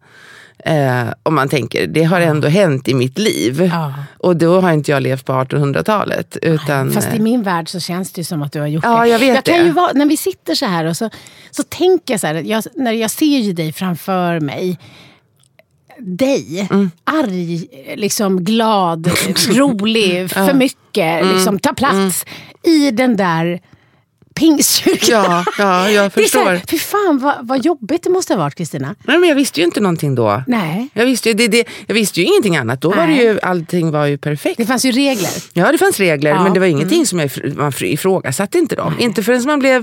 Eh, 0.65 1.05
om 1.23 1.35
man 1.35 1.49
tänker, 1.49 1.87
det 1.87 2.03
har 2.03 2.21
ändå 2.21 2.49
hänt 2.49 2.89
i 2.89 2.95
mitt 2.95 3.19
liv. 3.19 3.63
Ja. 3.73 3.95
Och 4.19 4.37
då 4.37 4.61
har 4.61 4.73
inte 4.73 4.91
jag 4.91 5.03
levt 5.03 5.25
på 5.25 5.33
1800-talet. 5.33 6.37
Utan, 6.43 6.91
Fast 6.93 7.15
i 7.15 7.19
min 7.21 7.43
värld 7.43 7.69
så 7.69 7.81
känns 7.81 8.13
det 8.13 8.25
som 8.25 8.43
att 8.43 8.53
du 8.53 8.61
har 8.61 8.67
gjort 8.67 8.85
Ja, 8.85 9.01
det. 9.03 9.09
jag 9.09 9.19
vet 9.19 9.35
jag 9.35 9.45
kan 9.45 9.59
det. 9.59 9.65
Ju 9.65 9.71
vara, 9.73 9.93
när 9.93 10.07
vi 10.07 10.17
sitter 10.17 10.55
så 10.55 10.67
här 10.67 10.85
och 10.85 10.97
så, 10.97 11.11
så 11.51 11.63
tänker 11.63 12.15
jag 12.15 12.21
så 12.21 12.27
här, 12.27 12.35
jag, 12.35 12.65
när 12.75 12.93
jag 12.93 13.11
ser 13.11 13.39
ju 13.39 13.53
dig 13.53 13.73
framför 13.73 14.41
mig 14.41 14.79
dig, 15.99 16.69
Mm. 16.71 16.91
arg, 17.05 17.67
liksom 17.97 18.45
glad, 18.45 19.07
rolig, 19.49 20.31
för 20.31 20.55
mycket, 20.55 21.23
Mm. 21.23 21.35
liksom 21.35 21.59
ta 21.59 21.73
plats 21.75 22.25
i 22.63 22.91
den 22.91 23.17
där 23.17 23.61
pingstkyrkan. 24.37 25.25
Ja, 25.25 25.45
ja, 25.59 25.91
jag 25.91 25.93
Det 25.93 25.97
är 25.97 26.03
här, 26.03 26.11
förstår. 26.11 26.61
fy 26.71 26.79
fan 26.79 27.19
vad, 27.19 27.35
vad 27.47 27.65
jobbigt 27.65 28.03
det 28.03 28.11
måste 28.11 28.33
ha 28.35 28.39
varit 28.39 28.55
Kristina. 28.55 28.95
Nej, 29.05 29.19
men 29.19 29.29
jag 29.29 29.37
visste 29.37 29.61
ju 29.61 29.67
inte 29.67 29.81
någonting 29.81 30.15
då. 30.15 30.43
Nej, 30.47 30.89
Jag 30.95 31.07
visste 31.07 31.29
ju, 31.29 31.35
det, 31.35 31.49
det, 31.49 31.65
jag 31.87 31.95
visste 31.95 32.21
ju 32.21 32.27
ingenting 32.27 32.57
annat. 32.57 32.81
Då 32.81 32.89
var 32.89 32.97
det 32.97 33.07
Nej. 33.07 33.25
ju, 33.25 33.41
allting 33.43 33.91
var 33.91 34.07
ju 34.07 34.19
perfekt. 34.19 34.57
det 34.59 34.67
fanns 34.67 34.85
ju 34.85 34.91
regler. 34.93 35.31
Ja, 35.53 35.73
det 35.73 35.79
fanns 35.79 35.99
regler, 35.99 36.31
Ja. 36.31 36.43
men 36.43 36.53
det 36.55 36.61
var 36.61 36.67
ingenting 36.67 37.07
som 37.07 37.19
jag, 37.19 37.31
man 37.57 37.71
fr- 37.71 37.85
ifrågasatte 37.85 38.59
inte 38.59 38.77
dem. 38.77 38.95
Inte 38.99 39.23
förrän 39.23 39.45
man 39.47 39.59
blev 39.59 39.77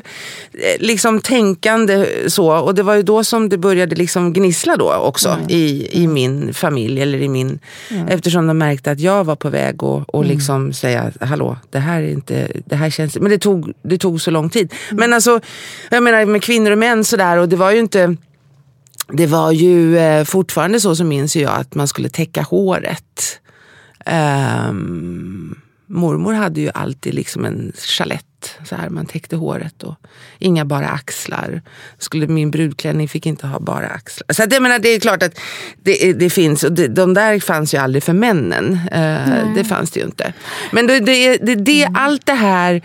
eh, 0.53 0.59
liksom 0.79 1.19
tänkande 1.19 2.05
så. 2.27 2.53
Och 2.57 2.75
det 2.75 2.83
var 2.83 2.95
ju 2.95 3.03
då 3.03 3.23
som 3.23 3.49
det 3.49 3.57
började 3.57 3.95
liksom 3.95 4.33
gnissla 4.33 4.75
då 4.77 4.93
också 4.93 5.37
i, 5.49 5.87
i 6.03 6.07
min 6.07 6.53
familj. 6.53 7.01
Eller 7.01 7.21
i 7.21 7.27
min, 7.27 7.59
Eftersom 8.09 8.47
de 8.47 8.57
märkte 8.57 8.91
att 8.91 8.99
jag 8.99 9.23
var 9.23 9.35
på 9.35 9.49
väg 9.49 9.83
att 9.83 10.03
och 10.07 10.25
liksom 10.25 10.73
säga, 10.73 11.11
hallå, 11.21 11.57
det 11.71 11.79
här 11.79 12.01
är 12.01 12.07
inte, 12.11 12.47
det 12.65 12.75
här 12.75 12.89
känns... 12.89 13.15
Men 13.19 13.29
det 13.31 13.37
tog, 13.37 13.73
det 13.83 13.97
tog 13.97 14.21
så 14.21 14.31
lång 14.31 14.42
tid. 14.49 14.73
Men 14.91 15.13
alltså, 15.13 15.39
jag 15.89 16.03
menar 16.03 16.25
med 16.25 16.43
kvinnor 16.43 16.71
och 16.71 16.77
män 16.77 17.03
sådär, 17.03 17.37
och 17.37 17.49
det 17.49 17.55
var 17.55 17.71
ju 17.71 17.79
inte... 17.79 18.15
Det 19.07 19.27
var 19.27 19.51
ju 19.51 19.97
eh, 19.97 20.23
fortfarande 20.23 20.79
så 20.79 20.95
som 20.95 21.07
minns 21.07 21.35
jag 21.35 21.53
att 21.53 21.75
man 21.75 21.87
skulle 21.87 22.09
täcka 22.09 22.41
håret. 22.41 23.39
Ehm, 24.05 25.55
mormor 25.87 26.33
hade 26.33 26.61
ju 26.61 26.69
alltid 26.73 27.13
liksom 27.13 27.45
en 27.45 27.71
chalett. 27.75 28.25
Så 28.65 28.75
här, 28.75 28.89
man 28.89 29.05
täckte 29.05 29.35
håret 29.35 29.83
och 29.83 29.95
inga 30.39 30.65
bara 30.65 30.87
axlar. 30.87 31.61
Skulle, 31.97 32.27
min 32.27 32.51
brudklänning 32.51 33.07
fick 33.07 33.25
inte 33.25 33.47
ha 33.47 33.59
bara 33.59 33.87
axlar. 33.87 34.33
Så 34.33 34.43
att, 34.43 34.53
jag 34.53 34.61
menar, 34.61 34.79
det 34.79 34.89
är 34.89 34.99
klart 34.99 35.23
att 35.23 35.39
det, 35.83 36.13
det 36.13 36.29
finns, 36.29 36.63
och 36.63 36.71
det, 36.71 36.87
de 36.87 37.13
där 37.13 37.39
fanns 37.39 37.73
ju 37.73 37.77
aldrig 37.77 38.03
för 38.03 38.13
männen. 38.13 38.79
Eh, 38.91 39.53
det 39.55 39.63
fanns 39.63 39.91
det 39.91 39.99
ju 39.99 40.05
inte. 40.05 40.33
Men 40.71 40.87
det, 40.87 40.99
det, 40.99 41.37
det, 41.37 41.55
det, 41.55 41.87
allt 41.93 42.25
det 42.25 42.33
här 42.33 42.81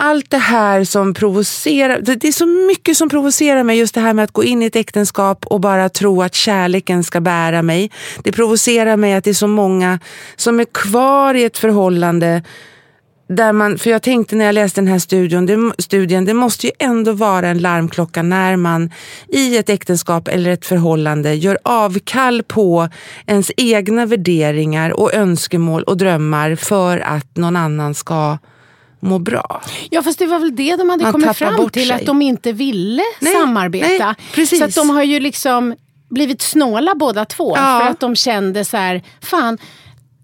allt 0.00 0.30
det 0.30 0.38
här 0.38 0.84
som 0.84 1.14
provocerar, 1.14 2.00
det 2.00 2.14
det 2.14 2.28
är 2.28 2.32
så 2.32 2.46
mycket 2.46 2.96
som 2.96 3.08
provocerar 3.08 3.62
mig. 3.62 3.78
Just 3.78 3.94
det 3.94 4.00
här 4.00 4.14
med 4.14 4.24
att 4.24 4.32
gå 4.32 4.44
in 4.44 4.62
i 4.62 4.66
ett 4.66 4.76
äktenskap 4.76 5.46
och 5.46 5.60
bara 5.60 5.88
tro 5.88 6.22
att 6.22 6.34
kärleken 6.34 7.04
ska 7.04 7.20
bära 7.20 7.62
mig. 7.62 7.90
Det 8.22 8.32
provocerar 8.32 8.96
mig 8.96 9.14
att 9.14 9.24
det 9.24 9.30
är 9.30 9.34
så 9.34 9.46
många 9.46 10.00
som 10.36 10.60
är 10.60 10.64
kvar 10.64 11.34
i 11.34 11.44
ett 11.44 11.58
förhållande 11.58 12.42
där 13.28 13.52
man, 13.52 13.78
för 13.78 13.90
jag 13.90 14.02
tänkte 14.02 14.36
när 14.36 14.44
jag 14.44 14.54
läste 14.54 14.80
den 14.80 14.88
här 14.88 14.98
studion, 14.98 15.46
det, 15.46 15.72
studien, 15.78 16.24
det 16.24 16.34
måste 16.34 16.66
ju 16.66 16.72
ändå 16.78 17.12
vara 17.12 17.48
en 17.48 17.58
larmklocka 17.58 18.22
när 18.22 18.56
man 18.56 18.90
i 19.28 19.56
ett 19.56 19.68
äktenskap 19.70 20.28
eller 20.28 20.50
ett 20.50 20.66
förhållande 20.66 21.34
gör 21.34 21.58
avkall 21.62 22.42
på 22.42 22.88
ens 23.26 23.50
egna 23.56 24.06
värderingar 24.06 25.00
och 25.00 25.14
önskemål 25.14 25.82
och 25.82 25.96
drömmar 25.96 26.56
för 26.56 26.98
att 26.98 27.36
någon 27.36 27.56
annan 27.56 27.94
ska 27.94 28.38
må 29.00 29.18
bra. 29.18 29.62
Ja 29.90 30.02
fast 30.02 30.18
det 30.18 30.26
var 30.26 30.38
väl 30.38 30.56
det 30.56 30.76
de 30.76 30.88
hade 30.90 31.02
Man 31.02 31.12
kommit 31.12 31.36
fram 31.36 31.70
till, 31.70 31.86
sig. 31.88 31.96
att 31.96 32.06
de 32.06 32.22
inte 32.22 32.52
ville 32.52 33.02
Nej, 33.20 33.32
samarbeta. 33.32 34.14
nej. 34.36 34.46
Så 34.46 34.64
att 34.64 34.74
de 34.74 34.90
har 34.90 35.02
ju 35.02 35.20
liksom 35.20 35.74
blivit 36.10 36.42
snåla 36.42 36.94
båda 36.94 37.24
två. 37.24 37.56
Ja. 37.56 37.80
För 37.82 37.90
att 37.90 38.00
de 38.00 38.16
kände 38.16 38.64
så 38.64 38.76
här, 38.76 39.02
fan 39.20 39.58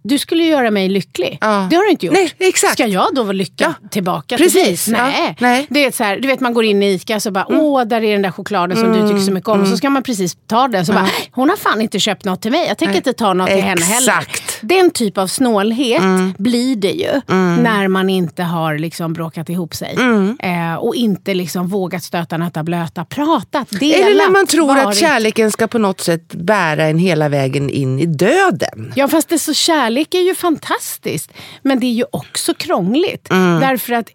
du 0.06 0.18
skulle 0.18 0.44
göra 0.44 0.70
mig 0.70 0.88
lycklig. 0.88 1.38
Ja. 1.40 1.66
Det 1.70 1.76
har 1.76 1.84
du 1.84 1.90
inte 1.90 2.06
gjort. 2.06 2.14
Nej, 2.14 2.32
exakt. 2.38 2.72
Ska 2.72 2.86
jag 2.86 3.14
då 3.14 3.22
vara 3.22 3.32
lycklig 3.32 3.66
Ja. 3.66 3.88
tillbaka 3.90 4.36
Precis, 4.36 4.84
till 4.84 4.92
dig? 4.92 5.02
ja. 5.02 5.08
Nej. 5.08 5.36
Nej. 5.38 5.66
Det 5.70 5.84
är 5.84 5.90
så 5.92 6.04
här, 6.04 6.16
du 6.16 6.28
vet 6.28 6.40
man 6.40 6.54
går 6.54 6.64
in 6.64 6.82
i 6.82 6.92
ICA 6.92 7.14
och 7.16 7.22
så 7.22 7.30
bara, 7.30 7.46
åh 7.48 7.84
där 7.84 8.02
är 8.04 8.12
den 8.12 8.22
där 8.22 8.30
chokladen 8.30 8.76
som 8.76 8.92
du 8.92 9.08
tycker 9.08 9.20
så 9.20 9.32
mycket 9.32 9.48
om. 9.48 9.60
Och 9.60 9.68
så 9.68 9.76
ska 9.76 9.90
man 9.90 10.02
precis 10.02 10.36
ta 10.46 10.68
den. 10.68 10.86
Så 10.86 10.92
bara, 10.92 11.08
hon 11.32 11.48
har 11.50 11.56
fan 11.56 11.80
inte 11.80 12.00
köpt 12.00 12.24
något 12.24 12.42
till 12.42 12.50
mig. 12.50 12.66
Jag 12.68 12.78
tänker 12.78 12.96
inte 12.96 13.12
ta 13.12 13.34
något 13.34 13.48
till 13.50 13.62
henne 13.62 13.84
heller. 13.84 14.26
Den 14.60 14.90
typ 14.90 15.18
av 15.18 15.26
snålhet 15.26 16.02
blir 16.38 16.76
det 16.76 16.90
ju 16.90 17.20
när 17.62 17.88
man 17.88 18.10
inte 18.10 18.42
har 18.42 18.78
liksom 18.78 19.12
bråkat 19.12 19.48
ihop 19.48 19.74
sig. 19.74 19.96
Eh, 20.40 20.74
och 20.74 20.94
inte 20.94 21.34
liksom 21.34 21.68
vågat 21.68 22.02
stöta, 22.02 22.36
nöta, 22.36 22.62
blöta, 22.62 23.04
pratat, 23.04 23.70
delat. 23.70 23.96
Eller 23.96 24.24
när 24.24 24.30
man 24.30 24.46
tror 24.46 24.78
att 24.78 24.84
varit- 24.84 24.96
kärleken 24.98 25.50
ska 25.50 25.66
på 25.66 25.78
något 25.78 26.00
sätt 26.00 26.34
bära 26.34 26.84
en 26.84 26.98
hela 26.98 27.28
vägen 27.28 27.70
in 27.70 28.00
i 28.00 28.06
döden. 28.06 28.92
Ja 28.96 29.08
fast 29.08 29.28
det 29.28 29.38
så 29.38 29.54
kärlek 29.54 30.14
är 30.14 30.20
ju 30.20 30.34
fantastiskt. 30.34 31.32
Men 31.62 31.80
det 31.80 31.86
är 31.86 31.92
ju 31.94 32.04
också 32.10 32.54
krångligt. 32.54 33.30
Mm. 33.30 33.60
Därför 33.60 33.92
att 33.92 34.08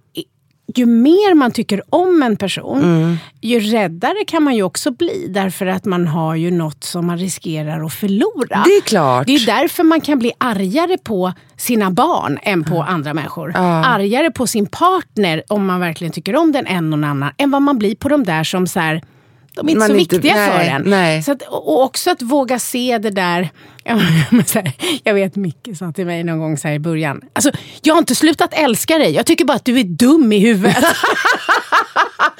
ju 0.75 0.85
mer 0.85 1.35
man 1.35 1.51
tycker 1.51 1.81
om 1.89 2.23
en 2.23 2.35
person, 2.37 2.79
Mm. 2.83 3.17
ju 3.41 3.59
räddare 3.59 4.25
kan 4.27 4.43
man 4.43 4.55
ju 4.55 4.63
också 4.63 4.91
bli. 4.91 5.27
Därför 5.29 5.65
att 5.65 5.85
man 5.85 6.07
har 6.07 6.35
ju 6.35 6.51
något 6.51 6.83
som 6.83 7.05
man 7.07 7.17
riskerar 7.17 7.85
att 7.85 7.93
förlora. 7.93 8.63
Det 8.65 8.71
är 8.71 8.81
klart. 8.81 9.27
Det 9.27 9.35
är 9.35 9.45
därför 9.45 9.83
man 9.83 10.01
kan 10.01 10.19
bli 10.19 10.31
argare 10.37 10.97
på 10.97 11.33
sina 11.57 11.91
barn 11.91 12.39
än 12.43 12.63
på 12.63 12.81
andra 12.83 13.13
människor. 13.13 13.53
Argare 13.55 14.31
på 14.31 14.47
sin 14.47 14.65
partner, 14.67 15.43
om 15.47 15.65
man 15.65 15.79
verkligen 15.79 16.13
tycker 16.13 16.35
om 16.35 16.51
den, 16.51 16.67
än 16.67 16.89
någon 16.89 17.03
annan. 17.03 17.31
Än 17.37 17.51
vad 17.51 17.61
man 17.61 17.77
blir 17.79 17.95
på 17.95 18.09
de 18.09 18.23
där 18.23 18.43
som 18.43 18.67
så 18.67 18.79
här, 18.79 19.01
de 19.55 19.67
är 19.67 19.71
inte 19.71 19.79
Man 19.79 19.87
så 19.87 19.95
inte- 19.95 20.15
viktiga 20.15 20.33
för 20.33 20.57
nej, 20.57 20.69
en. 20.69 20.81
nej. 20.85 21.23
Så 21.23 21.31
att, 21.31 21.41
och 21.41 21.83
också 21.83 22.11
att 22.11 22.21
våga 22.21 22.59
se 22.59 22.97
det 22.97 23.09
där. 23.09 23.49
Ja, 23.83 23.99
jag 25.03 25.13
vet 25.13 25.35
Micke 25.35 25.69
sa 25.79 25.91
till 25.91 26.05
mig 26.05 26.23
någon 26.23 26.39
gång 26.39 26.57
så 26.57 26.67
här 26.67 26.75
i 26.75 26.79
början. 26.79 27.21
Alltså, 27.33 27.51
jag 27.81 27.93
har 27.93 27.99
inte 27.99 28.15
slutat 28.15 28.49
älska 28.53 28.97
dig. 28.97 29.11
Jag 29.11 29.25
tycker 29.25 29.45
bara 29.45 29.53
att 29.53 29.65
du 29.65 29.79
är 29.79 29.83
dum 29.83 30.33
i 30.33 30.39
huvudet. 30.39 30.77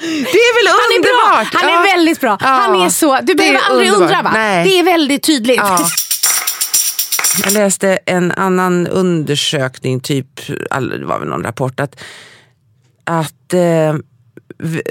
Det 0.00 0.06
är 0.38 0.54
väl 0.64 0.66
Han 0.68 0.98
är 0.98 1.02
bra. 1.02 1.38
underbart? 1.40 1.54
Han 1.62 1.70
Ja. 1.70 1.80
är 1.88 1.96
väldigt 1.96 2.20
bra. 2.20 2.38
Ja. 2.40 2.46
Han 2.46 2.80
är 2.82 2.88
så. 2.88 3.18
Du 3.22 3.34
behöver 3.34 3.60
aldrig 3.70 3.88
underbart. 3.92 4.10
undra 4.18 4.22
va? 4.22 4.30
Nej. 4.34 4.64
Det 4.64 4.78
är 4.78 4.84
väldigt 4.84 5.22
tydligt. 5.22 5.56
Ja. 5.56 5.78
Jag 7.44 7.52
läste 7.52 7.98
en 8.06 8.32
annan 8.32 8.86
undersökning, 8.86 10.00
typ, 10.00 10.46
det 10.46 11.04
var 11.04 11.18
väl 11.18 11.28
någon 11.28 11.42
rapport, 11.44 11.80
att, 11.80 12.00
att 13.04 13.54
eh, 13.54 13.94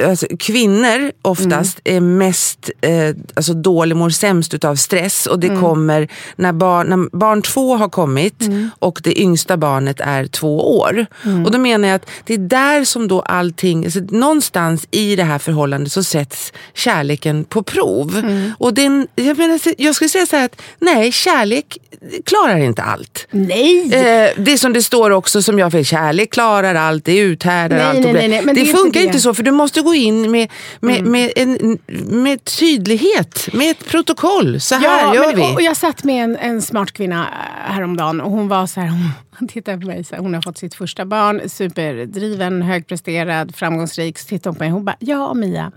alltså, 0.07 0.27
kvinnor 0.39 1.11
oftast 1.21 1.79
är 1.83 1.99
mest 1.99 2.69
eh, 2.81 3.15
alltså 3.33 3.53
dålig, 3.53 3.95
mår 3.95 4.09
sämst 4.09 4.53
utav 4.53 4.75
stress 4.75 5.25
och 5.25 5.39
det 5.39 5.47
kommer 5.47 6.07
när 6.35 6.51
barn, 6.51 6.87
när 6.87 7.17
barn 7.17 7.41
två 7.41 7.75
har 7.75 7.89
kommit 7.89 8.43
och 8.79 9.01
det 9.03 9.19
yngsta 9.19 9.57
barnet 9.57 9.99
är 9.99 10.27
två 10.27 10.77
år. 10.79 11.05
Och 11.45 11.51
då 11.51 11.57
menar 11.57 11.87
jag 11.87 11.95
att 11.95 12.09
det 12.23 12.33
är 12.33 12.37
där 12.37 12.83
som 12.83 13.07
då 13.07 13.21
allting, 13.21 13.85
alltså, 13.85 13.99
någonstans 13.99 14.87
i 14.91 15.15
det 15.15 15.23
här 15.23 15.39
förhållandet 15.39 15.91
så 15.91 16.03
sätts 16.03 16.53
kärleken 16.73 17.43
på 17.43 17.63
prov. 17.63 18.23
Och 18.57 18.73
den, 18.73 19.07
jag, 19.15 19.37
menar, 19.37 19.59
jag 19.77 19.95
skulle 19.95 20.09
säga 20.09 20.25
så 20.25 20.35
här 20.35 20.45
att 20.45 20.61
nej, 20.79 21.11
kärlek 21.11 21.77
klarar 22.25 22.57
inte 22.57 22.81
allt. 22.81 23.27
Nej! 23.31 23.93
Eh, 23.93 24.29
det 24.37 24.57
som 24.57 24.73
det 24.73 24.83
står 24.83 25.11
också 25.11 25.41
som 25.41 25.59
jag 25.59 25.71
för 25.71 25.83
kärlek 25.83 26.33
klarar 26.33 26.75
allt, 26.75 27.05
det 27.05 27.17
uthärdar 27.17 27.77
Nej, 27.77 27.85
allt. 27.85 27.99
nej, 27.99 28.13
nej, 28.13 28.27
nej, 28.27 28.41
men 28.45 28.55
det, 28.55 28.61
det 28.61 28.67
är 28.67 28.69
inte 28.69 28.77
funkar 28.81 28.99
det. 28.99 29.05
inte 29.05 29.19
så 29.19 29.33
för 29.33 29.43
du 29.43 29.51
måste 29.59 29.81
gå 29.81 29.93
in 29.93 30.31
med, 30.31 30.51
med, 30.79 30.99
Mm. 30.99 31.11
med, 31.11 31.31
en, 31.35 31.79
med 32.23 32.43
tydlighet, 32.43 33.49
med 33.53 33.71
ett 33.71 33.85
protokoll. 33.85 34.59
Så 34.61 34.75
här 34.75 35.15
gör 35.15 35.27
men, 35.27 35.35
vi. 35.35 35.41
Och, 35.41 35.53
och 35.53 35.61
jag 35.61 35.77
satt 35.77 36.03
med 36.03 36.23
en, 36.23 36.37
en 36.37 36.61
smart 36.61 36.91
kvinna 36.91 37.21
äh, 37.21 37.73
häromdagen 37.73 38.21
och 38.21 38.31
hon 38.31 38.47
var 38.47 38.67
så 38.67 38.79
här, 38.79 38.87
hon, 38.87 39.09
hon 39.39 39.47
tittade 39.47 39.77
på 39.77 39.87
mig, 39.87 40.03
så 40.03 40.15
här, 40.15 40.21
hon 40.21 40.33
har 40.33 40.41
fått 40.41 40.57
sitt 40.57 40.75
första 40.75 41.05
barn, 41.05 41.41
superdriven, 41.49 42.61
högpresterad, 42.61 43.55
framgångsrik. 43.55 44.19
Så 44.19 44.27
tittade 44.27 44.49
hon 44.49 44.55
på 44.55 44.63
mig 44.63 44.71
hon 44.71 44.85
bara, 44.85 44.95
ja 44.99 45.33
Mia, 45.33 45.71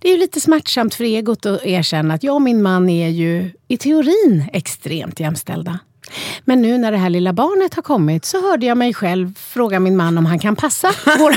det 0.00 0.08
är 0.08 0.12
ju 0.12 0.18
lite 0.18 0.40
smärtsamt 0.40 0.94
för 0.94 1.04
egot 1.04 1.46
att 1.46 1.66
erkänna 1.66 2.14
att 2.14 2.22
jag 2.22 2.34
och 2.34 2.42
min 2.42 2.62
man 2.62 2.88
är 2.90 3.08
ju 3.08 3.50
i 3.68 3.76
teorin 3.76 4.48
extremt 4.52 5.20
jämställda. 5.20 5.78
Men 6.44 6.62
nu 6.62 6.78
när 6.78 6.92
det 6.92 6.98
här 6.98 7.10
lilla 7.10 7.32
barnet 7.32 7.74
har 7.74 7.82
kommit 7.82 8.24
så 8.24 8.50
hörde 8.50 8.66
jag 8.66 8.76
mig 8.78 8.94
själv 8.94 9.34
fråga 9.52 9.80
min 9.80 9.96
man 9.96 10.18
om 10.18 10.26
han 10.26 10.38
kan 10.38 10.56
passa 10.56 10.92
våra... 11.04 11.36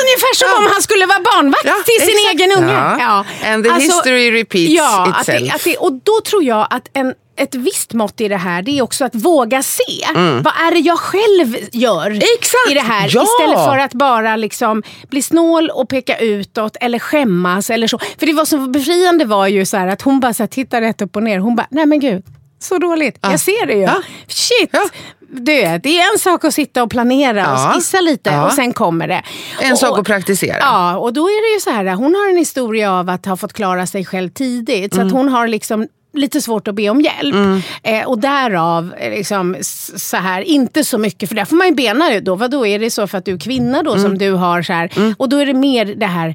Ungefär 0.00 0.34
som 0.34 0.64
om 0.64 0.72
han 0.72 0.82
skulle 0.82 1.06
vara 1.06 1.20
barnvakt 1.20 1.64
Ja, 1.64 1.74
till 1.84 2.06
sin 2.06 2.16
exakt. 2.18 2.34
egen 2.40 2.52
unge. 2.58 2.72
Ja. 2.98 3.24
And 3.44 3.64
the 3.64 3.72
history 3.72 4.30
repeats 4.30 4.72
ja, 4.72 5.06
att 5.14 5.20
itself. 5.20 5.42
det, 5.42 5.50
att 5.54 5.64
det, 5.64 5.76
och 5.76 5.92
då 5.92 6.20
tror 6.20 6.44
jag 6.44 6.66
att 6.70 6.88
en, 6.92 7.14
ett 7.36 7.54
visst 7.54 7.92
mått 7.92 8.20
i 8.20 8.28
det 8.28 8.36
här 8.36 8.62
det 8.62 8.78
är 8.78 8.82
också 8.82 9.04
att 9.04 9.14
våga 9.14 9.62
se. 9.62 10.04
Vad 10.14 10.46
är 10.66 10.72
det 10.74 10.78
jag 10.78 10.98
själv 10.98 11.56
gör 11.72 12.06
Mm. 12.06 12.18
Exakt, 12.38 12.70
i 12.70 12.74
det 12.74 12.80
här? 12.80 13.08
ja. 13.12 13.22
Istället 13.24 13.64
för 13.64 13.78
att 13.78 13.94
bara 13.94 14.36
liksom 14.36 14.82
bli 15.10 15.22
snål 15.22 15.70
och 15.70 15.88
peka 15.88 16.18
utåt 16.18 16.76
eller 16.80 16.98
skämmas. 16.98 17.70
Eller 17.70 17.86
så. 17.86 17.98
För 18.18 18.26
det 18.26 18.32
var 18.32 18.44
så 18.44 18.58
befriande 18.58 19.24
var 19.24 19.46
ju 19.46 19.64
så 19.64 19.76
att 19.76 20.02
hon 20.02 20.20
bara 20.20 20.34
så 20.34 20.42
här, 20.42 20.48
tittar 20.48 20.80
rätt 20.80 21.02
upp 21.02 21.16
och 21.16 21.22
ner. 21.22 21.38
Hon 21.38 21.56
bara, 21.56 21.66
nej 21.70 21.86
men 21.86 22.00
gud. 22.00 22.22
Så 22.58 22.78
dåligt. 22.78 23.18
Jag 23.20 23.40
ser 23.40 23.66
det 23.66 23.72
ju. 23.74 23.80
Ja. 23.82 24.02
Shit! 24.28 24.70
Ja. 24.72 24.88
Det, 25.34 25.78
det 25.78 25.98
är 26.00 26.12
en 26.12 26.18
sak 26.18 26.44
att 26.44 26.54
sitta 26.54 26.82
och 26.82 26.90
planera 26.90 27.38
Ja. 27.40 27.52
och 27.68 27.74
skissa 27.74 28.00
lite 28.00 28.30
Ja. 28.30 28.46
och 28.46 28.52
sen 28.52 28.72
kommer 28.72 29.08
det. 29.08 29.22
En 29.60 29.72
och, 29.72 29.78
sak 29.78 29.98
att 29.98 30.06
praktisera. 30.06 30.56
Ja, 30.60 30.96
och 30.96 31.12
då 31.12 31.26
är 31.26 31.50
det 31.50 31.54
ju 31.54 31.60
så 31.60 31.70
här. 31.70 31.94
Hon 31.94 32.14
har 32.14 32.28
en 32.30 32.36
historia 32.36 32.92
av 32.92 33.08
att 33.08 33.26
ha 33.26 33.36
fått 33.36 33.52
klara 33.52 33.86
sig 33.86 34.04
själv 34.04 34.28
tidigt. 34.30 34.94
Så 34.94 35.00
Mm. 35.00 35.06
att 35.06 35.12
hon 35.18 35.28
har 35.28 35.48
liksom 35.48 35.86
lite 36.12 36.40
svårt 36.40 36.68
att 36.68 36.74
be 36.74 36.88
om 36.90 37.00
hjälp. 37.00 37.34
Eh, 37.82 38.04
och 38.06 38.18
därav, 38.18 38.94
eh, 38.98 39.10
liksom, 39.10 39.56
så 39.96 40.16
här, 40.16 40.40
inte 40.40 40.84
så 40.84 40.98
mycket, 40.98 41.28
för 41.28 41.36
där 41.36 41.44
får 41.44 41.56
man 41.56 41.66
ju 41.66 41.74
bena 41.74 42.14
ut 42.14 42.24
då. 42.24 42.34
Vadå, 42.34 42.66
är 42.66 42.78
det 42.78 42.90
så 42.90 43.06
för 43.06 43.18
att 43.18 43.24
du 43.24 43.34
är 43.34 43.38
kvinna 43.38 43.82
då 43.82 43.90
Mm. 43.90 44.02
som 44.02 44.18
du 44.18 44.30
har 44.32 44.62
så 44.62 44.72
här? 44.72 45.14
Och 45.18 45.28
då 45.28 45.36
är 45.36 45.46
det 45.46 45.54
mer 45.54 45.84
det 45.84 46.06
här 46.06 46.34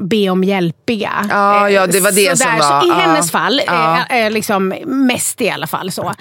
be 0.00 0.28
om 0.30 0.44
hjälpiga. 0.44 1.10
Ja, 1.30 1.70
ja, 1.70 1.86
det 1.86 2.00
var 2.00 2.12
det 2.12 2.36
så 2.38 2.44
som 2.44 2.58
var- 2.58 2.80
Så 2.80 2.86
I 2.88 2.90
hennes 2.90 3.30
fall, 3.30 3.60
Ja. 3.66 3.98
eh, 4.10 4.16
eh, 4.26 4.30
liksom, 4.30 4.68
mest 4.86 5.40
i 5.40 5.50
alla 5.50 5.66
fall 5.66 5.90
så. 5.90 6.12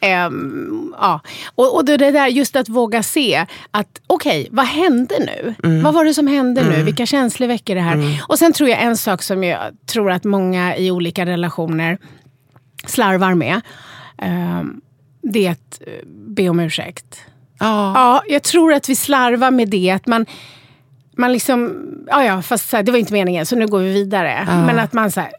Ehm, 0.00 0.94
ja. 1.00 1.20
Och, 1.54 1.74
och 1.76 1.84
det 1.84 1.96
där 1.96 2.26
just 2.26 2.56
att 2.56 2.68
våga 2.68 3.02
se 3.02 3.46
att 3.70 3.86
okej, 4.06 4.48
vad 4.50 4.66
hände 4.66 5.14
nu? 5.18 5.54
Mm. 5.64 5.82
Vad 5.82 5.94
var 5.94 6.04
det 6.04 6.14
som 6.14 6.26
hände 6.26 6.62
nu? 6.64 6.82
Vilka 6.82 7.06
känslor 7.06 7.48
väcker 7.48 7.74
det 7.74 7.80
här? 7.80 8.24
Och 8.28 8.38
sen 8.38 8.52
tror 8.52 8.68
jag 8.68 8.82
en 8.82 8.96
sak 8.96 9.22
som 9.22 9.44
jag 9.44 9.60
tror 9.86 10.10
att 10.10 10.24
många 10.24 10.76
i 10.76 10.90
olika 10.90 11.26
relationer 11.26 11.98
slarvar 12.86 13.34
med. 13.34 13.60
ehm, 14.18 14.80
det 15.22 15.46
är 15.46 15.50
att 15.50 15.80
eh, 15.86 15.92
be 16.06 16.48
om 16.48 16.60
ursäkt. 16.60 17.20
Ja. 17.58 17.92
Ja, 17.94 18.22
jag 18.28 18.42
tror 18.42 18.72
att 18.72 18.88
vi 18.88 18.96
slarvar 18.96 19.50
med 19.50 19.68
det. 19.68 19.90
Att 19.90 20.06
man, 20.06 20.26
man 21.16 21.32
liksom, 21.32 21.76
ja 22.06 22.24
ja, 22.24 22.42
fast 22.42 22.68
så 22.70 22.76
här, 22.76 22.82
det 22.84 22.92
var 22.92 22.98
inte 22.98 23.12
meningen 23.12 23.46
så 23.46 23.56
nu 23.56 23.66
går 23.66 23.78
vi 23.78 23.92
vidare. 23.92 24.44
Men 24.66 24.78
att 24.78 24.92
man 24.92 25.10
säger 25.10 25.30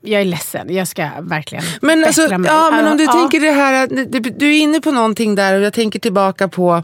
jag 0.00 0.20
är 0.20 0.24
ledsen, 0.24 0.74
jag 0.74 0.88
ska 0.88 1.08
verkligen 1.20 1.64
Men, 1.82 2.04
alltså, 2.04 2.22
bättra 2.22 2.38
mig. 2.38 2.50
ja, 2.50 2.70
men 2.70 2.86
om 2.88 2.96
du 2.96 3.04
Ja. 3.04 3.12
tänker 3.12 3.40
det 3.40 3.50
här, 3.52 3.86
du, 3.86 4.20
du 4.20 4.46
är 4.56 4.60
inne 4.60 4.80
på 4.80 4.90
någonting 4.92 5.34
där 5.34 5.54
och 5.58 5.60
jag 5.64 5.72
tänker 5.72 5.98
tillbaka 5.98 6.48
på 6.48 6.82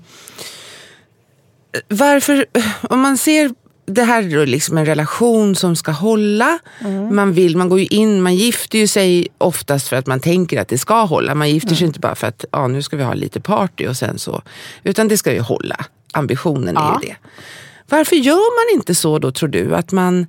varför, 1.88 2.46
om 2.82 3.00
man 3.00 3.16
ser 3.18 3.50
det 3.87 4.03
här 4.03 4.37
är 4.37 4.47
liksom 4.47 4.78
en 4.78 4.87
relation 4.87 5.55
som 5.57 5.76
ska 5.76 5.91
hålla. 5.93 6.59
Mm. 6.80 7.16
Man, 7.16 7.33
vill, 7.33 7.57
man 7.57 7.68
går 7.68 7.80
ju 7.80 7.87
in, 7.87 8.22
man 8.22 8.35
gifter 8.35 8.78
ju 8.78 8.87
sig 8.87 9.28
oftast 9.39 9.89
för 9.89 9.97
att 9.97 10.07
man 10.07 10.20
tänker 10.20 10.61
att 10.61 10.68
det 10.68 10.78
ska 10.78 11.03
hålla. 11.05 11.35
Man 11.35 11.51
gifter 11.51 11.68
Mm. 11.68 11.76
sig 11.78 11.87
inte 11.87 12.01
bara 12.01 12.14
för 12.14 12.26
att 12.26 12.45
ja, 12.53 12.68
nu 12.68 12.83
ska 12.83 12.97
vi 12.97 13.03
ha 13.03 13.14
lite 13.14 13.41
party 13.41 13.87
och 13.87 13.97
sen 13.97 14.18
så. 14.18 14.43
Utan 14.85 15.09
det 15.09 15.16
ska 15.18 15.33
ju 15.33 15.41
hålla. 15.41 15.76
Ambitionen 16.12 16.74
Ja. 16.74 16.97
är 17.01 17.03
ju 17.03 17.09
det. 17.09 17.16
Varför 17.89 18.16
gör 18.16 18.70
man 18.72 18.78
inte 18.78 18.95
så 18.95 19.18
då 19.18 19.33
tror 19.33 19.49
du? 19.49 19.74
Att 19.74 19.93
man, 19.93 20.26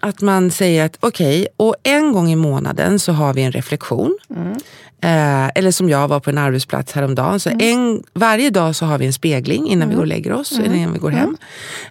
att 0.00 0.20
man 0.20 0.50
säger 0.50 0.84
att 0.84 0.96
okej, 1.00 1.46
och 1.56 1.74
en 1.82 2.12
gång 2.12 2.30
i 2.30 2.36
månaden 2.36 2.98
så 2.98 3.12
har 3.12 3.34
vi 3.34 3.42
en 3.42 3.52
reflektion. 3.52 4.18
Eh, 5.02 5.48
eller 5.54 5.70
som 5.70 5.88
jag 5.88 6.08
var 6.08 6.20
på 6.20 6.30
en 6.30 6.38
arbetsplats 6.38 6.92
häromdagen. 6.92 7.40
Så 7.40 7.50
en, 7.58 8.02
varje 8.14 8.50
dag 8.50 8.76
så 8.76 8.84
har 8.86 8.98
vi 8.98 9.06
en 9.06 9.12
spegling 9.12 9.68
innan 9.68 9.88
vi 9.88 9.94
går 9.94 10.00
och 10.02 10.06
lägger 10.06 10.32
oss, 10.32 10.58
eller 10.58 10.74
innan 10.74 10.92
vi 10.92 10.98
går 10.98 11.10
hem. 11.10 11.36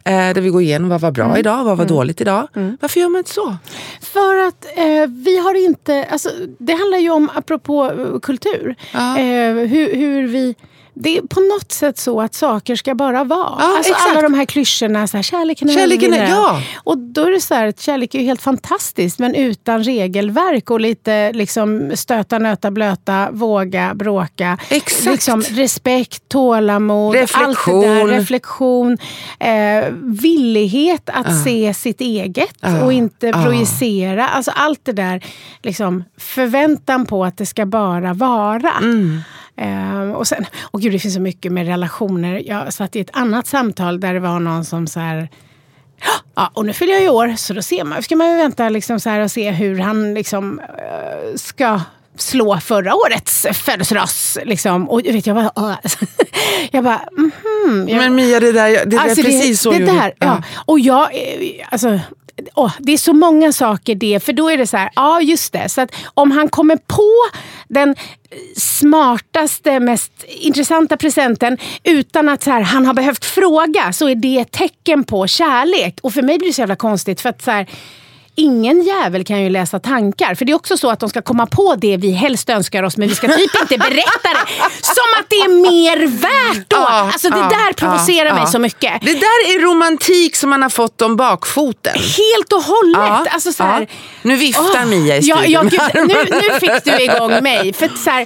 Eh, 0.04 0.12
där 0.14 0.42
vi 0.42 0.50
går 0.50 0.62
igenom 0.62 0.90
vad 0.90 1.02
var 1.02 1.12
bra 1.12 1.38
idag, 1.38 1.64
vad 1.64 1.78
var 1.78 1.86
dåligt 1.86 2.22
idag. 2.22 2.48
Varför 2.80 3.00
gör 3.00 3.10
man 3.10 3.20
inte 3.20 3.32
så? 3.32 3.58
För 4.02 4.48
att 4.48 4.66
eh, 4.78 5.08
vi 5.26 5.40
har 5.40 5.66
inte... 5.66 6.06
Alltså, 6.12 6.30
det 6.60 6.74
handlar 6.74 6.98
ju 6.98 7.10
om, 7.10 7.30
apropå 7.36 7.86
eh, 8.14 8.20
kultur, 8.20 8.76
Ja. 8.94 9.18
eh, 9.20 9.54
hur, 9.54 9.96
hur 9.96 10.28
vi... 10.28 10.56
det 11.02 11.18
är 11.18 11.22
på 11.22 11.40
något 11.40 11.72
sätt 11.72 11.98
så 11.98 12.22
att 12.22 12.34
saker 12.34 12.76
ska 12.76 12.96
bara 12.96 13.24
vara. 13.24 13.56
Ja, 13.60 13.76
alltså 13.78 13.92
exakt. 13.92 14.10
alla 14.12 14.22
de 14.22 14.34
här 14.34 14.46
klyschorna, 14.46 15.08
så 15.08 15.18
här, 15.18 15.22
kärleken 15.24 15.70
är 15.70 15.74
Kärleken 15.74 16.14
är- 16.14 16.30
ja. 16.30 16.62
Och 16.84 16.98
då 16.98 17.22
är 17.26 17.32
det 17.32 17.42
så 17.42 17.54
här, 17.54 17.68
att 17.68 17.80
kärlek 17.80 18.16
är 18.16 18.20
helt 18.20 18.42
fantastiskt 18.42 19.20
men 19.20 19.36
utan 19.36 19.84
regelverk 19.84 20.70
och 20.72 20.80
lite 20.80 21.32
liksom, 21.34 21.92
stöta, 21.96 22.38
nöta, 22.40 22.72
blöta, 22.72 23.28
våga, 23.32 23.94
bråka. 23.96 24.58
Exakt. 24.70 25.06
Liksom, 25.06 25.42
respekt, 25.42 26.30
tålamod, 26.30 27.16
allt 27.16 27.32
det 27.34 27.38
där, 27.40 27.48
Reflektion. 27.48 28.10
reflektion. 28.10 28.98
Eh, 29.40 29.94
villighet 30.04 31.10
att 31.14 31.44
se 31.44 31.74
sitt 31.74 32.02
eget 32.02 32.56
Ja. 32.62 32.84
och 32.84 32.94
inte 32.94 33.28
Ja. 33.28 33.44
projicera. 33.44 34.28
Alltså 34.28 34.52
allt 34.56 34.80
det 34.84 34.92
där, 34.94 35.26
liksom, 35.64 36.04
förväntan 36.18 37.06
på 37.06 37.26
att 37.26 37.38
det 37.38 37.46
ska 37.46 37.66
bara 37.66 38.14
vara. 38.14 38.72
Mm. 38.82 39.22
Eh, 39.60 40.12
och 40.12 40.28
sen, 40.28 40.46
och 40.62 40.82
gud, 40.82 40.92
det 40.92 41.00
finns 41.00 41.14
så 41.14 41.22
mycket 41.22 41.52
med 41.52 41.68
relationer. 41.68 42.42
Jag 42.46 42.74
satt 42.74 42.96
i 42.96 43.00
ett 43.00 43.10
annat 43.14 43.48
samtal 43.48 44.00
där 44.00 44.14
det 44.14 44.20
var 44.20 44.40
någon 44.40 44.66
som 44.66 44.88
så 44.88 45.00
här 45.00 45.30
Ja, 46.36 46.52
och 46.54 46.66
nu 46.66 46.74
fyller 46.74 46.94
jag 46.94 47.02
ju 47.02 47.10
år, 47.10 47.34
så 47.38 47.54
då 47.54 47.62
ser 47.62 47.84
man, 47.84 48.04
ska 48.04 48.16
man 48.16 48.30
ju 48.30 48.36
vänta 48.36 48.70
liksom 48.70 49.00
så 49.00 49.10
här 49.10 49.20
och 49.20 49.32
se 49.32 49.52
hur 49.52 49.80
han 49.80 50.14
liksom, 50.14 50.60
eh, 50.60 51.36
ska 51.36 51.82
slå 52.18 52.60
förra 52.60 52.96
årets 52.96 53.48
födelsedags... 53.54 54.38
Liksom. 54.44 54.90
Och 54.90 55.02
vet 55.06 55.28
jag 55.28 55.36
bara, 55.36 55.52
åh. 55.56 55.74
jag 56.72 56.84
bara, 56.84 57.02
mhm. 57.18 57.90
Jag, 57.90 57.98
Men 57.98 58.16
Mia, 58.16 58.40
det 58.40 58.52
där, 58.52 58.70
det 58.70 58.86
där 58.86 58.98
Alltså, 58.98 59.24
precis 59.24 59.62
så 59.62 59.72
det, 59.72 59.86
där, 59.86 60.14
ja. 60.20 60.44
Och 60.66 60.80
jag, 60.80 61.02
eh, 61.02 61.68
alltså, 61.70 62.00
oh, 62.56 62.72
det 62.80 62.92
är 62.92 62.98
så 62.98 63.14
många 63.14 63.52
saker 63.52 63.96
det, 63.96 64.24
för 64.24 64.34
då 64.34 64.50
är 64.50 64.58
det 64.58 64.68
så 64.68 64.78
här, 64.78 64.90
ja 64.96 65.22
just 65.22 65.54
det. 65.54 65.70
Så 65.70 65.82
att 65.82 65.96
om 66.14 66.32
han 66.32 66.50
kommer 66.50 66.76
på 66.76 67.12
den 67.68 67.96
smartaste, 68.56 69.80
mest 69.80 70.12
intressanta 70.28 70.98
presenten 70.98 71.58
utan 71.84 72.30
att 72.30 72.44
så 72.44 72.52
här, 72.52 72.62
han 72.62 72.86
har 72.86 72.94
behövt 72.94 73.26
fråga 73.26 73.94
så 73.94 74.10
är 74.10 74.16
det 74.16 74.40
ett 74.40 74.52
tecken 74.52 75.04
på 75.04 75.28
kärlek. 75.28 76.00
Och 76.02 76.14
för 76.14 76.22
mig 76.22 76.38
blir 76.38 76.48
det 76.48 76.54
så 76.54 76.62
jävla 76.62 76.76
konstigt 76.76 77.22
för 77.22 77.30
att 77.30 77.42
så 77.42 77.52
här, 77.52 77.68
Ingen 78.40 78.84
jävel 78.84 79.24
kan 79.26 79.42
ju 79.42 79.50
läsa 79.50 79.80
tankar. 79.80 80.36
För 80.36 80.46
det 80.46 80.52
är 80.52 80.56
också 80.56 80.78
så 80.78 80.90
att 80.90 81.00
de 81.00 81.10
ska 81.10 81.22
komma 81.22 81.46
på 81.46 81.76
det 81.76 81.98
vi 81.98 82.12
helst 82.12 82.50
önskar 82.50 82.84
oss 82.84 82.98
men 82.98 83.10
vi 83.10 83.16
ska 83.16 83.28
typ 83.28 83.62
inte 83.62 83.78
berätta 83.78 84.30
det. 84.34 84.64
Som 84.82 85.20
att 85.20 85.30
det 85.30 85.36
är 85.36 85.72
mer 85.72 86.08
värt 86.08 86.70
då! 86.70 86.78
Ja, 86.78 86.88
alltså 86.88 87.30
det 87.30 87.38
ja, 87.38 87.50
där 87.50 87.74
provocerar 87.74 88.26
ja, 88.26 88.34
mig 88.34 88.44
ja. 88.44 88.52
så 88.52 88.60
mycket. 88.60 89.02
Det 89.02 89.14
där 89.14 89.56
är 89.56 89.62
romantik 89.62 90.36
som 90.36 90.50
man 90.50 90.62
har 90.62 90.70
fått 90.70 91.02
om 91.02 91.16
bakfoten. 91.16 91.94
Helt 91.94 92.54
och 92.54 92.64
hållet. 92.64 93.26
Ja, 93.26 93.26
Alltså 93.32 93.54
så 93.54 93.64
här, 93.64 93.82
ja. 93.82 93.88
Nu 94.22 94.36
viftar 94.36 94.86
Mia 94.86 95.18
i 95.18 95.20
ja, 95.24 95.38
studion 95.38 95.52
ja, 95.52 95.62
gud, 95.62 95.80
här. 95.80 96.06
nu, 96.06 96.42
nu 96.42 96.60
fick 96.60 96.84
du 96.84 97.04
igång 97.04 97.44
mig. 97.44 97.74
För 97.74 97.88
så 98.04 98.10
här, 98.10 98.26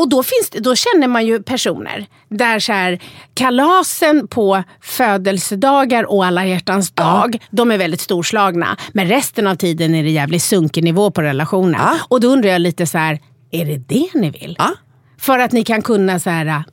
och 0.00 0.08
då, 0.08 0.22
finns, 0.22 0.50
det- 0.50 0.60
då 0.60 0.74
känner 0.76 1.08
man 1.08 1.26
ju 1.26 1.42
personer 1.42 2.06
där 2.28 2.58
så 2.58 2.72
här, 2.72 2.98
kalasen 3.34 4.28
på 4.28 4.62
födelsedagar 4.82 6.04
och 6.12 6.24
alla 6.24 6.46
hjärtans 6.46 6.90
dag, 6.90 7.38
de 7.50 7.70
är 7.70 7.78
väldigt 7.78 8.00
storslagna. 8.00 8.76
Men 8.92 9.08
resten 9.08 9.46
av 9.46 9.54
tiden 9.54 9.94
är 9.94 10.02
det 10.02 10.10
jävligt 10.10 10.42
sunkig 10.42 10.84
nivå 10.84 11.10
på 11.10 11.22
relationen. 11.22 11.80
Ja. 11.80 11.94
Och 12.08 12.20
då 12.20 12.28
undrar 12.28 12.50
jag 12.50 12.60
lite 12.60 12.86
så 12.86 12.98
här, 12.98 13.18
är 13.50 13.64
det 13.64 13.76
det 13.76 14.08
ni 14.14 14.30
vill? 14.30 14.56
Ja. 14.58 14.70
För 15.18 15.38
att 15.38 15.52
ni 15.52 15.64
kan 15.64 15.82
kunna 15.82 16.18
så 16.20 16.30
här, 16.30 16.64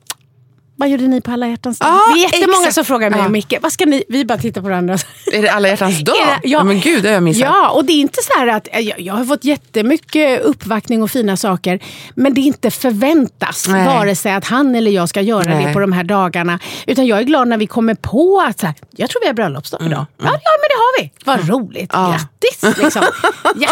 vad 0.78 0.88
gjorde 0.88 1.08
ni 1.08 1.20
på 1.20 1.30
alla 1.30 1.48
hjärtans 1.48 1.78
dag? 1.78 1.88
Ja, 1.88 2.00
det 2.14 2.20
är 2.20 2.22
jättemånga 2.22 2.58
exakt. 2.58 2.74
som 2.74 2.84
frågar 2.84 3.10
mig 3.10 3.20
och 3.20 3.30
Micke, 3.30 3.54
vad 3.62 3.72
ska 3.72 3.86
ni? 3.86 4.04
Vi 4.08 4.24
bara 4.24 4.38
tittar 4.38 4.60
på 4.60 4.68
varandra. 4.68 4.96
Är 5.32 5.42
det 5.42 5.48
alla 5.48 5.68
hjärtans 5.68 6.00
dag? 6.04 6.16
Det- 6.42 6.48
ja. 6.48 6.64
men 6.64 6.80
gud, 6.80 7.02
det 7.02 7.08
har 7.08 7.14
jag 7.14 7.22
missat. 7.22 7.40
Ja, 7.42 7.68
och 7.70 7.84
det 7.84 7.92
är 7.92 8.00
inte 8.00 8.22
så 8.22 8.38
här 8.38 8.46
att 8.46 8.68
jag, 8.72 9.00
jag 9.00 9.14
har 9.14 9.24
fått 9.24 9.44
jättemycket 9.44 10.40
uppvaktning 10.42 11.02
och 11.02 11.10
fina 11.10 11.36
saker. 11.36 11.80
Men 12.14 12.34
det 12.34 12.40
är 12.40 12.42
inte 12.42 12.70
förväntas 12.70 13.68
Nej. 13.68 13.86
vare 13.86 14.14
sig 14.16 14.32
att 14.32 14.44
han 14.44 14.74
eller 14.74 14.90
jag 14.90 15.08
ska 15.08 15.20
göra 15.20 15.44
det 15.44 15.54
Nej. 15.64 15.74
på 15.74 15.80
de 15.80 15.92
här 15.92 16.04
dagarna. 16.04 16.58
Utan 16.86 17.06
jag 17.06 17.18
är 17.18 17.22
glad 17.22 17.48
när 17.48 17.56
vi 17.56 17.66
kommer 17.66 17.94
på 17.94 18.44
att 18.48 18.60
så 18.60 18.66
här, 18.66 18.74
jag 18.90 19.10
tror 19.10 19.20
vi 19.20 19.26
har 19.26 19.34
bröllopsdag 19.34 19.80
idag. 19.86 20.06
Ja, 20.18 20.24
ja, 20.24 20.30
men 20.30 20.68
det 20.68 20.74
har 20.78 21.02
vi. 21.02 21.10
Vad 21.24 21.48
roligt. 21.48 21.94
Mm, 21.94 22.04
Ja. 22.06 22.10
Grattis! 22.12 22.82
Liksom. 22.82 23.02
Ja. 23.56 23.70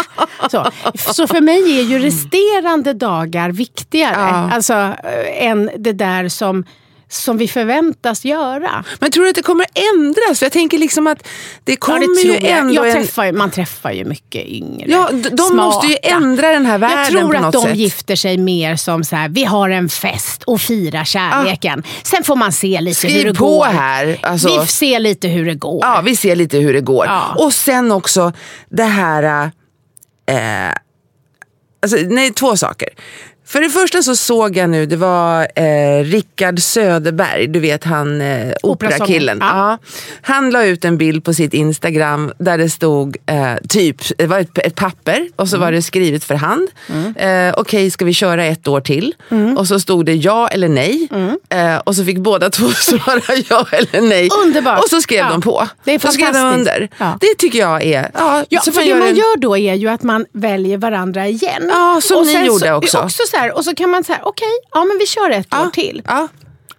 Så. 0.51 0.71
så 1.13 1.27
för 1.27 1.41
mig 1.41 1.79
är 1.79 1.83
ju 1.83 1.99
resterande 1.99 2.93
dagar 2.93 3.49
viktigare 3.49 4.13
Ja. 4.19 4.49
alltså, 4.55 4.73
eh, 4.73 5.45
än 5.47 5.69
det 5.77 5.93
där 5.93 6.29
som, 6.29 6.63
som 7.09 7.37
vi 7.37 7.47
förväntas 7.47 8.25
göra. 8.25 8.85
Men 8.99 9.11
tror 9.11 9.23
du 9.23 9.29
att 9.29 9.35
det 9.35 9.41
kommer 9.43 9.65
ändras? 9.95 10.39
För 10.39 10.45
jag 10.45 10.53
tänker 10.53 10.77
liksom 10.77 11.07
att 11.07 11.27
det 11.63 11.75
kommer 11.75 11.99
ja, 12.01 12.07
det 12.07 12.21
ju 12.21 12.33
jag. 12.49 12.59
ändå 12.59 12.73
jag 12.73 12.87
en... 12.89 12.93
träffar, 12.93 13.25
ju- 13.25 13.31
Man 13.31 13.51
träffar 13.51 13.91
ju 13.91 14.05
mycket 14.05 14.45
yngre. 14.45 14.85
Ja, 14.91 15.09
de 15.31 15.55
måste 15.55 15.87
ju 15.87 15.97
ändra 16.03 16.51
den 16.51 16.65
här 16.65 16.77
världen 16.77 16.97
Jag 16.99 17.07
tror 17.07 17.31
på 17.31 17.35
att 17.37 17.41
något 17.41 17.53
de 17.53 17.61
sätt. 17.63 17.75
gifter 17.75 18.15
sig 18.15 18.37
mer 18.37 18.75
som 18.75 19.03
så 19.03 19.15
här, 19.15 19.29
vi 19.29 19.43
har 19.45 19.69
en 19.69 19.89
fest 19.89 20.43
och 20.43 20.61
firar 20.61 21.03
kärleken. 21.03 21.83
Sen 22.03 22.23
får 22.23 22.35
man 22.35 22.51
se 22.51 22.81
lite 22.81 23.07
hur 23.07 23.13
Skriv 23.13 23.25
det 23.33 23.39
på 23.39 23.45
går. 23.57 23.65
här. 23.65 24.19
Alltså, 24.23 24.61
Vi 24.61 24.67
ser 24.67 24.99
lite 24.99 25.27
hur 25.27 25.45
det 25.45 25.55
går. 25.55 25.79
ja, 25.81 26.01
vi 26.05 26.15
ser 26.15 26.35
lite 26.35 26.57
hur 26.57 26.73
det 26.73 26.81
går. 26.81 27.05
Ja. 27.05 27.35
Och 27.37 27.53
sen 27.53 27.91
också 27.91 28.31
det 28.69 28.83
här... 28.83 29.51
Eh, 30.29 30.75
alltså, 31.81 31.97
nej, 32.09 32.33
två 32.33 32.57
saker. 32.57 32.89
För 33.47 33.61
det 33.61 33.69
första 33.69 34.01
så 34.01 34.15
såg 34.15 34.57
jag 34.57 34.69
nu, 34.69 34.85
det 34.85 34.95
var 34.95 35.47
eh, 35.55 36.03
Rickard 36.03 36.59
Söderberg, 36.59 37.47
du 37.47 37.59
vet 37.59 37.83
han 37.83 38.21
eh, 38.21 38.53
operakillen. 38.63 39.37
Ja. 39.41 39.47
Ja. 39.47 39.77
Han 40.21 40.49
la 40.51 40.63
ut 40.65 40.85
en 40.85 40.97
bild 40.97 41.23
på 41.23 41.33
sitt 41.33 41.53
Instagram 41.53 42.31
där 42.37 42.57
det 42.57 42.69
stod 42.69 43.17
eh, 43.25 43.53
typ, 43.69 44.17
det 44.17 44.25
var 44.27 44.39
ett, 44.39 44.57
ett 44.57 44.75
papper 44.75 45.27
och 45.35 45.49
så 45.49 45.55
Mm. 45.57 45.65
var 45.65 45.71
det 45.71 45.81
skrivet 45.81 46.23
för 46.23 46.35
hand. 46.35 46.67
Eh, 47.15 47.53
Okej, 47.57 47.91
ska 47.91 48.05
vi 48.05 48.13
köra 48.13 48.45
ett 48.45 48.67
år 48.67 48.81
till? 48.81 49.15
Mm. 49.31 49.57
Och 49.57 49.67
så 49.67 49.79
stod 49.79 50.05
det 50.05 50.13
ja 50.13 50.47
eller 50.47 50.69
nej. 50.69 51.07
Eh, 51.49 51.77
och 51.77 51.95
så 51.95 52.03
fick 52.05 52.17
båda 52.17 52.49
två 52.49 52.69
svara 52.75 53.21
ja 53.49 53.65
eller 53.71 54.01
nej. 54.01 54.29
Underbart. 54.45 54.79
Och 54.83 54.89
så 54.89 55.01
skrev 55.01 55.17
Ja. 55.19 55.29
de 55.31 55.41
på. 55.41 55.67
Det 55.83 55.93
är 55.93 55.99
så 55.99 56.07
skrev 56.07 56.27
de 56.27 56.33
fantastiskt. 56.33 56.71
under. 56.75 56.89
Ja. 56.97 57.17
Det 57.21 57.35
tycker 57.37 57.59
jag 57.59 57.83
är... 57.83 58.11
Ja, 58.13 58.45
Ja, 58.49 58.61
så 58.61 58.71
för 58.71 58.79
man 58.81 58.87
det 58.89 58.95
man 58.95 59.07
en- 59.07 59.15
gör 59.15 59.37
då 59.37 59.57
är 59.57 59.73
ju 59.73 59.87
att 59.87 60.03
man 60.03 60.25
väljer 60.33 60.77
varandra 60.77 61.27
igen. 61.27 61.67
Ja, 61.69 61.99
som 62.03 62.17
och 62.17 62.25
ni 62.25 62.45
gjorde 62.45 62.59
så, 62.67 62.73
också. 62.73 62.97
också 62.97 63.21
så 63.37 63.41
här, 63.43 63.51
och 63.57 63.65
så 63.65 63.75
kan 63.75 63.89
man 63.89 64.03
säga, 64.03 64.19
okej, 64.23 64.47
ja 64.73 64.83
men 64.85 64.97
vi 64.97 65.05
kör 65.07 65.29
ett 65.29 65.53
år 65.53 65.69
till. 65.69 66.01
Ja, 66.07 66.27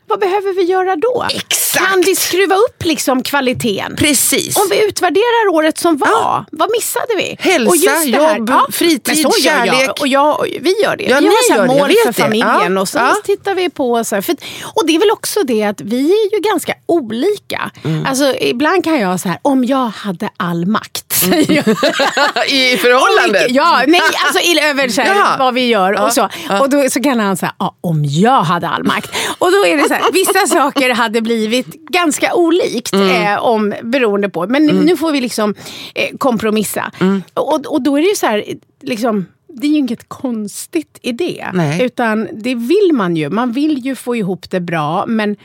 Vad 0.06 0.20
behöver 0.20 0.52
vi 0.54 0.62
göra 0.62 0.96
då? 0.96 1.26
Exakt. 1.34 1.84
Kan 1.90 2.00
vi 2.06 2.16
skruva 2.16 2.54
upp 2.54 2.84
liksom 2.84 3.22
kvaliteten? 3.22 3.96
precis. 3.96 4.56
Om 4.56 4.66
vi 4.70 4.84
utvärderar 4.88 5.48
året 5.54 5.78
som 5.78 5.96
var, 5.96 6.44
vad 6.52 6.70
missade 6.70 7.06
vi? 7.16 7.36
Hälsa, 7.38 7.68
Och 7.70 7.76
just 7.76 8.12
det 8.12 8.18
här- 8.26 8.36
jobb, 8.38 8.50
fritid, 8.74 9.00
men 9.06 9.16
så 9.16 9.38
gör 9.40 9.50
kärlek. 9.56 9.74
Jag, 9.88 10.00
och 10.00 10.08
jag, 10.08 10.38
och 10.40 10.46
vi 10.60 10.74
gör 10.82 10.96
det. 10.96 11.04
Ja, 11.04 11.20
vi 11.20 11.26
har 11.26 11.48
så 11.48 11.54
gör 11.54 11.66
mål 11.66 11.78
för 12.04 12.06
det. 12.06 12.12
familjen 12.12 12.74
Ja, 12.74 12.80
och 12.80 12.88
så 12.88 12.98
ja. 12.98 13.14
tittar 13.24 13.54
vi 13.54 13.70
på. 13.70 14.04
Så 14.04 14.14
här, 14.14 14.22
för, 14.22 14.36
och 14.74 14.86
det 14.86 14.94
är 14.94 14.98
väl 14.98 15.10
också 15.10 15.40
det 15.42 15.62
att 15.64 15.80
vi 15.80 16.00
är 16.12 16.34
ju 16.36 16.40
ganska 16.40 16.74
olika. 16.86 17.70
Mm. 17.84 18.06
Alltså, 18.06 18.34
ibland 18.40 18.84
kan 18.84 19.00
jag 19.00 19.20
så 19.20 19.28
här, 19.28 19.38
om 19.42 19.64
jag 19.64 19.86
hade 19.88 20.28
all 20.36 20.66
makt. 20.66 21.07
I 22.48 22.76
förhållandet. 22.76 23.46
Ja, 23.50 23.82
nej, 23.86 24.00
alltså 24.26 24.40
i- 24.50 24.60
över 24.70 24.88
så 24.88 25.00
här, 25.00 25.14
Ja. 25.14 25.36
vad 25.38 25.54
vi 25.54 25.66
gör 25.66 26.02
och 26.04 26.12
så. 26.12 26.28
Och 26.60 26.70
då 26.70 26.90
så 26.90 27.02
kan 27.02 27.20
han 27.20 27.36
säga, 27.36 27.54
ja, 27.58 27.76
om 27.80 28.04
jag 28.04 28.42
hade 28.42 28.68
all 28.68 28.84
makt. 28.84 29.10
Och 29.38 29.50
då 29.52 29.66
är 29.66 29.76
det 29.76 29.88
så 29.88 29.94
här, 29.94 30.12
vissa 30.12 30.46
saker 30.56 30.90
hade 30.94 31.20
blivit 31.20 31.66
ganska 31.90 32.34
olikt 32.34 32.92
Mm. 32.92 33.22
eh, 33.34 33.44
om, 33.44 33.74
beroende 33.82 34.28
på. 34.28 34.46
Men 34.46 34.66
nu 34.66 34.96
får 34.96 35.12
vi 35.12 35.20
liksom 35.20 35.54
eh, 35.94 36.16
kompromissa. 36.18 36.92
Mm. 37.00 37.22
Och, 37.34 37.66
och 37.66 37.82
då 37.82 37.96
är 37.98 38.02
det 38.02 38.08
ju 38.08 38.14
så 38.14 38.26
här, 38.26 38.44
liksom, 38.82 39.26
det 39.48 39.66
är 39.66 39.70
ju 39.70 39.76
inget 39.78 40.08
konstigt 40.08 40.98
i 41.02 41.12
det. 41.12 41.46
Nej. 41.54 41.82
Utan 41.84 42.28
det 42.32 42.54
vill 42.54 42.90
man 42.92 43.16
ju. 43.16 43.30
Man 43.30 43.52
vill 43.52 43.78
ju 43.78 43.96
få 43.96 44.16
ihop 44.16 44.50
det 44.50 44.60
bra. 44.60 45.04
Men 45.06 45.36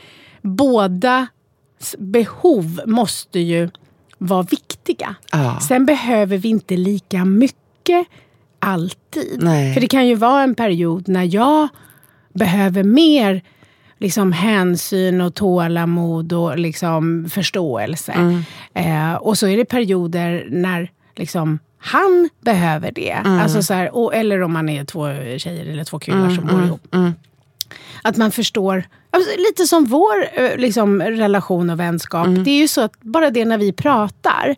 båda 0.42 1.26
behov 1.98 2.80
måste 2.86 3.38
ju 3.38 3.70
vara 4.26 4.42
viktiga. 4.42 5.14
Ja. 5.32 5.60
Sen 5.60 5.86
behöver 5.86 6.38
vi 6.38 6.48
inte 6.48 6.76
lika 6.76 7.24
mycket 7.24 8.06
alltid. 8.58 9.38
Nej. 9.42 9.74
För 9.74 9.80
det 9.80 9.86
kan 9.86 10.06
ju 10.06 10.14
vara 10.14 10.42
en 10.42 10.54
period 10.54 11.08
när 11.08 11.34
jag 11.34 11.68
behöver 12.32 12.82
mer 12.82 13.42
liksom, 13.98 14.32
hänsyn 14.32 15.20
och 15.20 15.34
tålamod 15.34 16.32
och 16.32 16.58
liksom, 16.58 17.30
förståelse. 17.30 18.12
Mm. 18.12 18.42
Eh, 18.74 19.14
och 19.14 19.38
så 19.38 19.46
är 19.46 19.56
det 19.56 19.64
perioder 19.64 20.46
när 20.50 20.90
liksom, 21.16 21.58
han 21.78 22.28
behöver 22.40 22.92
det. 22.92 23.10
Mm. 23.10 23.40
Alltså, 23.40 23.62
så 23.62 23.74
här, 23.74 23.96
och, 23.96 24.14
eller 24.14 24.42
om 24.42 24.52
man 24.52 24.68
är 24.68 24.84
två 24.84 25.08
tjejer 25.38 25.66
eller 25.66 25.84
två 25.84 25.98
killar 25.98 26.18
Mm, 26.18 26.36
som 26.36 26.46
bor 26.46 26.64
ihop. 26.64 26.94
Att 28.02 28.16
man 28.16 28.30
förstår, 28.30 28.84
alltså, 29.14 29.36
lite 29.36 29.66
som 29.66 29.84
vår 29.84 30.28
eh, 30.32 30.56
liksom, 30.56 31.02
relation 31.02 31.70
och 31.70 31.80
vänskap. 31.80 32.26
Mm. 32.26 32.44
Det 32.44 32.50
är 32.50 32.58
ju 32.58 32.68
så 32.68 32.80
att 32.80 33.00
bara 33.00 33.30
det 33.30 33.44
när 33.44 33.58
vi 33.58 33.72
pratar 33.72 34.56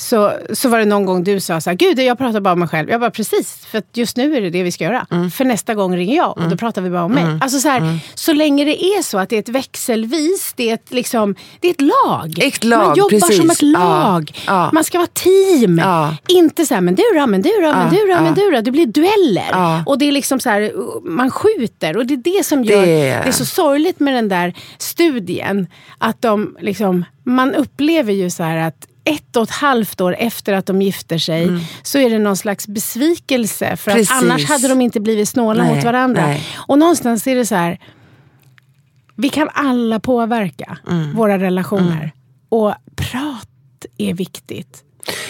så, 0.00 0.32
så 0.52 0.68
var 0.68 0.78
det 0.78 0.84
någon 0.84 1.04
gång 1.04 1.24
du 1.24 1.40
sa 1.40 1.60
så 1.60 1.70
här, 1.70 1.76
gud 1.76 1.98
jag 1.98 2.18
pratar 2.18 2.40
bara 2.40 2.52
om 2.52 2.58
mig 2.58 2.68
själv. 2.68 2.90
Jag 2.90 3.00
bara 3.00 3.10
precis, 3.10 3.66
för 3.66 3.82
just 3.94 4.16
nu 4.16 4.36
är 4.36 4.40
det 4.40 4.50
det 4.50 4.62
vi 4.62 4.72
ska 4.72 4.84
göra. 4.84 5.06
Mm. 5.10 5.30
För 5.30 5.44
nästa 5.44 5.74
gång 5.74 5.96
ringer 5.96 6.16
jag 6.16 6.38
och 6.38 6.48
då 6.50 6.56
pratar 6.56 6.82
vi 6.82 6.90
bara 6.90 7.04
om 7.04 7.12
mig. 7.12 7.24
Alltså 7.40 7.60
så, 7.60 7.68
här, 7.68 7.98
så 8.14 8.32
länge 8.32 8.64
det 8.64 8.84
är 8.84 9.02
så 9.02 9.18
att 9.18 9.28
det 9.28 9.36
är 9.36 9.40
ett 9.40 9.48
växelvis, 9.48 10.52
det 10.56 10.70
är 10.70 10.74
ett, 10.74 10.92
liksom, 10.92 11.34
det 11.60 11.68
är 11.68 11.70
ett 11.70 11.80
lag. 11.80 12.38
Ett 12.42 12.64
lag, 12.64 12.86
Man 12.86 12.96
jobbar 12.96 13.10
precis. 13.10 13.36
som 13.36 13.50
ett 13.50 13.62
lag. 13.62 14.32
Ja. 14.46 14.70
Man 14.72 14.84
ska 14.84 14.98
vara 14.98 15.08
team. 15.12 15.78
Ja. 15.78 16.16
Inte 16.28 16.66
så 16.66 16.74
här, 16.74 16.80
men 16.80 16.94
du 16.94 17.02
då, 17.14 17.26
men 17.26 17.42
du 17.42 17.50
då, 17.62 17.72
men 17.72 17.90
du 17.90 17.96
då, 18.14 18.20
men 18.22 18.34
du 18.34 18.50
då. 18.50 18.60
Det 18.60 18.70
blir 18.70 18.86
dueller. 18.86 19.82
Och 19.86 19.98
det 19.98 20.08
är 20.08 20.12
liksom 20.12 20.40
så 20.40 20.50
här, 20.50 20.72
man 21.08 21.30
skjuter. 21.30 21.96
Och 21.96 22.06
det 22.06 22.14
är 22.14 22.36
det 22.38 22.44
som 22.46 22.64
gör, 22.64 22.80
Det- 22.86 22.86
det 23.22 23.28
är 23.28 23.32
så 23.32 23.44
sorgligt 23.44 24.00
med 24.00 24.14
den 24.14 24.28
där 24.28 24.54
studien. 24.78 25.66
Att 25.98 26.22
de 26.22 26.56
liksom, 26.60 27.04
man 27.24 27.54
upplever 27.54 28.12
ju 28.12 28.30
så 28.30 28.42
här 28.42 28.56
att 28.56 28.86
ett 29.10 29.36
och 29.36 29.42
ett 29.42 29.50
halvt 29.50 30.00
år 30.00 30.16
efter 30.18 30.52
att 30.52 30.66
de 30.66 30.82
gifter 30.82 31.18
sig 31.18 31.48
så 31.82 31.98
är 31.98 32.10
det 32.10 32.18
någon 32.18 32.36
slags 32.36 32.66
besvikelse. 32.68 33.76
För 33.76 33.90
Mm. 33.90 34.00
Precis. 34.00 34.16
att 34.16 34.22
annars 34.22 34.44
hade 34.48 34.68
de 34.68 34.80
inte 34.80 35.00
blivit 35.00 35.28
snåla 35.28 35.62
Nej, 35.64 35.74
mot 35.74 35.84
varandra. 35.84 36.26
nej. 36.26 36.46
Och 36.68 36.78
någonstans 36.78 37.26
är 37.26 37.34
det 37.34 37.46
så 37.46 37.54
här, 37.54 37.78
vi 39.16 39.28
kan 39.28 39.48
alla 39.54 40.00
påverka 40.00 40.78
Mm. 40.88 41.14
våra 41.16 41.38
relationer. 41.38 42.12
Och 42.48 42.74
prat 42.96 43.48
är 43.98 44.14
viktigt. 44.14 44.84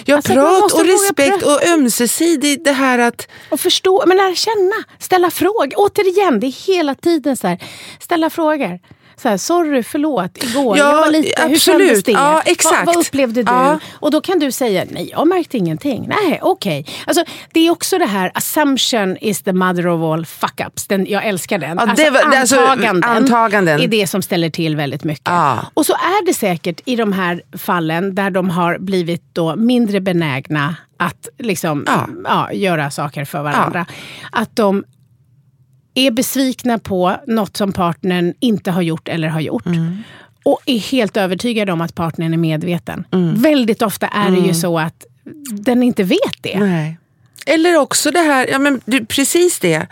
Ja, 0.05 0.17
Alltså, 0.17 0.33
prat 0.33 0.73
och 0.73 0.87
respekt 0.87 1.41
prata. 1.41 1.55
och 1.55 1.69
ömsesidigt 1.69 2.65
det 2.65 2.73
här 2.73 2.99
att 2.99 3.29
Och 3.51 3.61
förstå, 3.61 4.05
men 4.07 4.17
lära 4.17 4.35
känna, 4.35 4.85
ställa 4.99 5.31
frågor. 5.31 5.73
Återigen, 5.77 6.41
det 6.41 6.47
är 6.47 6.67
hela 6.75 6.95
tiden 6.95 7.37
så 7.37 7.47
här, 7.47 7.63
ställa 7.99 8.31
frågor. 8.31 8.79
Så 9.23 9.29
här, 9.29 9.37
sorry, 9.37 9.83
förlåt, 9.83 10.45
igår, 10.45 10.79
Ja, 10.79 10.85
jag 10.91 10.97
var 11.01 11.11
lite, 11.11 11.43
hur 11.43 11.55
absolut. 11.55 11.63
kändes 11.87 12.03
det? 12.05 12.13
Ja, 12.13 12.43
exakt. 12.47 12.87
Vad, 12.87 12.95
vad 12.95 13.07
upplevde 13.07 13.43
du? 13.43 13.53
Ja. 13.53 13.79
Och 13.93 14.11
då 14.11 14.21
kan 14.21 14.39
du 14.39 14.53
säga, 14.53 14.85
nej 14.91 15.09
jag 15.13 15.29
märkte 15.29 15.59
ingenting. 15.59 16.09
Nej, 16.09 16.39
okej. 16.43 16.87
Alltså, 17.07 17.25
det 17.53 17.67
är 17.67 17.71
också 17.71 17.99
det 17.99 18.07
här, 18.07 18.31
assumption 18.35 19.17
is 19.21 19.43
the 19.43 19.53
mother 19.53 19.87
of 19.87 20.03
all 20.13 20.25
fuck-ups. 20.25 20.85
Den, 20.89 21.07
jag 21.07 21.25
älskar 21.27 21.59
den. 21.59 21.77
Ja, 21.81 21.87
det 21.97 22.11
var- 22.11 22.31
det- 22.31 22.39
alltså, 22.39 22.57
antaganden, 22.61 23.11
antaganden. 23.11 23.81
är 23.81 23.89
det 23.89 24.07
som 24.07 24.23
ställer 24.23 24.51
till 24.51 24.77
väldigt 24.77 25.05
mycket. 25.05 25.23
Ja. 25.29 25.59
Och 25.75 25.87
så 25.87 25.93
är 25.93 26.27
det 26.27 26.35
säkert 26.35 26.81
i 26.85 26.97
de 26.97 27.13
här 27.13 27.43
fallen 27.59 28.15
där 28.15 28.31
de 28.31 28.51
har 28.51 28.79
blivit 28.79 29.23
då 29.33 29.57
mindre 29.57 30.01
benägna 30.01 30.77
att 30.97 31.29
liksom, 31.39 31.85
Ja. 31.87 32.09
ja, 32.25 32.53
göra 32.53 32.91
saker 32.91 33.25
för 33.25 33.43
varandra. 33.43 33.87
Att 34.33 34.57
de 34.57 34.85
är 36.07 36.11
besvikna 36.11 36.79
på 36.79 37.17
något 37.27 37.57
som 37.57 37.73
partnern 37.73 38.35
inte 38.41 38.71
har 38.71 38.83
gjort 38.83 39.09
eller 39.09 39.29
har 39.29 39.41
gjort. 39.41 39.67
Och 40.43 40.61
är 40.67 40.79
helt 40.79 41.17
övertygade 41.17 41.73
om 41.73 41.81
att 41.81 41.95
partnern 41.95 42.35
är 42.35 42.39
medveten. 42.39 43.05
Väldigt 43.37 43.83
ofta 43.83 44.07
är 44.07 44.31
det 44.31 44.47
ju 44.47 44.55
så 44.55 44.79
att 44.79 45.07
den 45.53 45.83
inte 45.83 46.03
vet 46.03 46.43
det. 46.43 46.59
Nej. 46.61 46.99
Eller 47.47 47.77
också 47.77 48.11
det 48.11 48.19
här, 48.19 48.47
ja 48.47 48.59
men 48.59 48.81
du, 48.85 49.05
precis 49.05 49.59
det, 49.59 49.87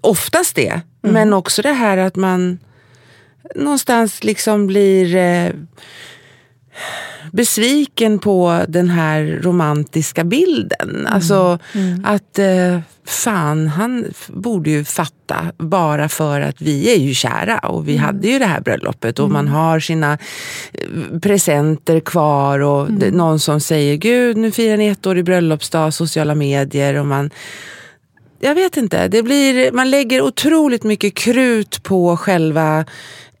oftast 0.00 0.56
det, 0.56 0.80
men 1.00 1.32
också 1.32 1.62
det 1.62 1.72
här 1.72 1.96
att 1.96 2.16
man 2.16 2.58
någonstans 3.54 4.24
liksom 4.24 4.66
blir 4.66 5.16
eh, 5.16 5.50
besviken 7.32 8.18
på 8.18 8.64
den 8.68 8.88
här 8.88 9.40
romantiska 9.42 10.24
bilden. 10.24 11.06
Alltså 11.06 11.58
att 12.04 12.38
eh, 12.38 12.80
fan, 13.06 13.66
han 13.66 14.04
borde 14.28 14.70
ju 14.70 14.84
fatta 14.84 15.52
bara 15.58 16.08
för 16.08 16.40
att 16.40 16.60
vi 16.60 16.94
är 16.94 16.98
ju 16.98 17.14
kära 17.14 17.58
och 17.58 17.88
vi 17.88 17.96
hade 17.96 18.28
ju 18.28 18.38
det 18.38 18.46
här 18.46 18.60
bröllopet 18.60 19.18
och 19.18 19.30
man 19.30 19.48
har 19.48 19.80
sina 19.80 20.18
eh, 20.72 21.18
presenter 21.22 22.00
kvar 22.00 22.58
och 22.58 22.92
det, 22.92 23.10
någon 23.10 23.40
som 23.40 23.60
säger 23.60 23.96
gud 23.96 24.36
nu 24.36 24.50
firar 24.50 24.76
ni 24.76 24.86
ett 24.86 25.06
år 25.06 25.18
i 25.18 25.22
bröllopsdag, 25.22 25.94
sociala 25.94 26.34
medier 26.34 26.94
och 26.94 27.06
man 27.06 27.30
jag 28.42 28.54
vet 28.54 28.76
inte, 28.76 29.08
det 29.08 29.22
blir, 29.22 29.72
man 29.72 29.90
lägger 29.90 30.22
otroligt 30.22 30.84
mycket 30.84 31.14
krut 31.14 31.82
på 31.82 32.16
själva 32.16 32.84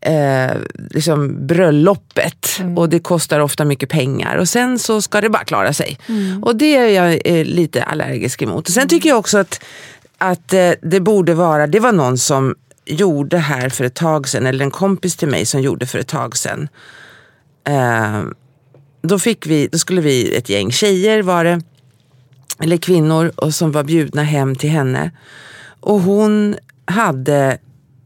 eh, 0.00 0.56
liksom 0.90 1.46
bröllopet 1.46 2.60
och 2.76 2.88
det 2.88 3.00
kostar 3.00 3.40
ofta 3.40 3.64
mycket 3.64 3.88
pengar 3.88 4.36
och 4.36 4.48
sen 4.48 4.78
så 4.78 5.02
ska 5.02 5.20
det 5.20 5.30
bara 5.30 5.44
klara 5.44 5.72
sig. 5.72 5.98
Och 6.42 6.56
det 6.56 6.76
är 6.76 6.88
jag 6.88 7.20
eh, 7.24 7.44
lite 7.44 7.82
allergisk 7.82 8.42
emot. 8.42 8.68
Och 8.68 8.74
sen 8.74 8.88
tycker 8.88 9.08
jag 9.08 9.18
också 9.18 9.38
att, 9.38 9.64
att 10.18 10.52
eh, 10.52 10.70
det 10.82 11.00
borde 11.00 11.34
vara, 11.34 11.66
det 11.66 11.80
var 11.80 11.92
någon 11.92 12.18
som 12.18 12.54
gjorde 12.84 13.38
här 13.38 13.68
för 13.68 13.84
ett 13.84 13.94
tag 13.94 14.28
sedan, 14.28 14.46
eller 14.46 14.64
en 14.64 14.70
kompis 14.70 15.16
till 15.16 15.28
mig 15.28 15.46
som 15.46 15.60
gjorde 15.60 15.86
för 15.86 15.98
ett 15.98 16.08
tag 16.08 16.36
sedan. 16.36 16.68
Eh, 17.66 18.22
då, 19.02 19.18
fick 19.18 19.46
vi, 19.46 19.68
då 19.72 19.78
skulle 19.78 20.00
vi, 20.00 20.36
ett 20.36 20.48
gäng 20.48 20.72
tjejer 20.72 21.22
var 21.22 21.44
det, 21.44 21.60
eller 22.58 22.76
kvinnor 22.76 23.32
och 23.36 23.54
som 23.54 23.72
var 23.72 23.84
bjudna 23.84 24.22
hem 24.22 24.56
till 24.56 24.70
henne. 24.70 25.10
Och 25.80 26.00
hon 26.00 26.56
hade 26.84 27.58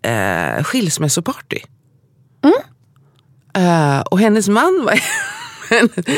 eh, 0.03 0.65
skilsmässoparty. 0.65 1.59
Eh, 3.57 4.01
och 4.01 4.19
hennes 4.21 4.49
man 4.49 4.85
var 4.85 5.01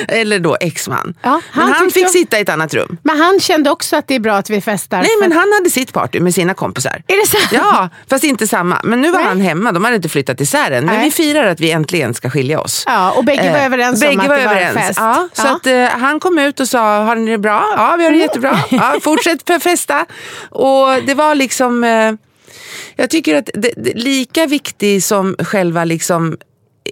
eller 0.08 0.38
då 0.38 0.56
exman. 0.60 1.14
Ja, 1.22 1.40
men 1.52 1.62
han 1.62 1.72
han 1.72 1.90
fick 1.90 2.08
sitta 2.10 2.38
i 2.38 2.40
ett 2.42 2.48
annat 2.48 2.74
rum. 2.74 2.96
Men 3.02 3.20
han 3.20 3.40
kände 3.40 3.70
också 3.70 3.96
att 3.96 4.08
det 4.08 4.14
är 4.14 4.18
bra 4.20 4.34
att 4.36 4.50
vi 4.50 4.60
festar. 4.60 4.98
Nej 4.98 5.10
men 5.20 5.32
han 5.32 5.52
hade 5.58 5.70
sitt 5.70 5.92
party 5.92 6.20
med 6.20 6.34
sina 6.34 6.54
kompisar. 6.54 7.02
Är 7.06 7.20
det 7.20 7.26
sant? 7.26 7.48
Ja, 7.52 7.88
fast 8.10 8.24
inte 8.24 8.46
samma. 8.46 8.80
Men 8.84 9.00
nu 9.00 9.10
var 9.10 9.18
Nej. 9.18 9.28
han 9.28 9.40
hemma, 9.40 9.72
de 9.72 9.84
hade 9.84 9.96
inte 9.96 10.08
flyttat 10.08 10.40
isär 10.40 10.70
än. 10.70 10.84
Men 10.86 10.94
Nej. 10.94 11.04
vi 11.04 11.10
firar 11.10 11.46
att 11.46 11.60
vi 11.60 11.70
äntligen 11.70 12.14
ska 12.14 12.30
skilja 12.30 12.60
oss. 12.60 12.84
Ja, 12.86 13.10
och 13.12 13.24
bägge 13.24 13.50
var 13.52 13.58
Eh, 13.58 13.66
överens 13.66 14.02
om 14.02 14.08
bägge 14.08 14.22
att 14.22 14.28
var 14.28 14.36
det 14.36 14.46
var 14.46 14.52
en 14.54 14.58
överens. 14.68 14.86
fest. 14.86 14.98
Ja, 15.00 15.28
så 15.32 15.42
Ja. 15.46 15.56
Att, 15.56 15.66
eh, 15.66 16.00
han 16.00 16.20
kom 16.20 16.38
ut 16.38 16.60
och 16.60 16.68
sa, 16.68 17.04
har 17.04 17.16
ni 17.16 17.30
det 17.30 17.38
bra? 17.38 17.64
Ja, 17.76 17.94
vi 17.98 18.04
har 18.04 18.10
det 18.10 18.18
jättebra. 18.18 18.58
Ja, 18.70 18.94
fortsätt 19.02 19.42
för 19.46 19.58
festa. 19.58 20.06
Och 20.50 20.86
det 21.06 21.14
var 21.14 21.34
liksom, 21.34 21.84
eh, 21.84 22.12
jag 22.96 23.10
tycker 23.10 23.34
att 23.34 23.50
det, 23.54 23.70
det, 23.76 23.94
lika 23.94 24.46
viktig 24.46 25.02
som 25.02 25.36
själva 25.38 25.84
liksom 25.84 26.36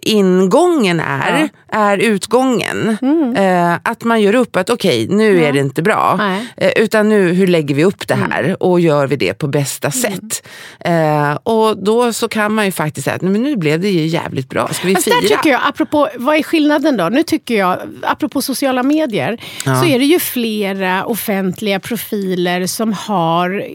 ingången 0.04 1.00
är, 1.00 1.48
är 1.68 1.98
utgången. 1.98 2.96
Mm. 3.02 3.36
Eh, 3.36 3.78
att 3.82 4.04
man 4.04 4.22
gör 4.22 4.34
upp 4.34 4.56
att 4.56 4.70
okej, 4.70 5.06
nu 5.10 5.44
är 5.44 5.52
det 5.52 5.58
inte 5.58 5.82
bra. 5.82 6.18
Mm. 6.20 6.46
Eh, 6.56 6.70
utan 6.76 7.08
nu, 7.08 7.32
hur 7.32 7.46
lägger 7.46 7.74
vi 7.74 7.84
upp 7.84 8.08
det 8.08 8.14
här? 8.14 8.62
Och 8.62 8.80
gör 8.80 9.06
vi 9.06 9.16
det 9.16 9.34
på 9.34 9.46
bästa 9.46 9.90
sätt? 9.90 10.46
Eh, 10.80 11.32
och 11.42 11.84
då 11.84 12.12
så 12.12 12.28
kan 12.28 12.54
man 12.54 12.64
ju 12.64 12.72
faktiskt 12.72 13.04
säga 13.04 13.16
att 13.16 13.22
men 13.22 13.42
nu 13.42 13.56
blev 13.56 13.80
det 13.80 13.88
ju 13.90 14.06
jävligt 14.06 14.48
bra. 14.48 14.68
Ska 14.68 14.86
vi 14.86 14.94
Fast 14.94 15.04
fira? 15.04 15.14
där 15.20 15.28
tycker 15.28 15.50
jag, 15.50 15.60
apropå, 15.68 16.08
vad 16.16 16.36
är 16.36 16.42
skillnaden 16.42 16.96
då? 16.96 17.08
Nu 17.08 17.22
tycker 17.22 17.54
jag, 17.54 17.78
apropå 18.02 18.42
sociala 18.42 18.82
medier, 18.82 19.38
så 19.64 19.84
är 19.84 19.98
det 19.98 20.04
ju 20.04 20.18
flera 20.20 21.04
offentliga 21.04 21.80
profiler 21.80 22.66
som 22.66 22.92
har 22.92 23.60
eh, 23.60 23.66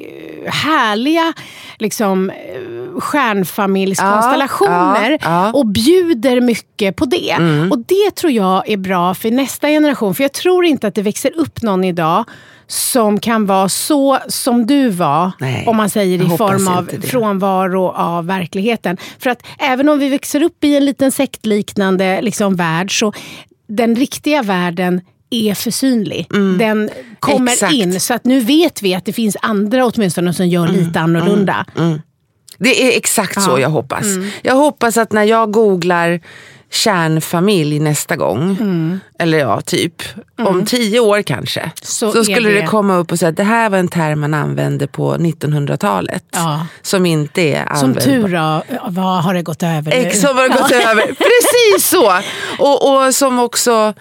härliga 0.51 1.33
liksom, 1.77 2.29
eh, 2.29 2.35
stjärnfamiljskonstellationer 2.99 5.11
Ja, 5.11 5.17
ja. 5.21 5.51
och 5.53 5.67
bjuder 5.67 6.18
mycket 6.41 6.95
på 6.95 7.05
det. 7.05 7.31
Mm. 7.31 7.71
Och 7.71 7.79
det 7.79 8.15
tror 8.15 8.31
jag 8.31 8.69
är 8.69 8.77
bra 8.77 9.13
för 9.13 9.31
nästa 9.31 9.67
generation. 9.67 10.15
För 10.15 10.23
jag 10.23 10.33
tror 10.33 10.65
inte 10.65 10.87
att 10.87 10.95
det 10.95 11.01
växer 11.01 11.31
upp 11.39 11.61
någon 11.61 11.83
idag 11.83 12.23
som 12.67 13.19
kan 13.19 13.45
vara 13.45 13.69
så 13.69 14.17
som 14.27 14.65
du 14.67 14.89
var, 14.89 15.31
Nej, 15.39 15.67
om 15.67 15.75
man 15.77 15.89
säger 15.89 16.33
i 16.33 16.37
form 16.37 16.67
av 16.67 16.85
det. 16.85 17.07
frånvaro 17.07 17.87
av 17.89 18.25
verkligheten. 18.25 18.97
För 19.19 19.29
att 19.29 19.43
även 19.59 19.89
om 19.89 19.99
vi 19.99 20.09
växer 20.09 20.43
upp 20.43 20.63
i 20.63 20.75
en 20.77 20.85
liten 20.85 21.11
sektliknande 21.11 22.21
liksom, 22.21 22.55
värld 22.55 22.99
så 22.99 23.13
den 23.67 23.95
riktiga 23.95 24.43
världen 24.43 25.01
är 25.31 25.53
för 25.53 25.71
synlig. 25.71 26.27
Den 26.59 26.89
kommer 27.19 27.37
Mm. 27.39 27.47
Exakt. 27.53 27.73
in. 27.73 27.99
Så 27.99 28.13
att 28.13 28.25
nu 28.25 28.39
vet 28.39 28.81
vi 28.81 28.95
att 28.95 29.05
det 29.05 29.13
finns 29.13 29.37
andra 29.41 29.85
åtminstone 29.85 30.33
som 30.33 30.47
gör 30.47 30.67
Mm. 30.67 30.79
lite 30.79 30.99
annorlunda. 30.99 31.65
Det 32.59 32.83
är 32.83 32.97
exakt 32.97 33.41
så 33.41 33.59
jag 33.59 33.69
hoppas. 33.69 34.05
Mm. 34.05 34.29
Jag 34.41 34.55
hoppas 34.55 34.97
att 34.97 35.11
när 35.11 35.23
jag 35.23 35.51
googlar 35.51 36.21
kärnfamilj 36.71 37.79
nästa 37.79 38.15
gång, 38.15 38.57
Mm. 38.59 38.99
eller 39.19 39.37
ja, 39.37 39.61
typ 39.61 40.03
om 40.37 40.65
tio 40.65 40.99
år 40.99 41.21
kanske, 41.21 41.71
Så 41.81 42.11
så, 42.11 42.23
skulle 42.23 42.49
det... 42.49 42.61
det- 42.61 42.67
komma 42.67 42.95
upp 42.95 43.11
och 43.11 43.19
säga 43.19 43.29
att 43.29 43.37
det 43.37 43.43
här 43.43 43.69
var 43.69 43.77
en 43.77 43.87
term 43.87 44.19
man 44.19 44.33
använde 44.33 44.87
på 44.87 45.15
1900-talet. 45.17 46.23
Ja. 46.31 46.67
Som 46.81 47.05
inte 47.05 47.41
är 47.41 47.65
Som 47.65 47.73
användbar. 47.89 48.01
tur 48.01 48.33
är, 48.35 48.79
vad 48.89 49.23
har 49.23 49.33
det 49.33 49.41
gått 49.41 49.63
över 49.63 49.91
nu? 49.91 49.97
Ex 49.97 50.21
som 50.21 50.37
har 50.37 50.47
gått 50.47 50.71
över. 50.71 51.05
Precis 51.07 51.89
så! 51.89 52.11
Och, 52.59 53.05
och 53.05 53.15
som 53.15 53.39
också 53.39 53.93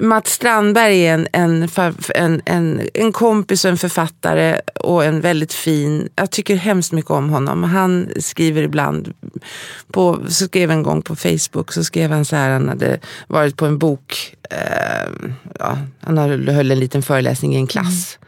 Mats 0.00 0.30
Strandberg 0.32 1.06
är 1.06 1.14
en, 1.14 1.28
en, 1.32 1.68
en, 2.14 2.42
en, 2.44 2.80
en 2.94 3.12
kompis 3.12 3.64
och 3.64 3.70
en 3.70 3.78
författare 3.78 4.60
och 4.74 5.04
en 5.04 5.20
väldigt 5.20 5.52
fin, 5.52 6.08
jag 6.16 6.30
tycker 6.30 6.56
hemskt 6.56 6.92
mycket 6.92 7.10
om 7.10 7.30
honom. 7.30 7.62
Han 7.64 8.08
skriver 8.20 8.62
ibland, 8.62 9.12
på, 9.92 10.18
så 10.28 10.44
skrev 10.44 10.70
en 10.70 10.82
gång 10.82 11.02
på 11.02 11.16
Facebook, 11.16 11.72
så 11.72 11.84
skrev 11.84 12.09
han 12.10 12.24
så 12.24 12.36
här, 12.36 12.50
han 12.50 12.68
hade 12.68 12.98
varit 13.26 13.56
på 13.56 13.66
en 13.66 13.78
bok, 13.78 14.36
eh, 14.50 15.10
ja, 15.58 15.78
han 16.00 16.18
höll 16.18 16.70
en 16.70 16.80
liten 16.80 17.02
föreläsning 17.02 17.54
i 17.54 17.56
en 17.56 17.66
klass. 17.66 18.18